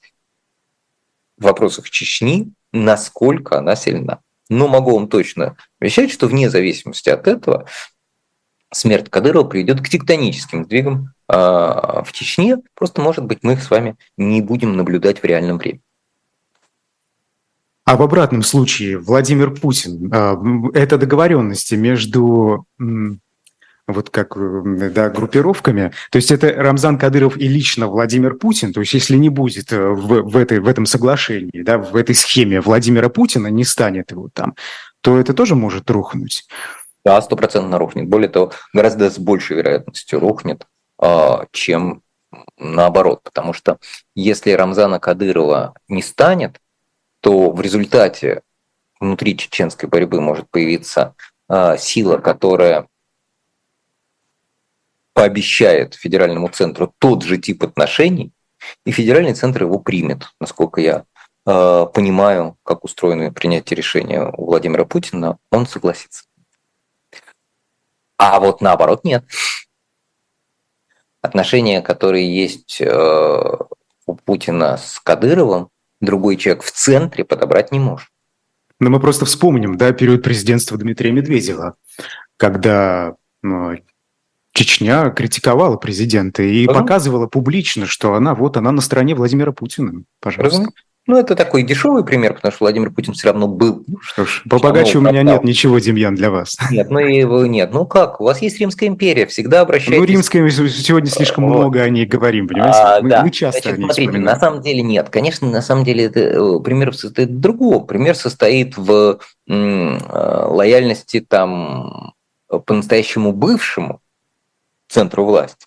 в 1.38 1.44
вопросах 1.44 1.90
Чечни, 1.90 2.52
насколько 2.72 3.58
она 3.58 3.76
сильна. 3.76 4.20
Но 4.50 4.68
могу 4.68 4.96
вам 4.96 5.08
точно 5.08 5.58
обещать, 5.80 6.12
что 6.12 6.28
вне 6.28 6.50
зависимости 6.50 7.10
от 7.10 7.28
этого 7.28 7.68
смерть 8.72 9.10
Кадырова 9.10 9.46
приведет 9.46 9.82
к 9.82 9.90
тектоническим 9.90 10.66
сдвигам 10.66 11.14
а, 11.28 12.04
в 12.04 12.12
Чечне. 12.12 12.58
Просто, 12.76 13.02
может 13.02 13.26
быть, 13.26 13.40
мы 13.42 13.54
их 13.54 13.64
с 13.64 13.70
вами 13.70 13.96
не 14.18 14.42
будем 14.42 14.76
наблюдать 14.76 15.22
в 15.22 15.26
реальном 15.26 15.58
времени. 15.58 15.82
А 17.86 17.98
в 17.98 18.02
обратном 18.02 18.42
случае 18.42 18.98
Владимир 18.98 19.52
Путин, 19.52 20.12
а, 20.14 20.38
это 20.74 20.98
договоренности 20.98 21.76
между 21.76 22.66
вот 23.88 24.10
как 24.10 24.36
да, 24.94 25.10
группировками. 25.10 25.92
То 26.10 26.18
есть 26.18 26.32
это 26.32 26.52
Рамзан 26.52 26.98
Кадыров 26.98 27.38
и 27.38 27.48
лично 27.48 27.88
Владимир 27.88 28.36
Путин. 28.36 28.74
То 28.74 28.80
есть 28.80 28.94
если 28.94 29.16
не 29.16 29.30
будет 29.30 29.72
э, 29.72 29.90
в, 29.90 30.24
в, 30.24 30.38
этой, 30.38 30.60
в 30.60 30.68
этом 30.68 30.86
соглашении, 30.86 31.62
да, 31.62 31.78
в 31.78 31.96
этой 31.96 32.16
схеме 32.16 32.62
Владимира 32.62 33.10
Путина, 33.10 33.48
не 33.48 33.64
станет 33.64 34.12
его 34.12 34.30
там, 34.34 34.56
то 35.02 35.20
это 35.20 35.34
тоже 35.34 35.56
может 35.56 35.90
рухнуть. 35.92 36.48
Да, 37.04 37.22
стопроцентно 37.22 37.78
рухнет. 37.78 38.08
Более 38.08 38.30
того, 38.30 38.52
гораздо 38.74 39.12
с 39.12 39.20
большей 39.20 39.58
вероятностью 39.58 40.20
рухнет, 40.20 40.66
а, 40.98 41.46
чем 41.52 42.02
наоборот. 42.58 43.22
Потому 43.24 43.54
что 43.54 43.78
если 44.16 44.52
Рамзана 44.52 45.00
Кадырова 45.00 45.76
не 45.88 46.02
станет, 46.02 46.60
то 47.22 47.52
в 47.52 47.62
результате 47.62 48.42
внутри 49.00 49.38
чеченской 49.38 49.88
борьбы 49.88 50.22
может 50.22 50.50
появиться 50.50 51.14
а, 51.48 51.78
сила, 51.78 52.18
которая 52.18 52.88
пообещает 55.16 55.94
федеральному 55.94 56.50
центру 56.50 56.94
тот 57.00 57.24
же 57.24 57.38
тип 57.38 57.64
отношений, 57.64 58.34
и 58.86 58.92
федеральный 58.92 59.34
центр 59.34 59.64
его 59.64 59.80
примет, 59.80 60.28
насколько 60.42 60.82
я 60.82 61.06
э, 61.46 61.86
понимаю, 61.94 62.58
как 62.64 62.84
устроено 62.84 63.32
принятие 63.32 63.78
решения 63.78 64.30
у 64.38 64.46
Владимира 64.46 64.84
Путина, 64.84 65.38
он 65.52 65.68
согласится. 65.68 66.26
А 68.18 68.42
вот 68.42 68.60
наоборот 68.60 69.06
нет. 69.06 69.24
Отношения, 71.22 71.82
которые 71.82 72.36
есть 72.36 72.82
э, 72.82 73.58
у 74.06 74.16
Путина 74.16 74.78
с 74.78 75.00
Кадыровым, 75.00 75.70
другой 76.02 76.36
человек 76.36 76.64
в 76.64 76.72
центре 76.72 77.24
подобрать 77.24 77.72
не 77.72 77.80
может. 77.80 78.10
Но 78.82 78.90
мы 78.90 79.00
просто 79.00 79.24
вспомним, 79.24 79.78
да, 79.78 79.94
период 79.94 80.24
президентства 80.24 80.78
Дмитрия 80.78 81.14
Медведева, 81.14 81.78
когда 82.36 83.16
Чечня 84.56 85.10
критиковала 85.10 85.76
президента 85.76 86.42
и 86.42 86.66
Ага. 86.66 86.80
показывала 86.80 87.28
публично, 87.28 87.86
что 87.86 88.14
она 88.14 88.34
вот 88.34 88.56
она 88.56 88.72
на 88.72 88.80
стороне 88.80 89.14
Владимира 89.14 89.52
Путина. 89.52 90.04
Пожалуйста. 90.22 90.68
Ну, 91.08 91.18
это 91.18 91.36
такой 91.36 91.62
дешевый 91.64 92.04
пример, 92.06 92.34
потому 92.34 92.52
что 92.54 92.64
Владимир 92.64 92.90
Путин 92.90 93.14
все 93.14 93.28
равно 93.28 93.48
был. 93.48 93.84
Ну 93.86 93.98
что 94.02 94.26
ж, 94.26 94.42
побогаче 94.50 94.98
у 94.98 95.02
меня 95.02 95.24
нет 95.24 95.44
ничего, 95.44 95.78
Демьян, 95.78 96.16
для 96.16 96.32
вас. 96.32 96.58
Нет, 96.72 96.90
ну 96.90 97.00
и 97.00 97.26
вы 97.26 97.48
нет. 97.50 97.72
Ну 97.74 97.86
как, 97.86 98.22
у 98.22 98.24
вас 98.24 98.42
есть 98.42 98.58
Римская 98.60 98.88
империя, 98.90 99.28
всегда 99.28 99.62
обращайтесь. 99.62 100.00
Ну, 100.00 100.06
Римская, 100.06 100.50
сегодня 100.50 101.12
слишком 101.12 101.48
вот. 101.48 101.58
много 101.58 101.82
о 101.82 101.90
ней 101.90 102.06
говорим, 102.06 102.48
понимаете? 102.48 102.80
А, 102.80 103.02
мы, 103.02 103.10
да. 103.10 103.22
мы 103.24 103.30
часто 103.32 103.62
Значит, 103.62 103.74
о 103.74 103.78
ней 103.78 103.86
смотрите, 103.86 104.10
вспоминаем. 104.10 104.34
на 104.36 104.40
самом 104.40 104.62
деле 104.62 104.82
нет. 104.82 105.10
Конечно, 105.10 105.50
на 105.52 105.62
самом 105.62 105.84
деле 105.84 106.06
это, 106.06 106.20
э, 106.22 106.60
пример 106.62 106.96
состоит 106.96 107.30
в 107.30 107.40
другом. 107.40 107.86
Пример 107.86 108.16
состоит 108.16 108.76
в 108.78 109.20
м, 109.48 109.98
э, 109.98 110.46
лояльности 110.48 111.20
там 111.20 112.14
по-настоящему 112.48 113.32
бывшему 113.32 114.00
центру 114.88 115.26
власти. 115.26 115.66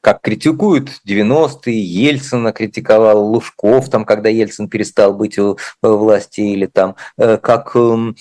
Как 0.00 0.22
критикуют 0.22 0.88
90-е, 1.06 1.78
Ельцина 1.78 2.52
критиковал, 2.52 3.22
Лужков, 3.22 3.90
там, 3.90 4.04
когда 4.04 4.30
Ельцин 4.30 4.68
перестал 4.68 5.12
быть 5.12 5.38
у 5.38 5.58
власти, 5.82 6.40
или 6.40 6.66
там, 6.66 6.96
э, 7.18 7.36
как 7.36 7.76
эм, 7.76 8.16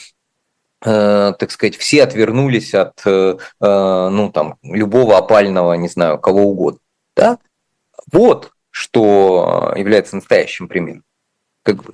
э, 0.83 1.33
так 1.39 1.51
сказать, 1.51 1.77
все 1.77 2.03
отвернулись 2.03 2.73
от 2.73 3.01
э, 3.05 3.37
ну, 3.61 4.31
там, 4.33 4.57
любого 4.61 5.17
опального, 5.17 5.73
не 5.73 5.87
знаю, 5.87 6.19
кого 6.19 6.43
угодно. 6.43 6.81
Да? 7.15 7.39
Вот 8.11 8.51
что 8.71 9.73
является 9.75 10.15
настоящим 10.15 10.67
примером. 10.67 11.03
Как 11.63 11.83
бы 11.83 11.93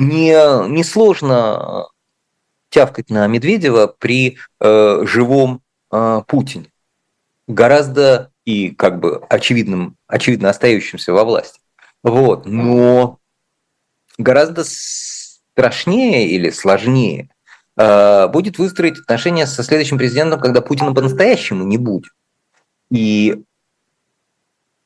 не, 0.00 0.68
не 0.68 0.82
сложно 0.82 1.88
тявкать 2.70 3.10
на 3.10 3.26
Медведева 3.26 3.86
при 3.86 4.38
э, 4.60 5.00
живом 5.04 5.62
э, 5.90 6.22
Путине, 6.26 6.66
гораздо 7.46 8.32
и 8.44 8.70
как 8.70 9.00
бы 9.00 9.24
очевидным, 9.28 9.96
очевидно 10.06 10.50
остающимся 10.50 11.12
во 11.12 11.24
власти. 11.24 11.60
Вот, 12.02 12.46
но 12.46 13.18
гораздо 14.18 14.64
страшнее 14.64 16.28
или 16.28 16.50
сложнее 16.50 17.28
э, 17.76 18.28
будет 18.28 18.58
выстроить 18.58 18.98
отношения 18.98 19.46
со 19.46 19.62
следующим 19.62 19.98
президентом, 19.98 20.40
когда 20.40 20.60
Путина 20.60 20.94
по-настоящему 20.94 21.64
не 21.64 21.78
будет. 21.78 22.12
И 22.90 23.42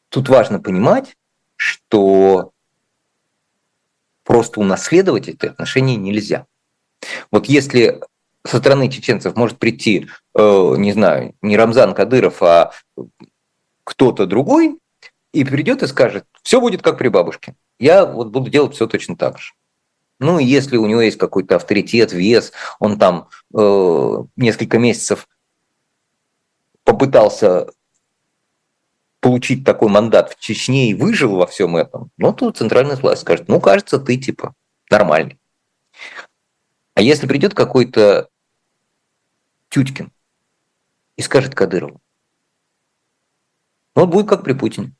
тут 0.08 0.28
важно 0.28 0.60
понимать, 0.60 1.16
что 1.56 2.52
просто 4.24 4.60
унаследовать 4.60 5.28
эти 5.28 5.46
отношения 5.46 5.96
нельзя. 5.96 6.46
Вот 7.30 7.46
если 7.46 8.00
со 8.46 8.58
стороны 8.58 8.90
чеченцев 8.90 9.36
может 9.36 9.58
прийти, 9.58 10.08
э, 10.34 10.74
не 10.76 10.92
знаю, 10.92 11.34
не 11.40 11.56
Рамзан 11.56 11.94
Кадыров, 11.94 12.42
а 12.42 12.72
кто-то 13.84 14.26
другой, 14.26 14.78
и 15.32 15.44
придет 15.44 15.82
и 15.82 15.86
скажет, 15.86 16.24
все 16.42 16.60
будет 16.60 16.82
как 16.82 16.98
при 16.98 17.08
бабушке. 17.08 17.54
Я 17.78 18.04
вот 18.04 18.28
буду 18.28 18.50
делать 18.50 18.74
все 18.74 18.86
точно 18.86 19.16
так 19.16 19.38
же. 19.38 19.52
Ну, 20.20 20.38
если 20.38 20.76
у 20.76 20.86
него 20.86 21.00
есть 21.00 21.18
какой-то 21.18 21.56
авторитет, 21.56 22.12
вес, 22.12 22.52
он 22.78 22.98
там 22.98 23.28
э, 23.52 24.16
несколько 24.36 24.78
месяцев 24.78 25.26
попытался 26.84 27.68
получить 29.20 29.64
такой 29.64 29.88
мандат 29.88 30.32
в 30.32 30.38
Чечне 30.38 30.90
и 30.90 30.94
выжил 30.94 31.36
во 31.36 31.46
всем 31.46 31.76
этом, 31.76 32.10
ну, 32.18 32.32
то 32.32 32.50
центральная 32.50 32.96
власть 32.96 33.22
скажет, 33.22 33.48
ну, 33.48 33.58
кажется, 33.58 33.98
ты 33.98 34.18
типа 34.18 34.54
нормальный. 34.90 35.38
А 36.94 37.00
если 37.00 37.26
придет 37.26 37.54
какой-то 37.54 38.28
Тютькин 39.74 40.12
и 41.16 41.22
скажет 41.22 41.56
Кадырову, 41.56 42.00
вот 43.96 44.08
будет 44.08 44.28
как 44.28 44.44
при 44.44 44.52
Путине. 44.52 44.92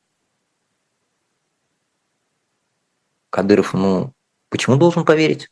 Кадыров, 3.31 3.73
ну, 3.73 4.13
почему 4.49 4.75
должен 4.75 5.05
поверить? 5.05 5.49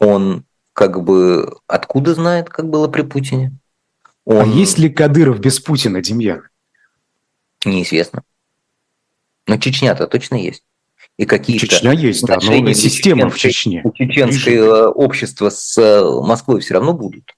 Он 0.00 0.44
как 0.72 1.04
бы 1.04 1.56
откуда 1.68 2.14
знает, 2.14 2.48
как 2.48 2.68
было 2.68 2.88
при 2.88 3.02
Путине? 3.02 3.52
А 4.02 4.10
Он... 4.24 4.42
А 4.42 4.46
есть 4.46 4.78
ли 4.78 4.90
Кадыров 4.90 5.38
без 5.38 5.60
Путина, 5.60 6.02
Демьян? 6.02 6.48
Неизвестно. 7.64 8.24
Но 9.46 9.56
Чечня-то 9.56 10.08
точно 10.08 10.34
есть. 10.34 10.64
И 11.20 11.26
какие-то 11.26 11.66
Чечня 11.66 11.92
есть, 11.92 12.24
да, 12.24 12.38
но 12.42 12.72
система 12.72 13.28
в 13.28 13.36
Чечне. 13.36 13.84
Чеченское 13.94 14.86
общество 14.86 15.50
с 15.50 15.76
э, 15.76 16.02
Москвой 16.26 16.62
все 16.62 16.72
равно 16.72 16.94
будут. 16.94 17.36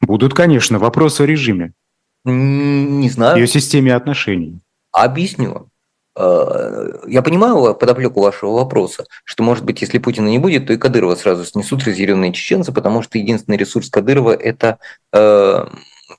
Будут, 0.00 0.32
конечно. 0.32 0.78
Вопрос 0.78 1.20
о 1.20 1.26
режиме. 1.26 1.72
Не 2.24 3.10
знаю. 3.10 3.36
Ее 3.36 3.48
системе 3.48 3.96
отношений. 3.96 4.60
Объясню. 4.92 5.70
Э, 6.14 7.00
я 7.08 7.22
понимаю 7.22 7.74
подоплеку 7.74 8.20
вашего 8.20 8.52
вопроса, 8.52 9.06
что, 9.24 9.42
может 9.42 9.64
быть, 9.64 9.82
если 9.82 9.98
Путина 9.98 10.28
не 10.28 10.38
будет, 10.38 10.68
то 10.68 10.72
и 10.72 10.76
Кадырова 10.76 11.16
сразу 11.16 11.44
снесут 11.44 11.82
разъяренные 11.82 12.32
чеченцы, 12.32 12.70
потому 12.70 13.02
что 13.02 13.18
единственный 13.18 13.56
ресурс 13.56 13.90
Кадырова– 13.90 14.34
это 14.40 14.78
э, 15.12 15.66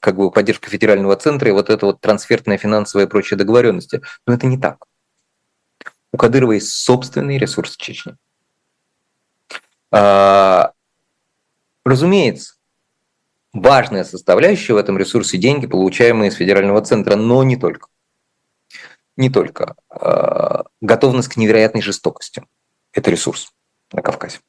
как 0.01 0.17
бы 0.17 0.29
поддержка 0.29 0.69
федерального 0.69 1.15
центра 1.15 1.47
и 1.47 1.53
вот 1.53 1.69
это 1.69 1.85
вот 1.85 2.01
трансфертная 2.01 2.57
финансовая 2.57 3.05
и 3.05 3.09
прочие 3.09 3.37
договоренности. 3.37 4.01
Но 4.27 4.33
это 4.33 4.45
не 4.45 4.57
так. 4.57 4.83
У 6.13 6.17
Кадырова 6.17 6.53
есть 6.53 6.69
собственный 6.69 7.37
ресурс 7.37 7.75
Чечни. 7.75 8.15
А, 9.91 10.71
разумеется, 11.83 12.55
важная 13.51 14.05
составляющая 14.05 14.73
в 14.73 14.77
этом 14.77 14.97
ресурсе 14.97 15.37
деньги, 15.37 15.67
получаемые 15.67 16.29
из 16.29 16.35
федерального 16.35 16.81
центра, 16.81 17.17
но 17.17 17.43
не 17.43 17.57
только 17.57 17.89
не 19.15 19.29
только. 19.29 19.75
А, 19.89 20.63
готовность 20.81 21.29
к 21.29 21.37
невероятной 21.37 21.81
жестокости. 21.81 22.45
Это 22.91 23.11
ресурс 23.11 23.51
на 23.91 24.01
Кавказе. 24.01 24.39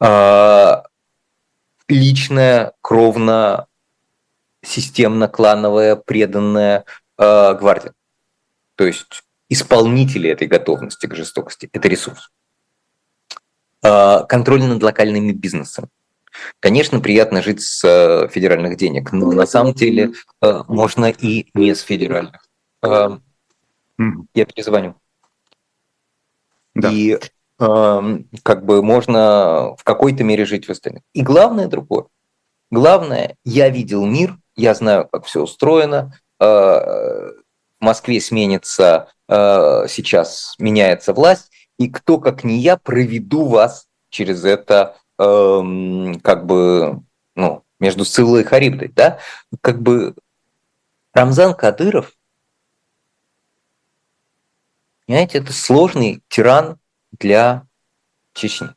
А, 0.00 0.84
личная, 1.88 2.72
кровно, 2.80 3.66
системно, 4.62 5.28
клановая, 5.28 5.96
преданная 5.96 6.84
гвардия. 7.16 7.94
То 8.74 8.84
есть 8.86 9.22
исполнители 9.48 10.30
этой 10.30 10.46
готовности 10.46 11.06
к 11.06 11.14
жестокости. 11.14 11.68
Это 11.72 11.88
ресурс. 11.88 12.30
Контроль 13.80 14.62
над 14.62 14.82
локальными 14.82 15.32
бизнесами. 15.32 15.88
Конечно, 16.58 17.00
приятно 17.00 17.42
жить 17.42 17.62
с 17.62 18.28
федеральных 18.32 18.76
денег, 18.76 19.12
но 19.12 19.30
на 19.32 19.46
самом 19.46 19.74
деле 19.74 20.12
можно 20.40 21.10
и 21.10 21.50
не 21.54 21.74
с 21.74 21.82
федеральных. 21.82 22.48
Mm. 22.82 23.20
Я 24.34 24.44
перезвоню. 24.44 24.96
Да. 26.74 26.90
И 26.90 27.16
э, 27.60 28.18
как 28.42 28.64
бы 28.64 28.82
можно 28.82 29.76
в 29.76 29.84
какой-то 29.84 30.24
мере 30.24 30.44
жить 30.44 30.66
в 30.66 30.70
остальных. 30.70 31.04
И 31.12 31.22
главное 31.22 31.68
другое. 31.68 32.06
Главное, 32.72 33.36
я 33.44 33.68
видел 33.68 34.04
мир, 34.04 34.36
я 34.56 34.74
знаю, 34.74 35.08
как 35.12 35.26
все 35.26 35.42
устроено. 35.42 36.18
Москве 37.84 38.20
сменится, 38.20 39.08
э, 39.28 39.86
сейчас 39.88 40.54
меняется 40.58 41.12
власть, 41.12 41.50
и 41.78 41.88
кто, 41.88 42.18
как 42.18 42.44
не 42.44 42.58
я, 42.58 42.76
проведу 42.76 43.46
вас 43.46 43.86
через 44.10 44.44
это, 44.44 44.96
э, 45.18 46.12
как 46.22 46.46
бы, 46.46 47.02
ну, 47.34 47.62
между 47.78 48.04
Сылой 48.04 48.42
и 48.42 48.44
Харибдой, 48.44 48.88
да? 48.88 49.18
Как 49.60 49.80
бы 49.80 50.14
Рамзан 51.12 51.54
Кадыров– 51.54 52.12
Понимаете, 55.06 55.38
это 55.38 55.52
сложный 55.52 56.22
тиран 56.28 56.78
для 57.12 57.66
Чечни. 58.32 58.70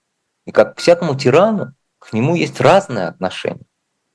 И 0.45 0.51
как 0.51 0.76
к 0.76 0.80
всякому 0.80 1.16
тирану, 1.16 1.74
к 1.99 2.14
нему 2.14 2.36
есть 2.36 2.60
разное 2.60 3.08
отношение. 3.08 3.66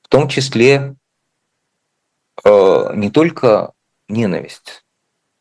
В 0.03 0.07
том 0.07 0.27
числе 0.27 0.95
э, 2.43 2.91
не 2.93 3.09
только 3.09 3.73
ненависть. 4.07 4.82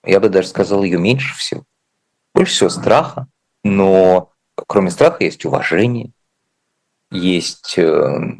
Я 0.04 0.20
бы 0.20 0.28
даже 0.28 0.48
сказал, 0.48 0.82
ее 0.82 0.98
меньше 0.98 1.36
всего. 1.36 1.64
Больше 2.34 2.54
всего 2.54 2.70
страха, 2.70 3.26
но 3.62 4.30
кроме 4.54 4.90
страха 4.90 5.24
есть 5.24 5.44
уважение, 5.44 6.12
есть 7.10 7.78
э, 7.78 8.36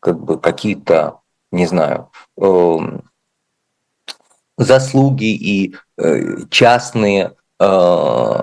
как 0.00 0.20
бы 0.20 0.40
какие-то, 0.40 1.20
не 1.52 1.66
знаю, 1.66 2.10
э, 2.36 2.78
заслуги 4.56 5.34
и 5.34 5.76
э, 5.96 6.46
частные 6.50 7.36
Э, 7.60 8.42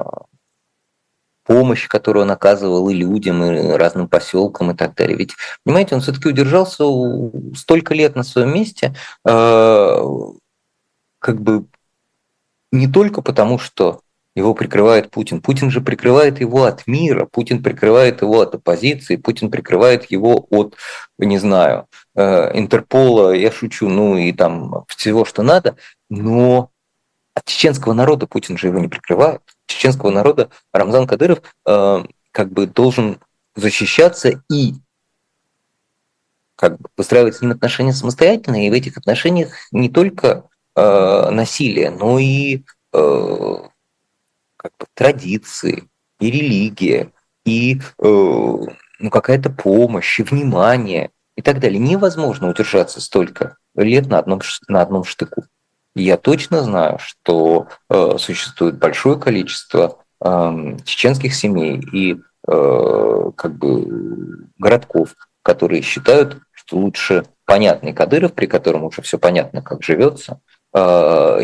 помощь, 1.43 1.87
которую 1.87 2.23
он 2.23 2.31
оказывал 2.31 2.89
и 2.89 2.95
людям, 2.95 3.43
и 3.43 3.69
разным 3.73 4.07
поселкам 4.07 4.71
и 4.71 4.75
так 4.75 4.95
далее. 4.95 5.15
Ведь, 5.15 5.35
понимаете, 5.63 5.93
он 5.93 6.01
все-таки 6.01 6.27
удержался 6.27 6.85
столько 7.55 7.93
лет 7.93 8.15
на 8.15 8.23
своем 8.23 8.51
месте, 8.51 8.95
как 9.23 10.01
бы 11.21 11.67
не 12.75 12.87
только 12.87 13.21
потому, 13.21 13.57
что 13.57 14.01
его 14.35 14.53
прикрывает 14.53 15.11
Путин. 15.11 15.41
Путин 15.41 15.71
же 15.71 15.79
прикрывает 15.79 16.41
его 16.41 16.65
от 16.65 16.85
мира, 16.87 17.25
Путин 17.25 17.63
прикрывает 17.63 18.21
его 18.21 18.41
от 18.41 18.53
оппозиции, 18.53 19.15
Путин 19.15 19.49
прикрывает 19.49 20.11
его 20.11 20.45
от, 20.49 20.75
не 21.17 21.37
знаю, 21.37 21.87
э, 22.15 22.57
Интерпола, 22.57 23.31
я 23.31 23.49
шучу, 23.49 23.87
ну 23.87 24.17
и 24.17 24.33
там 24.33 24.83
всего, 24.89 25.23
что 25.23 25.41
надо, 25.41 25.77
но 26.09 26.69
от 27.33 27.45
чеченского 27.45 27.93
народа 27.93 28.27
Путин 28.27 28.57
же 28.57 28.67
его 28.67 28.79
не 28.79 28.89
прикрывает. 28.89 29.41
Чеченского 29.67 30.11
народа 30.11 30.49
Рамзан 30.73 31.07
Кадыров 31.07 31.41
э, 31.65 32.03
как 32.31 32.51
бы 32.51 32.67
должен 32.67 33.19
защищаться 33.55 34.43
и 34.51 34.73
как 36.57 36.77
бы 36.79 36.89
выстраивать 36.97 37.35
с 37.35 37.41
ним 37.41 37.51
отношения 37.51 37.93
самостоятельно, 37.93 38.65
и 38.65 38.69
в 38.69 38.73
этих 38.73 38.97
отношениях 38.97 39.53
не 39.71 39.89
только 39.89 40.45
э, 40.75 41.29
насилие, 41.31 41.91
но 41.91 42.19
и 42.19 42.63
э, 42.93 43.55
как 44.57 44.71
бы 44.79 44.85
традиции, 44.93 45.87
и 46.19 46.31
религия, 46.31 47.11
и 47.45 47.79
э, 47.79 47.79
ну, 47.99 49.09
какая-то 49.09 49.49
помощь, 49.49 50.19
и 50.19 50.23
внимание, 50.23 51.11
и 51.35 51.41
так 51.41 51.59
далее. 51.59 51.79
Невозможно 51.79 52.49
удержаться 52.49 53.01
столько 53.01 53.57
лет 53.75 54.07
на 54.07 54.19
одном, 54.19 54.41
на 54.67 54.81
одном 54.81 55.03
штыку. 55.03 55.45
Я 55.95 56.17
точно 56.17 56.61
знаю, 56.61 56.97
что 56.99 57.67
э, 57.89 58.17
существует 58.17 58.77
большое 58.77 59.19
количество 59.19 59.99
э, 60.23 60.77
чеченских 60.83 61.33
семей 61.33 61.79
и 61.91 62.21
э, 62.47 63.31
как 63.35 63.55
бы 63.57 64.47
городков, 64.57 65.15
которые 65.41 65.81
считают, 65.81 66.39
что 66.51 66.77
лучше 66.77 67.25
понятный 67.45 67.93
Кадыров, 67.93 68.33
при 68.33 68.47
котором 68.47 68.83
уже 68.83 69.01
все 69.01 69.17
понятно, 69.17 69.61
как 69.61 69.83
живется, 69.83 70.41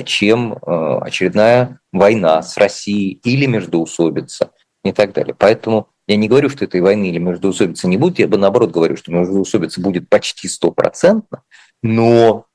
чем 0.06 0.54
э, 0.54 0.98
очередная 1.02 1.80
война 1.94 2.42
с 2.42 2.58
Россией 2.58 3.14
или 3.24 3.46
междоусобица 3.46 4.52
и 4.84 4.92
так 4.92 5.14
далее. 5.14 5.34
Поэтому 5.38 5.88
я 6.08 6.18
не 6.18 6.28
говорю, 6.28 6.50
что 6.50 6.66
этой 6.66 6.82
войны 6.82 7.10
или 7.10 7.20
междоусобицы 7.20 7.88
не 7.88 7.98
будет, 7.98 8.20
я 8.20 8.28
бы 8.28 8.38
наоборот 8.38 8.72
говорю, 8.72 8.98
что 8.98 9.12
междоусобица 9.12 9.80
будет 9.80 10.10
почти 10.10 10.50
стопроцентно, 10.50 11.44
но 11.82 12.46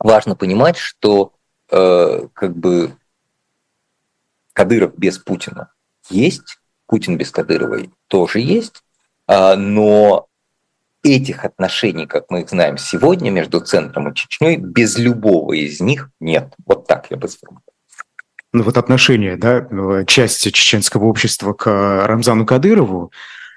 важно 0.00 0.34
понимать, 0.34 0.76
что 0.76 1.32
э, 1.70 2.26
как 2.32 2.56
бы 2.56 2.96
Кадыров 4.52 4.96
без 4.96 5.18
Путина 5.18 5.72
есть, 6.10 6.58
Путин 6.86 7.16
без 7.16 7.30
Кадыровой 7.30 7.90
тоже 8.08 8.40
есть, 8.40 8.82
э, 9.28 9.54
но 9.54 10.26
этих 11.04 11.44
отношений, 11.44 12.06
как 12.06 12.24
мы 12.30 12.40
их 12.40 12.48
знаем 12.48 12.78
сегодня, 12.78 13.30
между 13.30 13.60
центром 13.60 14.08
и 14.08 14.14
Чечней, 14.14 14.56
без 14.56 14.98
любого 14.98 15.52
из 15.52 15.80
них 15.80 16.10
нет. 16.18 16.52
Вот 16.66 16.88
так 16.88 17.06
я 17.10 17.16
бы 17.16 17.28
сформулировал. 17.28 17.62
Ну 18.52 18.62
вот 18.62 18.76
отношение, 18.76 19.36
да, 19.36 19.68
части 20.06 20.50
чеченского 20.50 21.04
общества 21.04 21.52
к 21.52 22.06
Рамзану 22.06 22.46
Кадырову 22.46 23.12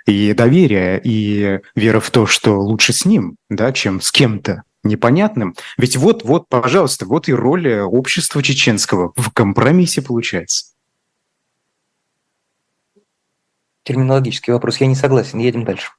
и 0.06 0.34
доверие, 0.34 1.00
и 1.04 1.60
вера 1.76 2.00
в 2.00 2.10
то, 2.12 2.26
что 2.26 2.60
лучше 2.60 2.94
с 2.94 3.06
ним, 3.06 3.38
да, 3.50 3.72
чем 3.72 4.02
с 4.02 4.12
кем-то 4.12 4.64
непонятным. 4.84 5.56
Ведь 5.78 5.98
вот, 5.98 6.24
вот, 6.24 6.48
пожалуйста, 6.50 7.06
вот 7.06 7.30
и 7.30 7.34
роль 7.34 7.80
общества 7.80 8.42
чеченского 8.42 9.14
в 9.16 9.32
компромиссе 9.32 10.02
получается. 10.02 10.74
Терминологический 13.84 14.52
вопрос. 14.52 14.78
Я 14.78 14.88
не 14.88 14.96
согласен. 14.96 15.40
Едем 15.40 15.64
дальше. 15.64 15.92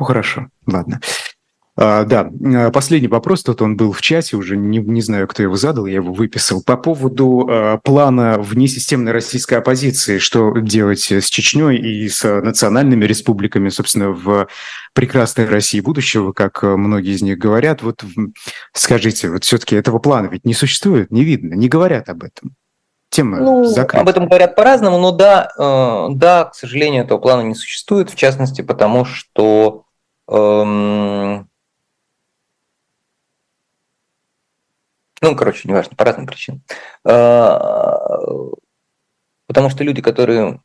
Ну 0.00 0.06
хорошо, 0.06 0.48
ладно. 0.66 1.00
А, 1.76 2.04
да, 2.04 2.30
а, 2.44 2.70
последний 2.70 3.08
вопрос, 3.08 3.42
тут 3.42 3.62
он 3.62 3.76
был 3.76 3.92
в 3.92 4.02
чате, 4.02 4.36
уже 4.36 4.56
не, 4.56 4.78
не 4.78 5.00
знаю, 5.00 5.26
кто 5.28 5.42
его 5.42 5.56
задал, 5.56 5.86
я 5.86 5.94
его 5.94 6.12
выписал. 6.12 6.62
По 6.62 6.76
поводу 6.76 7.48
а, 7.48 7.78
плана 7.78 8.38
внесистемной 8.38 9.12
российской 9.12 9.54
оппозиции, 9.54 10.18
что 10.18 10.58
делать 10.58 11.10
с 11.10 11.30
Чечней 11.30 11.78
и 11.78 12.08
с 12.08 12.22
национальными 12.42 13.04
республиками, 13.04 13.68
собственно, 13.68 14.10
в 14.10 14.48
прекрасной 14.92 15.46
России 15.46 15.80
будущего, 15.80 16.32
как 16.32 16.62
многие 16.62 17.14
из 17.14 17.22
них 17.22 17.38
говорят. 17.38 17.82
Вот 17.82 18.04
скажите, 18.74 19.30
вот 19.30 19.44
все-таки 19.44 19.76
этого 19.76 20.00
плана 20.00 20.26
ведь 20.26 20.44
не 20.44 20.54
существует, 20.54 21.10
не 21.10 21.24
видно, 21.24 21.54
не 21.54 21.68
говорят 21.68 22.08
об 22.08 22.24
этом. 22.24 22.56
Тема 23.10 23.38
ну, 23.38 23.64
закрыта. 23.64 24.02
Об 24.02 24.08
этом 24.08 24.26
говорят 24.26 24.54
по-разному, 24.54 24.98
но 24.98 25.10
да, 25.10 25.50
э, 25.58 26.14
да, 26.14 26.44
к 26.44 26.54
сожалению, 26.54 27.04
этого 27.04 27.18
плана 27.18 27.42
не 27.42 27.54
существует, 27.54 28.08
в 28.10 28.14
частности, 28.14 28.62
потому 28.62 29.04
что 29.04 29.84
эм, 30.30 31.50
Ну, 35.22 35.36
короче, 35.36 35.68
неважно, 35.68 35.96
по 35.96 36.04
разным 36.04 36.26
причинам. 36.26 36.62
А, 37.04 37.98
потому 39.46 39.68
что 39.68 39.84
люди, 39.84 40.00
которые 40.00 40.60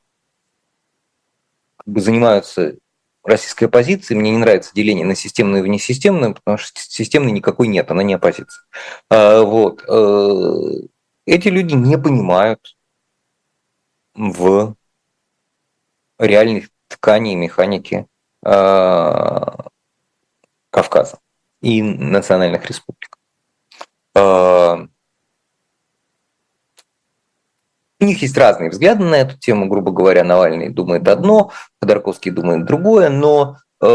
как 1.78 1.88
бы 1.88 2.00
занимаются 2.00 2.78
российской 3.24 3.66
оппозицией, 3.66 4.18
мне 4.18 4.32
не 4.32 4.38
нравится 4.38 4.74
деление 4.74 5.06
на 5.06 5.16
системную 5.16 5.64
и 5.64 5.68
внесистемную, 5.68 6.36
потому 6.36 6.58
что 6.58 6.80
системной 6.80 7.32
никакой 7.32 7.68
нет, 7.68 7.92
она 7.92 8.04
не 8.04 8.14
оппозиция. 8.14 8.64
А, 9.10 9.42
вот. 9.42 9.84
Э, 9.90 10.88
эти 11.26 11.50
люди 11.50 11.74
не 11.74 11.98
понимают 11.98 12.78
в 14.14 14.76
реальных 16.18 16.70
ткани 16.88 17.34
и 17.34 17.36
механики 17.36 17.96
а, 17.98 18.15
Кавказа 20.72 21.20
и 21.62 21.82
национальных 21.82 22.66
республик. 22.68 23.18
Э, 24.14 24.86
у 28.00 28.06
них 28.06 28.22
есть 28.22 28.38
разные 28.38 28.70
взгляды 28.70 29.04
на 29.04 29.16
эту 29.16 29.38
тему, 29.38 29.68
грубо 29.68 29.92
говоря, 29.92 30.24
Навальный 30.24 30.70
думает 30.70 31.08
одно, 31.08 31.52
Ходорковский 31.82 32.32
думает 32.32 32.66
другое, 32.66 33.10
но 33.10 33.58
э, 33.82 33.86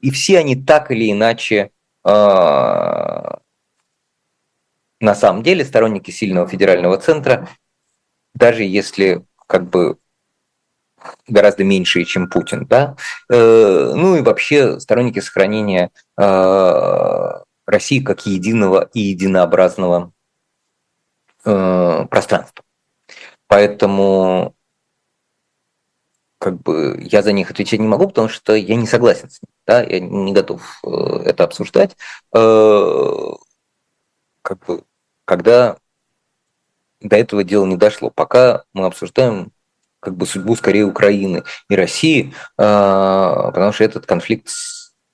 и 0.00 0.10
все 0.10 0.38
они 0.38 0.56
так 0.56 0.90
или 0.90 1.10
иначе 1.10 1.70
э, 2.04 2.10
на 5.00 5.14
самом 5.14 5.42
деле 5.42 5.64
сторонники 5.64 6.10
сильного 6.10 6.46
федерального 6.46 6.98
центра, 6.98 7.48
даже 8.34 8.64
если 8.64 9.24
как 9.46 9.70
бы 9.70 9.98
гораздо 11.26 11.64
меньшие, 11.64 12.04
чем 12.04 12.28
Путин, 12.28 12.66
да, 12.66 12.96
э, 13.30 13.92
ну 13.94 14.16
и 14.16 14.22
вообще 14.22 14.78
сторонники 14.80 15.20
сохранения 15.20 15.90
э, 16.18 17.30
России 17.66 18.00
как 18.00 18.26
единого 18.26 18.90
и 18.92 19.00
единообразного 19.00 20.12
э, 21.44 22.06
пространства. 22.10 22.64
Поэтому 23.46 24.54
как 26.38 26.60
бы 26.62 26.98
я 27.00 27.22
за 27.22 27.32
них 27.32 27.50
отвечать 27.50 27.80
не 27.80 27.88
могу, 27.88 28.08
потому 28.08 28.28
что 28.28 28.54
я 28.54 28.76
не 28.76 28.86
согласен 28.86 29.28
с 29.28 29.42
ним, 29.42 29.48
да, 29.66 29.82
я 29.82 30.00
не 30.00 30.32
готов 30.32 30.80
это 30.84 31.44
обсуждать. 31.44 31.96
Как 32.30 33.38
бы, 34.66 34.84
когда 35.24 35.78
до 37.00 37.16
этого 37.16 37.42
дела 37.42 37.66
не 37.66 37.76
дошло, 37.76 38.10
пока 38.10 38.62
мы 38.72 38.86
обсуждаем 38.86 39.50
как 40.00 40.16
бы 40.16 40.26
судьбу 40.26 40.54
скорее 40.56 40.84
Украины 40.84 41.44
и 41.68 41.76
России, 41.76 42.32
э, 42.56 42.62
потому 42.62 43.72
что 43.72 43.84
этот 43.84 44.06
конфликт 44.06 44.50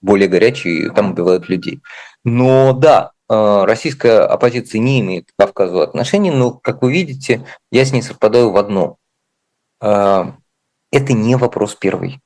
более 0.01 0.29
горячий, 0.29 0.87
и 0.87 0.91
там 0.91 1.13
убивают 1.13 1.49
людей. 1.49 1.81
Но 2.25 2.73
да, 2.73 3.13
э, 3.29 3.65
российская 3.65 4.21
оппозиция 4.21 4.81
не 4.81 5.01
имеет 5.01 5.31
к 5.31 5.35
Кавказу 5.39 5.81
отношений, 5.81 6.31
но, 6.31 6.53
как 6.53 6.83
вы 6.83 6.93
видите, 6.93 7.47
я 7.71 7.85
с 7.85 7.93
ней 7.93 8.03
совпадаю 8.03 8.51
в 8.51 8.57
одном. 8.57 8.97
Э, 9.81 10.33
это 10.91 11.13
не 11.13 11.37
вопрос 11.37 11.75
первый. 11.75 12.21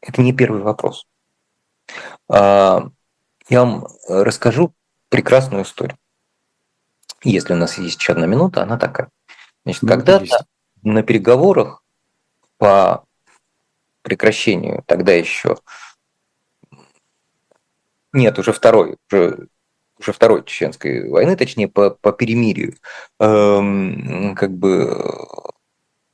Это 0.00 0.22
не 0.22 0.32
первый 0.32 0.62
вопрос. 0.62 1.06
Я 2.28 2.90
вам 3.50 3.88
расскажу 4.06 4.74
прекрасную 5.08 5.64
историю. 5.64 5.96
Если 7.24 7.54
у 7.54 7.56
нас 7.56 7.78
есть 7.78 7.98
еще 7.98 8.12
одна 8.12 8.26
минута, 8.26 8.62
она 8.62 8.78
такая. 8.78 9.08
Значит, 9.64 9.88
когда-то 9.88 10.44
на 10.82 11.02
переговорах 11.02 11.82
по 12.58 13.04
прекращению 14.02 14.82
тогда 14.86 15.12
еще 15.12 15.56
нет, 18.12 18.38
уже 18.38 18.52
второй, 18.52 18.96
уже, 19.10 19.48
уже 19.98 20.12
второй 20.12 20.44
чеченской 20.44 21.08
войны, 21.08 21.36
точнее, 21.36 21.68
по, 21.68 21.90
по 21.90 22.12
перемирию. 22.12 22.74
Эм, 23.20 24.34
как 24.34 24.52
бы 24.52 25.04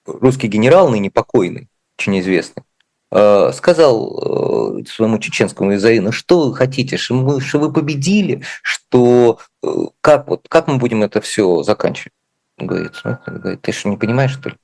русский 0.05 0.49
генерал, 0.49 0.89
ныне 0.89 1.11
покойный, 1.11 1.69
очень 1.97 2.19
известный, 2.21 2.65
э, 3.13 3.53
сказал 3.55 4.81
э, 4.81 4.85
своему 4.87 5.19
чеченскому 5.19 5.75
Изаину, 5.77 6.11
что 6.11 6.49
вы 6.49 6.57
хотите, 6.57 6.97
что, 6.97 7.15
мы, 7.15 7.41
что 7.41 7.61
вы 7.61 7.73
победили, 7.73 8.43
что 8.63 9.39
э, 9.63 9.69
как, 10.01 10.29
вот, 10.29 10.47
как 10.49 10.67
мы 10.67 10.79
будем 10.79 11.03
это 11.05 11.21
все 11.21 11.63
заканчивать? 11.63 12.13
Говорит, 12.57 12.93
говорит, 13.27 13.63
ты 13.63 13.73
что, 13.73 13.89
не 13.89 13.97
понимаешь, 13.97 14.33
что 14.33 14.51
ли? 14.51 14.57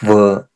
В 0.00 0.48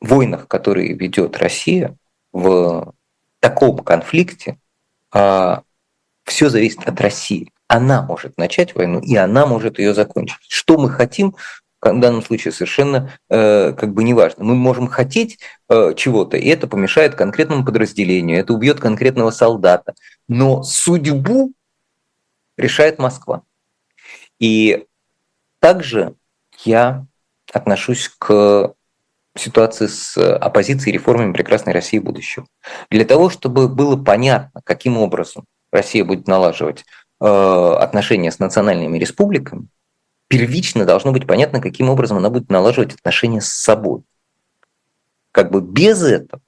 войнах, 0.00 0.48
которые 0.48 0.94
ведет 0.94 1.36
Россия, 1.36 1.96
в 2.32 2.94
таком 3.40 3.78
конфликте, 3.78 4.58
а, 5.10 5.62
все 6.24 6.48
зависит 6.48 6.86
от 6.86 7.00
России. 7.00 7.52
Она 7.66 8.02
может 8.02 8.38
начать 8.38 8.74
войну, 8.74 9.00
и 9.00 9.16
она 9.16 9.46
может 9.46 9.78
ее 9.78 9.94
закончить. 9.94 10.38
Что 10.48 10.78
мы 10.78 10.90
хотим, 10.90 11.34
в 11.80 12.00
данном 12.00 12.22
случае 12.22 12.52
совершенно 12.52 13.12
э, 13.28 13.72
как 13.72 13.92
бы 13.92 14.02
неважно. 14.02 14.44
Мы 14.44 14.54
можем 14.54 14.88
хотеть 14.88 15.38
э, 15.68 15.94
чего-то, 15.96 16.36
и 16.36 16.48
это 16.48 16.66
помешает 16.66 17.14
конкретному 17.14 17.64
подразделению, 17.64 18.40
это 18.40 18.52
убьет 18.52 18.80
конкретного 18.80 19.30
солдата. 19.30 19.94
Но 20.28 20.62
судьбу 20.62 21.52
решает 22.58 22.98
Москва. 22.98 23.42
И 24.38 24.84
также 25.60 26.14
я 26.64 27.06
отношусь 27.52 28.10
к 28.18 28.74
ситуации 29.34 29.86
с 29.86 30.16
оппозицией 30.36 30.90
и 30.90 30.98
реформами 30.98 31.32
прекрасной 31.32 31.72
России 31.72 31.98
будущего. 31.98 32.46
Для 32.90 33.04
того, 33.04 33.30
чтобы 33.30 33.68
было 33.68 33.96
понятно, 33.96 34.60
каким 34.64 34.98
образом 34.98 35.44
Россия 35.70 36.04
будет 36.04 36.26
налаживать 36.26 36.84
э, 37.20 37.24
отношения 37.24 38.32
с 38.32 38.38
национальными 38.38 38.98
республиками, 38.98 39.68
первично 40.26 40.84
должно 40.84 41.12
быть 41.12 41.26
понятно, 41.26 41.60
каким 41.60 41.88
образом 41.88 42.18
она 42.18 42.30
будет 42.30 42.50
налаживать 42.50 42.94
отношения 42.94 43.40
с 43.40 43.48
собой. 43.48 44.02
Как 45.32 45.50
бы 45.50 45.60
без 45.60 46.02
этого, 46.02 46.42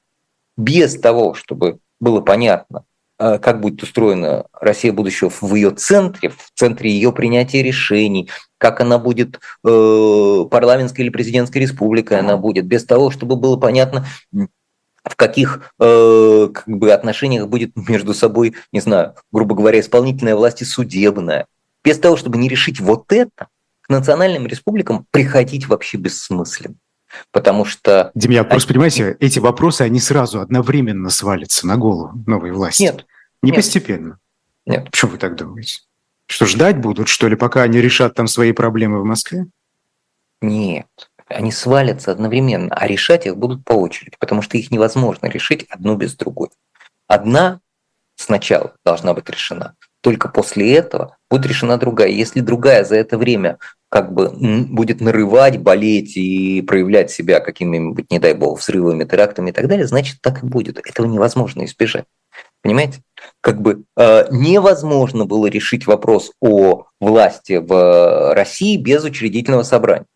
без 0.56 0.98
того, 0.98 1.34
чтобы 1.34 1.78
было 2.00 2.20
понятно, 2.20 2.84
как 3.20 3.60
будет 3.60 3.82
устроена 3.82 4.46
Россия 4.52 4.92
будущего 4.92 5.30
в 5.30 5.54
ее 5.54 5.70
центре, 5.70 6.30
в 6.30 6.50
центре 6.54 6.90
ее 6.90 7.12
принятия 7.12 7.62
решений, 7.62 8.30
как 8.56 8.80
она 8.80 8.98
будет 8.98 9.40
э, 9.64 10.44
парламентской 10.50 11.02
или 11.02 11.10
президентской 11.10 11.58
республикой 11.58 12.18
она 12.18 12.36
будет, 12.36 12.66
без 12.66 12.84
того, 12.84 13.10
чтобы 13.10 13.36
было 13.36 13.56
понятно, 13.56 14.06
в 14.32 15.16
каких 15.16 15.72
э, 15.78 16.48
как 16.52 16.66
бы 16.66 16.92
отношениях 16.92 17.48
будет 17.48 17.72
между 17.76 18.14
собой, 18.14 18.54
не 18.72 18.80
знаю, 18.80 19.14
грубо 19.32 19.54
говоря, 19.54 19.80
исполнительная 19.80 20.36
власть 20.36 20.62
и 20.62 20.64
судебная. 20.64 21.46
Без 21.82 21.98
того, 21.98 22.16
чтобы 22.16 22.38
не 22.38 22.48
решить 22.48 22.80
вот 22.80 23.12
это, 23.12 23.48
к 23.80 23.88
национальным 23.88 24.46
республикам 24.46 25.06
приходить 25.10 25.66
вообще 25.66 25.96
бессмысленно. 25.96 26.76
Потому 27.32 27.64
что... 27.64 28.10
Демьян, 28.14 28.48
просто 28.48 28.68
понимаете, 28.68 29.16
эти 29.20 29.38
вопросы, 29.38 29.82
они 29.82 30.00
сразу 30.00 30.40
одновременно 30.40 31.10
свалятся 31.10 31.66
на 31.66 31.76
голову 31.76 32.12
новой 32.26 32.52
власти. 32.52 32.82
Нет. 32.82 33.06
Не 33.42 33.50
нет. 33.50 33.56
постепенно. 33.56 34.18
Нет. 34.66 34.90
Почему 34.90 35.12
вы 35.12 35.18
так 35.18 35.36
думаете? 35.36 35.80
Что, 36.26 36.46
ждать 36.46 36.78
будут, 36.78 37.08
что 37.08 37.28
ли, 37.28 37.36
пока 37.36 37.62
они 37.62 37.80
решат 37.80 38.14
там 38.14 38.26
свои 38.26 38.52
проблемы 38.52 39.00
в 39.00 39.04
Москве? 39.04 39.46
Нет. 40.40 40.86
Они 41.26 41.52
свалятся 41.52 42.12
одновременно, 42.12 42.74
а 42.74 42.86
решать 42.86 43.26
их 43.26 43.36
будут 43.36 43.64
по 43.64 43.72
очереди, 43.72 44.16
потому 44.18 44.42
что 44.42 44.56
их 44.56 44.70
невозможно 44.70 45.26
решить 45.26 45.64
одну 45.70 45.96
без 45.96 46.14
другой. 46.14 46.50
Одна 47.06 47.60
сначала 48.16 48.74
должна 48.84 49.14
быть 49.14 49.28
решена, 49.28 49.74
только 50.00 50.28
после 50.28 50.74
этого 50.74 51.16
будет 51.30 51.46
решена 51.46 51.78
другая. 51.78 52.08
Если 52.08 52.40
другая 52.40 52.84
за 52.84 52.96
это 52.96 53.16
время 53.16 53.58
как 53.88 54.12
бы 54.12 54.30
будет 54.30 55.00
нарывать, 55.00 55.58
болеть 55.58 56.16
и 56.16 56.62
проявлять 56.62 57.10
себя 57.10 57.40
какими-нибудь, 57.40 58.10
не 58.10 58.18
дай 58.18 58.34
бог, 58.34 58.60
взрывами, 58.60 59.04
терактами 59.04 59.50
и 59.50 59.52
так 59.52 59.68
далее, 59.68 59.86
значит, 59.86 60.18
так 60.20 60.42
и 60.42 60.46
будет. 60.46 60.78
Этого 60.78 61.06
невозможно 61.06 61.64
избежать. 61.64 62.04
Понимаете? 62.62 63.02
Как 63.40 63.60
бы 63.60 63.84
э, 63.96 64.26
невозможно 64.30 65.24
было 65.24 65.46
решить 65.46 65.86
вопрос 65.86 66.32
о 66.40 66.86
власти 67.00 67.54
в 67.54 68.34
России 68.34 68.76
без 68.76 69.04
учредительного 69.04 69.62
собрания. 69.62 70.06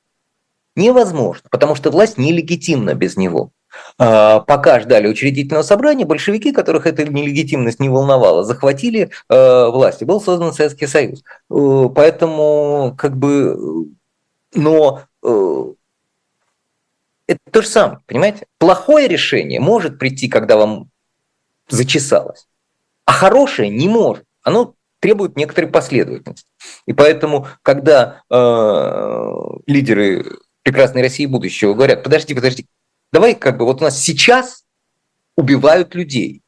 Невозможно, 0.76 1.48
потому 1.50 1.74
что 1.74 1.90
власть 1.90 2.18
нелегитимна 2.18 2.94
без 2.94 3.16
него. 3.16 3.50
Э, 3.98 4.40
пока 4.46 4.80
ждали 4.80 5.08
учредительного 5.08 5.62
собрания, 5.62 6.04
большевики, 6.04 6.52
которых 6.52 6.86
эта 6.86 7.04
нелегитимность 7.04 7.80
не 7.80 7.88
волновала, 7.88 8.44
захватили 8.44 9.10
э, 9.28 9.66
власть, 9.68 10.02
и 10.02 10.04
был 10.04 10.20
создан 10.20 10.52
Советский 10.52 10.86
Союз. 10.86 11.22
Э, 11.50 11.88
поэтому, 11.94 12.94
как 12.98 13.16
бы, 13.16 13.88
но 14.54 15.02
э, 15.22 15.64
это 17.26 17.40
то 17.50 17.62
же 17.62 17.68
самое, 17.68 18.00
понимаете? 18.06 18.46
Плохое 18.58 19.08
решение 19.08 19.60
может 19.60 19.98
прийти, 19.98 20.28
когда 20.28 20.56
вам 20.56 20.90
зачесалось. 21.68 22.46
А 23.06 23.12
хорошее 23.12 23.70
не 23.70 23.88
может. 23.88 24.24
Оно 24.42 24.74
требует 25.00 25.36
некоторой 25.36 25.70
последовательности. 25.70 26.46
И 26.86 26.92
поэтому, 26.92 27.46
когда 27.62 28.22
э, 28.30 29.32
лидеры 29.66 30.38
прекрасной 30.62 31.02
России 31.02 31.26
будущего 31.26 31.74
говорят, 31.74 32.02
подожди, 32.02 32.34
подожди, 32.34 32.66
давай 33.14 33.36
как 33.36 33.58
бы 33.58 33.64
вот 33.64 33.80
у 33.80 33.84
нас 33.84 34.02
сейчас 34.02 34.64
убивают 35.36 35.94
людей. 35.94 36.42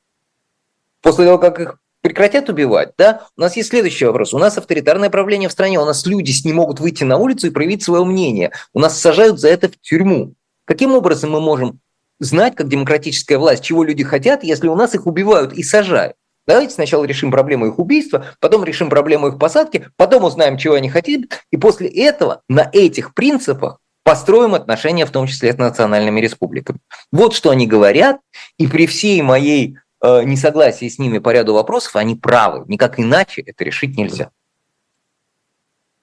После 1.01 1.25
того, 1.25 1.39
как 1.39 1.61
их 1.61 1.79
прекратят 2.01 2.49
убивать, 2.49 2.93
да, 2.99 3.29
у 3.37 3.41
нас 3.41 3.57
есть 3.57 3.69
следующий 3.69 4.05
вопрос. 4.05 4.35
У 4.35 4.39
нас 4.39 4.59
авторитарное 4.59 5.09
правление 5.09 5.49
в 5.49 5.53
стране, 5.53 5.79
у 5.79 5.85
нас 5.85 6.05
люди 6.07 6.33
не 6.45 6.53
могут 6.53 6.81
выйти 6.81 7.05
на 7.05 7.19
улицу 7.19 7.47
и 7.47 7.51
проявить 7.51 7.85
свое 7.85 8.05
мнение. 8.05 8.51
У 8.73 8.81
нас 8.81 9.01
сажают 9.01 9.39
за 9.39 9.49
это 9.49 9.69
в 9.69 9.81
тюрьму. 9.81 10.35
Каким 10.65 10.93
образом 10.93 11.31
мы 11.31 11.41
можем 11.41 11.79
знать, 12.19 12.57
как 12.57 12.69
демократическая 12.69 13.39
власть, 13.39 13.63
чего 13.63 13.85
люди 13.85 14.03
хотят, 14.03 14.43
если 14.43 14.67
у 14.67 14.75
нас 14.75 14.93
их 14.97 15.07
убивают 15.07 15.53
и 15.53 15.63
сажают. 15.63 16.17
Давайте 16.49 16.75
сначала 16.75 17.05
решим 17.05 17.31
проблему 17.31 17.67
их 17.67 17.79
убийства, 17.79 18.27
потом 18.41 18.65
решим 18.65 18.91
проблему 18.91 19.29
их 19.29 19.39
посадки, 19.39 19.89
потом 19.97 20.25
узнаем, 20.25 20.59
чего 20.59 20.75
они 20.75 20.89
хотят, 20.89 21.23
и 21.53 21.57
после 21.57 21.89
этого 21.89 22.43
на 22.49 22.69
этих 22.73 23.15
принципах 23.15 23.79
построим 24.07 24.55
отношения, 24.55 25.05
в 25.05 25.11
том 25.11 25.27
числе 25.27 25.53
с 25.53 25.59
национальными 25.59 26.21
республиками. 26.21 26.79
Вот 27.11 27.35
что 27.35 27.51
они 27.51 27.67
говорят, 27.67 28.21
и 28.57 28.69
при 28.69 28.87
всей 28.87 29.21
моей 29.21 29.79
э, 30.01 30.23
несогласии 30.23 30.89
с 30.89 31.01
ними 31.01 31.19
по 31.19 31.31
ряду 31.31 31.55
вопросов, 31.55 31.97
они 31.97 32.15
правы. 32.15 32.65
Никак 32.69 33.01
иначе 33.01 33.43
это 33.43 33.65
решить 33.65 33.97
нельзя. 33.97 34.31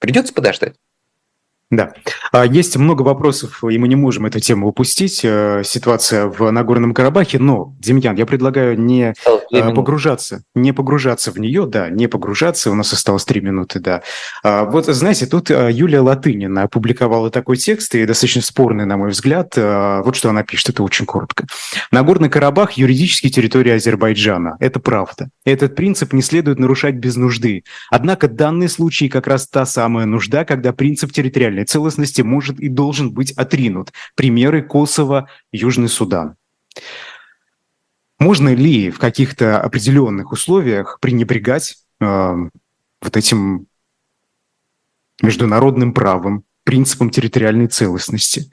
Придется 0.00 0.34
подождать. 0.34 0.74
Да. 1.76 1.92
А, 2.32 2.46
есть 2.46 2.76
много 2.76 3.02
вопросов, 3.02 3.62
и 3.64 3.78
мы 3.78 3.88
не 3.88 3.96
можем 3.96 4.26
эту 4.26 4.40
тему 4.40 4.68
упустить. 4.68 5.20
Э, 5.24 5.62
ситуация 5.64 6.26
в 6.26 6.50
Нагорном 6.50 6.94
Карабахе. 6.94 7.38
Но, 7.38 7.74
Демьян, 7.80 8.16
я 8.16 8.26
предлагаю 8.26 8.78
не 8.80 9.14
э, 9.50 9.74
погружаться, 9.74 10.42
не 10.54 10.72
погружаться 10.72 11.32
в 11.32 11.38
нее, 11.38 11.66
да, 11.66 11.88
не 11.88 12.06
погружаться. 12.06 12.70
У 12.70 12.74
нас 12.74 12.92
осталось 12.92 13.24
три 13.24 13.40
минуты, 13.40 13.80
да. 13.80 14.02
А, 14.42 14.64
вот, 14.64 14.86
знаете, 14.86 15.26
тут 15.26 15.50
э, 15.50 15.70
Юлия 15.72 16.00
Латынина 16.00 16.62
опубликовала 16.62 17.30
такой 17.30 17.56
текст, 17.56 17.94
и 17.94 18.06
достаточно 18.06 18.42
спорный, 18.42 18.86
на 18.86 18.96
мой 18.96 19.10
взгляд. 19.10 19.56
Вот 19.56 20.16
что 20.16 20.30
она 20.30 20.42
пишет, 20.42 20.70
это 20.70 20.82
очень 20.82 21.06
коротко. 21.06 21.46
Нагорный 21.90 22.28
Карабах– 22.28 22.72
юридически 22.72 23.28
территория 23.28 23.74
Азербайджана. 23.74 24.56
Это 24.60 24.80
правда. 24.80 25.28
Этот 25.44 25.74
принцип 25.74 26.12
не 26.12 26.22
следует 26.22 26.58
нарушать 26.58 26.94
без 26.94 27.16
нужды. 27.16 27.64
Однако 27.90 28.28
данный 28.28 28.68
случай 28.68 29.08
как 29.08 29.26
раз 29.26 29.48
та 29.48 29.66
самая 29.66 30.06
нужда, 30.06 30.44
когда 30.44 30.72
принцип 30.72 31.12
территориальной 31.12 31.63
территориальной 31.64 31.66
целостности 31.66 32.22
может 32.22 32.60
и 32.60 32.68
должен 32.68 33.12
быть 33.12 33.32
отринут. 33.32 33.92
Примеры 34.14 34.62
Косово, 34.62 35.28
Южный 35.52 35.88
Судан. 35.88 36.36
Можно 38.18 38.54
ли 38.54 38.90
в 38.90 38.98
каких-то 38.98 39.60
определенных 39.60 40.32
условиях 40.32 40.98
пренебрегать 41.00 41.76
э, 42.00 42.34
вот 43.02 43.16
этим 43.16 43.66
международным 45.20 45.92
правом, 45.92 46.44
принципом 46.64 47.10
территориальной 47.10 47.66
целостности? 47.66 48.50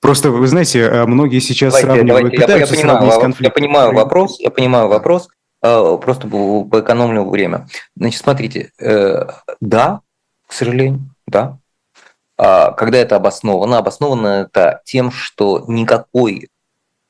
Просто, 0.00 0.30
вы 0.30 0.46
знаете, 0.46 0.80
э, 0.80 1.06
многие 1.06 1.40
сейчас 1.40 1.72
давайте, 1.72 1.86
сравнивают, 1.86 2.08
давайте, 2.08 2.36
пытаются 2.36 2.74
я, 2.74 2.80
я 2.80 2.86
понимаю, 2.86 2.98
сравнить 2.98 3.20
конфликт. 3.20 3.56
Я 3.56 3.62
понимаю 3.62 3.94
вопрос, 3.94 4.40
я 4.40 4.50
понимаю 4.50 4.88
вопрос, 4.88 5.28
э, 5.62 5.98
просто 6.00 6.28
поэкономлю 6.28 7.28
время. 7.28 7.66
Значит, 7.96 8.20
смотрите, 8.20 8.72
э, 8.80 9.26
да, 9.60 10.00
к 10.46 10.52
сожалению, 10.52 11.10
да, 11.26 11.58
когда 12.42 12.98
это 12.98 13.16
обосновано? 13.16 13.78
Обосновано 13.78 14.48
это 14.48 14.82
тем, 14.84 15.10
что 15.12 15.64
никакой 15.68 16.48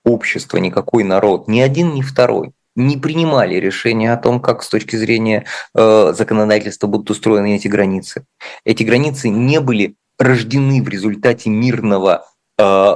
общество, 0.04 0.58
никакой 0.58 1.04
народ, 1.04 1.48
ни 1.48 1.60
один, 1.60 1.94
ни 1.94 2.02
второй 2.02 2.52
не 2.74 2.96
принимали 2.96 3.56
решения 3.56 4.12
о 4.12 4.16
том, 4.16 4.40
как 4.40 4.62
с 4.62 4.68
точки 4.68 4.96
зрения 4.96 5.44
э, 5.74 6.12
законодательства 6.16 6.86
будут 6.86 7.10
устроены 7.10 7.56
эти 7.56 7.68
границы. 7.68 8.24
Эти 8.64 8.82
границы 8.82 9.28
не 9.28 9.60
были 9.60 9.96
рождены 10.18 10.82
в 10.82 10.88
результате 10.88 11.50
мирного 11.50 12.26
э, 12.58 12.94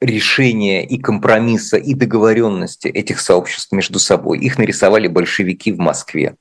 решения 0.00 0.86
и 0.86 0.98
компромисса 0.98 1.76
и 1.76 1.94
договоренности 1.94 2.88
этих 2.88 3.20
сообществ 3.20 3.72
между 3.72 3.98
собой. 3.98 4.38
Их 4.38 4.58
нарисовали 4.58 5.08
большевики 5.08 5.72
в 5.72 5.78
Москве 5.78 6.36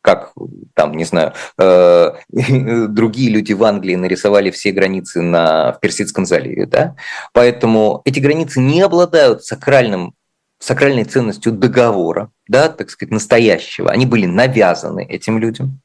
как 0.00 0.32
там, 0.74 0.94
не 0.94 1.04
знаю, 1.04 1.32
э, 1.58 2.12
другие 2.88 3.30
люди 3.30 3.52
в 3.52 3.64
Англии 3.64 3.96
нарисовали 3.96 4.50
все 4.50 4.70
границы 4.70 5.22
на, 5.22 5.72
в 5.72 5.80
Персидском 5.80 6.26
заливе, 6.26 6.66
да? 6.66 6.96
Поэтому 7.32 8.02
эти 8.04 8.20
границы 8.20 8.60
не 8.60 8.80
обладают 8.82 9.44
сакральным, 9.44 10.14
сакральной 10.58 11.04
ценностью 11.04 11.52
договора, 11.52 12.30
да, 12.46 12.68
так 12.68 12.90
сказать, 12.90 13.12
настоящего. 13.12 13.90
Они 13.90 14.06
были 14.06 14.26
навязаны 14.26 15.04
этим 15.04 15.38
людям. 15.38 15.80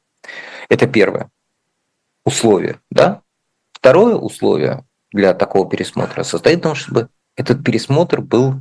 Это 0.68 0.86
первое 0.86 1.30
условие, 2.24 2.78
да? 2.90 3.22
Второе 3.72 4.14
условие 4.14 4.84
для 5.10 5.34
такого 5.34 5.68
пересмотра 5.68 6.22
состоит 6.22 6.60
в 6.60 6.62
том, 6.62 6.74
чтобы 6.74 7.08
этот 7.36 7.64
пересмотр 7.64 8.20
был 8.20 8.54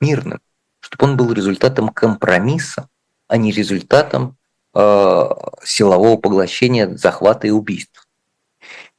мирным, 0.00 0.40
чтобы 0.80 1.06
он 1.06 1.16
был 1.16 1.32
результатом 1.32 1.88
компромисса, 1.88 2.88
а 3.28 3.36
не 3.36 3.52
результатом 3.52 4.36
э, 4.74 5.28
силового 5.64 6.16
поглощения, 6.16 6.96
захвата 6.96 7.46
и 7.46 7.50
убийств. 7.50 8.08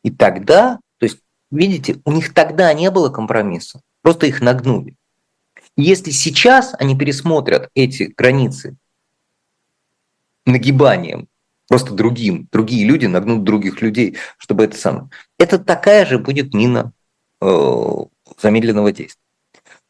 И 0.03 0.11
тогда, 0.11 0.79
то 0.99 1.05
есть, 1.05 1.19
видите, 1.51 1.99
у 2.05 2.11
них 2.11 2.33
тогда 2.33 2.73
не 2.73 2.91
было 2.91 3.09
компромисса, 3.09 3.81
просто 4.01 4.27
их 4.27 4.41
нагнули. 4.41 4.95
Если 5.77 6.11
сейчас 6.11 6.73
они 6.79 6.97
пересмотрят 6.97 7.69
эти 7.73 8.13
границы 8.15 8.77
нагибанием, 10.45 11.27
просто 11.67 11.93
другим, 11.93 12.47
другие 12.51 12.85
люди 12.85 13.07
нагнут 13.07 13.43
других 13.43 13.81
людей, 13.81 14.17
чтобы 14.37 14.63
это 14.63 14.77
самое. 14.77 15.09
Это 15.37 15.59
такая 15.59 16.05
же 16.05 16.19
будет 16.19 16.53
мина 16.53 16.93
э, 17.41 17.91
замедленного 18.41 18.91
действия. 18.91 19.21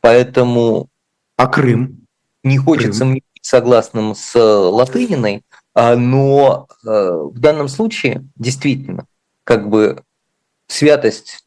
Поэтому... 0.01 0.89
А 1.38 1.47
Крым? 1.47 2.07
Не 2.43 2.57
хочется 2.57 2.99
Крым. 3.01 3.11
мне 3.11 3.21
согласным 3.46 4.16
с 4.16 4.36
Латыниной, 4.39 5.43
а, 5.76 5.96
но 5.96 6.68
э, 6.84 6.88
в 6.89 7.38
данном 7.38 7.68
случае 7.68 8.24
действительно 8.36 9.06
как 9.43 9.70
бы 9.70 10.02
святость 10.66 11.46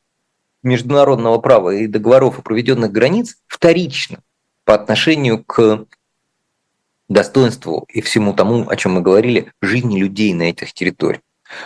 международного 0.63 1.39
права 1.39 1.71
и 1.71 1.89
договоров 1.89 2.39
о 2.39 2.43
проведенных 2.43 2.93
границ 2.93 3.39
вторична 3.49 4.21
по 4.65 4.75
отношению 4.75 5.43
к 5.43 5.87
достоинству 7.09 7.85
и 7.93 8.01
всему 8.01 8.33
тому, 8.33 8.69
о 8.69 8.77
чем 8.77 8.93
мы 8.93 9.01
говорили, 9.01 9.53
жизни 9.61 9.99
людей 9.99 10.33
на 10.35 10.43
этих 10.43 10.73
территориях. 10.75 11.23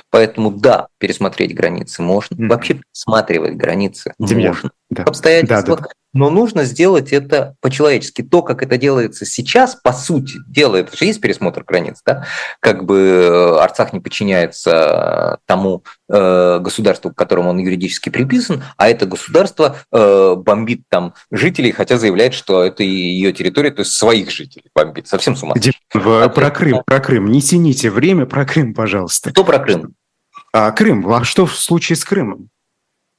Поэтому 0.09 0.51
да, 0.51 0.89
пересмотреть 0.97 1.55
границы 1.55 2.01
можно, 2.01 2.37
mm-hmm. 2.37 2.49
вообще 2.49 2.74
пересматривать 2.74 3.57
границы 3.57 4.14
Демьян, 4.18 4.55
можно. 4.55 4.70
Да. 4.93 5.05
Обстоятельства 5.05 5.76
да, 5.76 5.82
да. 5.82 5.88
Но 6.14 6.28
нужно 6.28 6.64
сделать 6.64 7.12
это 7.12 7.57
по-человечески. 7.62 8.20
То, 8.20 8.43
как 8.43 8.62
это 8.62 8.76
делается 8.76 9.24
сейчас, 9.24 9.74
по 9.74 9.95
сути 9.95 10.34
дела, 10.47 10.76
это 10.76 10.95
же 10.95 11.07
есть 11.07 11.22
пересмотр 11.22 11.64
границ, 11.64 12.03
да? 12.05 12.26
Как 12.61 12.84
бы 12.84 12.99
э, 12.99 13.57
Арцах 13.59 13.95
не 13.95 14.01
подчиняется 14.01 15.38
тому 15.47 15.84
э, 16.11 16.59
государству, 16.61 17.11
к 17.11 17.16
которому 17.16 17.49
он 17.49 17.59
юридически 17.59 18.11
приписан, 18.11 18.62
а 18.76 18.90
это 18.90 19.07
государство 19.07 19.78
э, 19.90 20.34
бомбит 20.36 20.82
там 20.90 21.14
жителей, 21.30 21.72
хотя 21.72 21.97
заявляет, 21.97 22.34
что 22.34 22.62
это 22.62 22.82
ее 22.82 23.32
территория, 23.32 23.70
то 23.70 23.80
есть 23.80 23.93
своих 23.93 24.30
жителей 24.30 24.66
бомбит. 24.74 25.09
Совсем 25.09 25.34
с 25.34 25.43
ума. 25.43 25.55
В, 25.95 26.28
про 26.28 26.51
Крым, 26.51 26.82
про 26.84 27.01
Крым. 27.01 27.32
Не 27.32 27.40
тяните 27.40 27.88
время, 27.88 28.26
про 28.26 28.45
Крым, 28.45 28.74
пожалуйста. 28.74 29.30
Что 29.30 29.45
про 29.45 29.59
Крым? 29.59 29.95
А, 30.53 30.70
Крым. 30.72 31.09
А 31.11 31.24
что 31.24 31.47
в 31.47 31.57
случае 31.57 31.97
с 31.97 32.05
Крымом? 32.05 32.51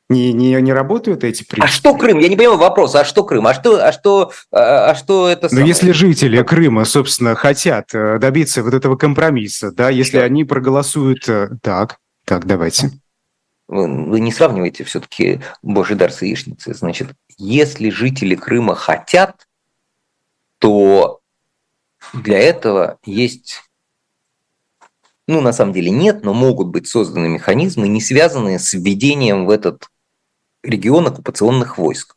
Не, 0.10 0.34
не, 0.34 0.62
не 0.62 0.74
работают 0.74 1.24
эти 1.24 1.44
принципы? 1.44 1.64
А 1.64 1.68
что 1.68 1.96
Крым? 1.96 2.20
Я 2.20 2.28
не 2.28 2.36
понимаю 2.36 2.60
вопрос. 2.60 2.94
А 2.96 3.06
что 3.06 3.24
Крым? 3.24 3.48
А 3.48 3.54
что, 3.54 3.86
а 3.86 3.92
что, 3.92 4.32
а, 4.52 4.92
а 4.92 4.96
что 4.96 5.28
это 5.30 5.48
Но 5.52 5.62
если 5.62 5.92
жители 5.92 6.44
Крыма, 6.44 6.86
собственно, 6.86 7.36
хотят 7.36 7.94
э, 7.94 8.20
добиться 8.20 8.64
вот 8.64 8.74
этого 8.74 8.96
компромисса, 8.98 9.72
да, 9.72 9.90
если 9.90 10.18
что? 10.18 10.26
они 10.26 10.44
проголосуют... 10.44 11.28
Э, 11.30 11.50
так, 11.62 11.98
так, 12.26 12.46
давайте. 12.46 12.92
Вы 13.68 14.20
не 14.20 14.32
сравниваете 14.32 14.84
все-таки 14.84 15.40
Божий 15.62 15.96
дар 15.96 16.12
с 16.12 16.22
яичницей. 16.22 16.74
Значит, 16.74 17.14
если 17.38 17.90
жители 17.90 18.36
Крыма 18.36 18.76
хотят, 18.76 19.48
то 20.60 21.22
для 22.14 22.40
этого 22.40 22.98
есть 23.06 23.64
ну, 25.28 25.40
на 25.40 25.54
самом 25.54 25.74
деле 25.74 25.90
нет, 25.90 26.24
но 26.24 26.34
могут 26.34 26.68
быть 26.68 26.88
созданы 26.88 27.30
механизмы, 27.30 27.88
не 27.88 28.02
связанные 28.02 28.60
с 28.60 28.74
введением 28.74 29.46
в 29.46 29.50
этот 29.50 29.88
регион 30.64 31.08
оккупационных 31.08 31.78
войск. 31.78 32.16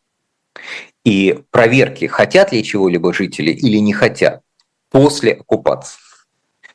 И 1.05 1.43
проверки, 1.51 2.07
хотят 2.07 2.53
ли 2.53 2.65
чего-либо 2.65 3.13
жители 3.13 3.51
или 3.51 3.79
не 3.79 3.93
хотят 3.93 4.41
после 4.91 5.35
оккупации. 5.35 5.99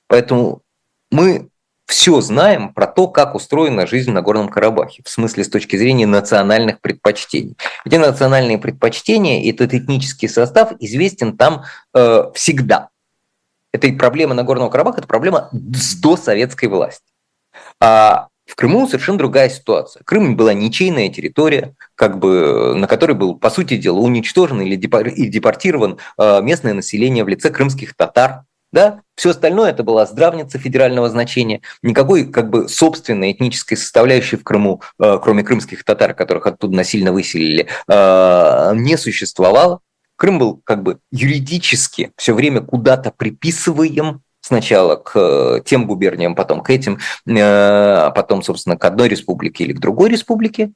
Поэтому 0.08 0.62
мы 1.10 1.50
все 1.92 2.22
знаем 2.22 2.74
про 2.74 2.88
то, 2.88 3.08
как 3.10 3.36
устроена 3.36 3.86
жизнь 3.86 4.12
на 4.12 4.22
Горном 4.22 4.48
Карабахе, 4.48 5.04
в 5.04 5.10
смысле 5.10 5.44
с 5.44 5.50
точки 5.50 5.76
зрения 5.76 6.08
национальных 6.08 6.80
предпочтений. 6.80 7.58
Эти 7.84 7.96
национальные 7.96 8.58
предпочтения, 8.58 9.50
этот 9.52 9.74
этнический 9.74 10.30
состав 10.30 10.72
известен 10.80 11.36
там 11.36 11.64
э, 11.94 12.32
всегда. 12.34 12.90
Это 13.74 13.88
и 13.88 13.92
проблема 13.92 14.34
Нагорного 14.34 14.70
Карабаха, 14.70 15.00
это 15.00 15.08
проблема 15.08 15.50
с 15.52 15.96
досоветской 15.96 16.70
власти. 16.70 17.04
А 17.82 18.30
в 18.52 18.56
Крыму 18.58 18.86
совершенно 18.86 19.18
другая 19.18 19.48
ситуация. 19.48 20.04
Крым 20.04 20.36
была 20.36 20.54
ничейная 20.54 21.08
территория, 21.08 21.74
как 21.96 22.20
бы, 22.20 22.74
на 22.76 22.86
которой 22.86 23.14
был, 23.14 23.36
по 23.36 23.50
сути 23.50 23.78
дела, 23.78 24.00
уничтожен 24.00 24.60
или 24.60 24.76
депортирован 24.76 26.00
а, 26.18 26.42
местное 26.42 26.74
население 26.74 27.24
в 27.24 27.30
лице 27.30 27.50
крымских 27.50 27.96
татар. 27.96 28.44
Да? 28.74 29.04
Все 29.16 29.30
остальное 29.30 29.70
это 29.70 29.84
была 29.84 30.06
здравница 30.06 30.60
федерального 30.60 31.10
значения. 31.10 31.62
Никакой 31.82 32.26
как 32.26 32.50
бы 32.50 32.68
собственной 32.68 33.32
этнической 33.32 33.78
составляющей 33.78 34.36
в 34.36 34.44
Крыму, 34.44 34.82
а, 35.00 35.18
кроме 35.20 35.44
крымских 35.44 35.86
татар, 35.86 36.14
которых 36.14 36.46
оттуда 36.46 36.76
насильно 36.76 37.14
выселили, 37.14 37.68
а, 37.88 38.74
не 38.74 38.98
существовало. 38.98 39.80
Крым 40.18 40.40
был 40.40 40.62
как 40.66 40.84
бы 40.84 41.00
юридически 41.10 42.12
все 42.18 42.34
время 42.34 42.60
куда-то 42.60 43.14
приписываем 43.16 44.24
сначала 44.52 44.98
к 44.98 45.12
э, 45.16 45.62
тем 45.64 45.88
губерниям, 45.88 46.36
потом 46.36 46.60
к 46.60 46.70
этим, 46.70 46.98
э, 47.26 48.12
потом, 48.14 48.44
собственно, 48.44 48.76
к 48.76 48.84
одной 48.84 49.08
республике 49.08 49.64
или 49.64 49.72
к 49.72 49.80
другой 49.80 50.10
республике. 50.10 50.74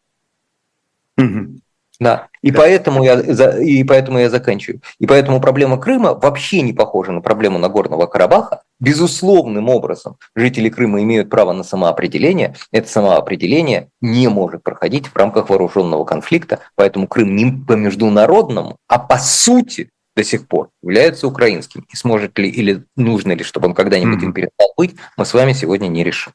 Угу. 1.17 1.59
Да. 1.99 2.28
И, 2.41 2.51
да. 2.51 2.59
Поэтому 2.59 3.03
я, 3.03 3.19
и 3.59 3.84
поэтому 3.84 4.19
я 4.19 4.30
заканчиваю. 4.30 4.82
И 4.99 5.05
поэтому 5.05 5.41
проблема 5.41 5.78
Крыма 5.78 6.13
вообще 6.13 6.61
не 6.61 6.71
похожа 6.71 7.11
на 7.11 7.19
проблему 7.19 7.57
Нагорного 7.57 8.05
Карабаха. 8.05 8.61
Безусловным 8.80 9.67
образом 9.67 10.15
жители 10.36 10.69
Крыма 10.69 11.01
имеют 11.03 11.30
право 11.30 11.51
на 11.51 11.63
самоопределение. 11.63 12.55
Это 12.71 12.88
самоопределение 12.88 13.89
не 13.99 14.30
может 14.30 14.63
проходить 14.63 15.07
в 15.07 15.15
рамках 15.17 15.49
вооруженного 15.49 16.05
конфликта. 16.05 16.59
Поэтому 16.76 17.07
Крым 17.07 17.36
не 17.36 17.51
по 17.51 17.73
международному, 17.73 18.78
а 18.88 18.99
по 18.99 19.17
сути 19.17 19.89
до 20.16 20.24
сих 20.24 20.47
пор 20.47 20.70
является 20.82 21.28
украинским. 21.28 21.86
И 21.91 21.95
сможет 21.95 22.38
ли 22.39 22.49
или 22.49 22.84
нужно 22.95 23.34
ли, 23.34 23.43
чтобы 23.43 23.68
он 23.68 23.74
когда-нибудь 23.74 24.22
mm-hmm. 24.22 24.26
им 24.26 24.34
перестал 24.34 24.74
быть, 24.78 24.95
мы 25.18 25.26
с 25.26 25.34
вами 25.34 25.53
сегодня 25.53 25.88
не 25.88 26.03
решим. 26.03 26.34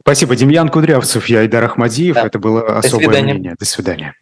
Спасибо. 0.00 0.34
Демьян 0.34 0.68
Кудрявцев, 0.70 1.26
я 1.26 1.40
Айдар 1.40 1.64
Ахмадиев. 1.64 2.14
Да. 2.14 2.26
Это 2.26 2.38
было 2.38 2.78
особое 2.78 3.22
мнение. 3.22 3.54
До 3.58 3.66
свидания. 3.66 4.14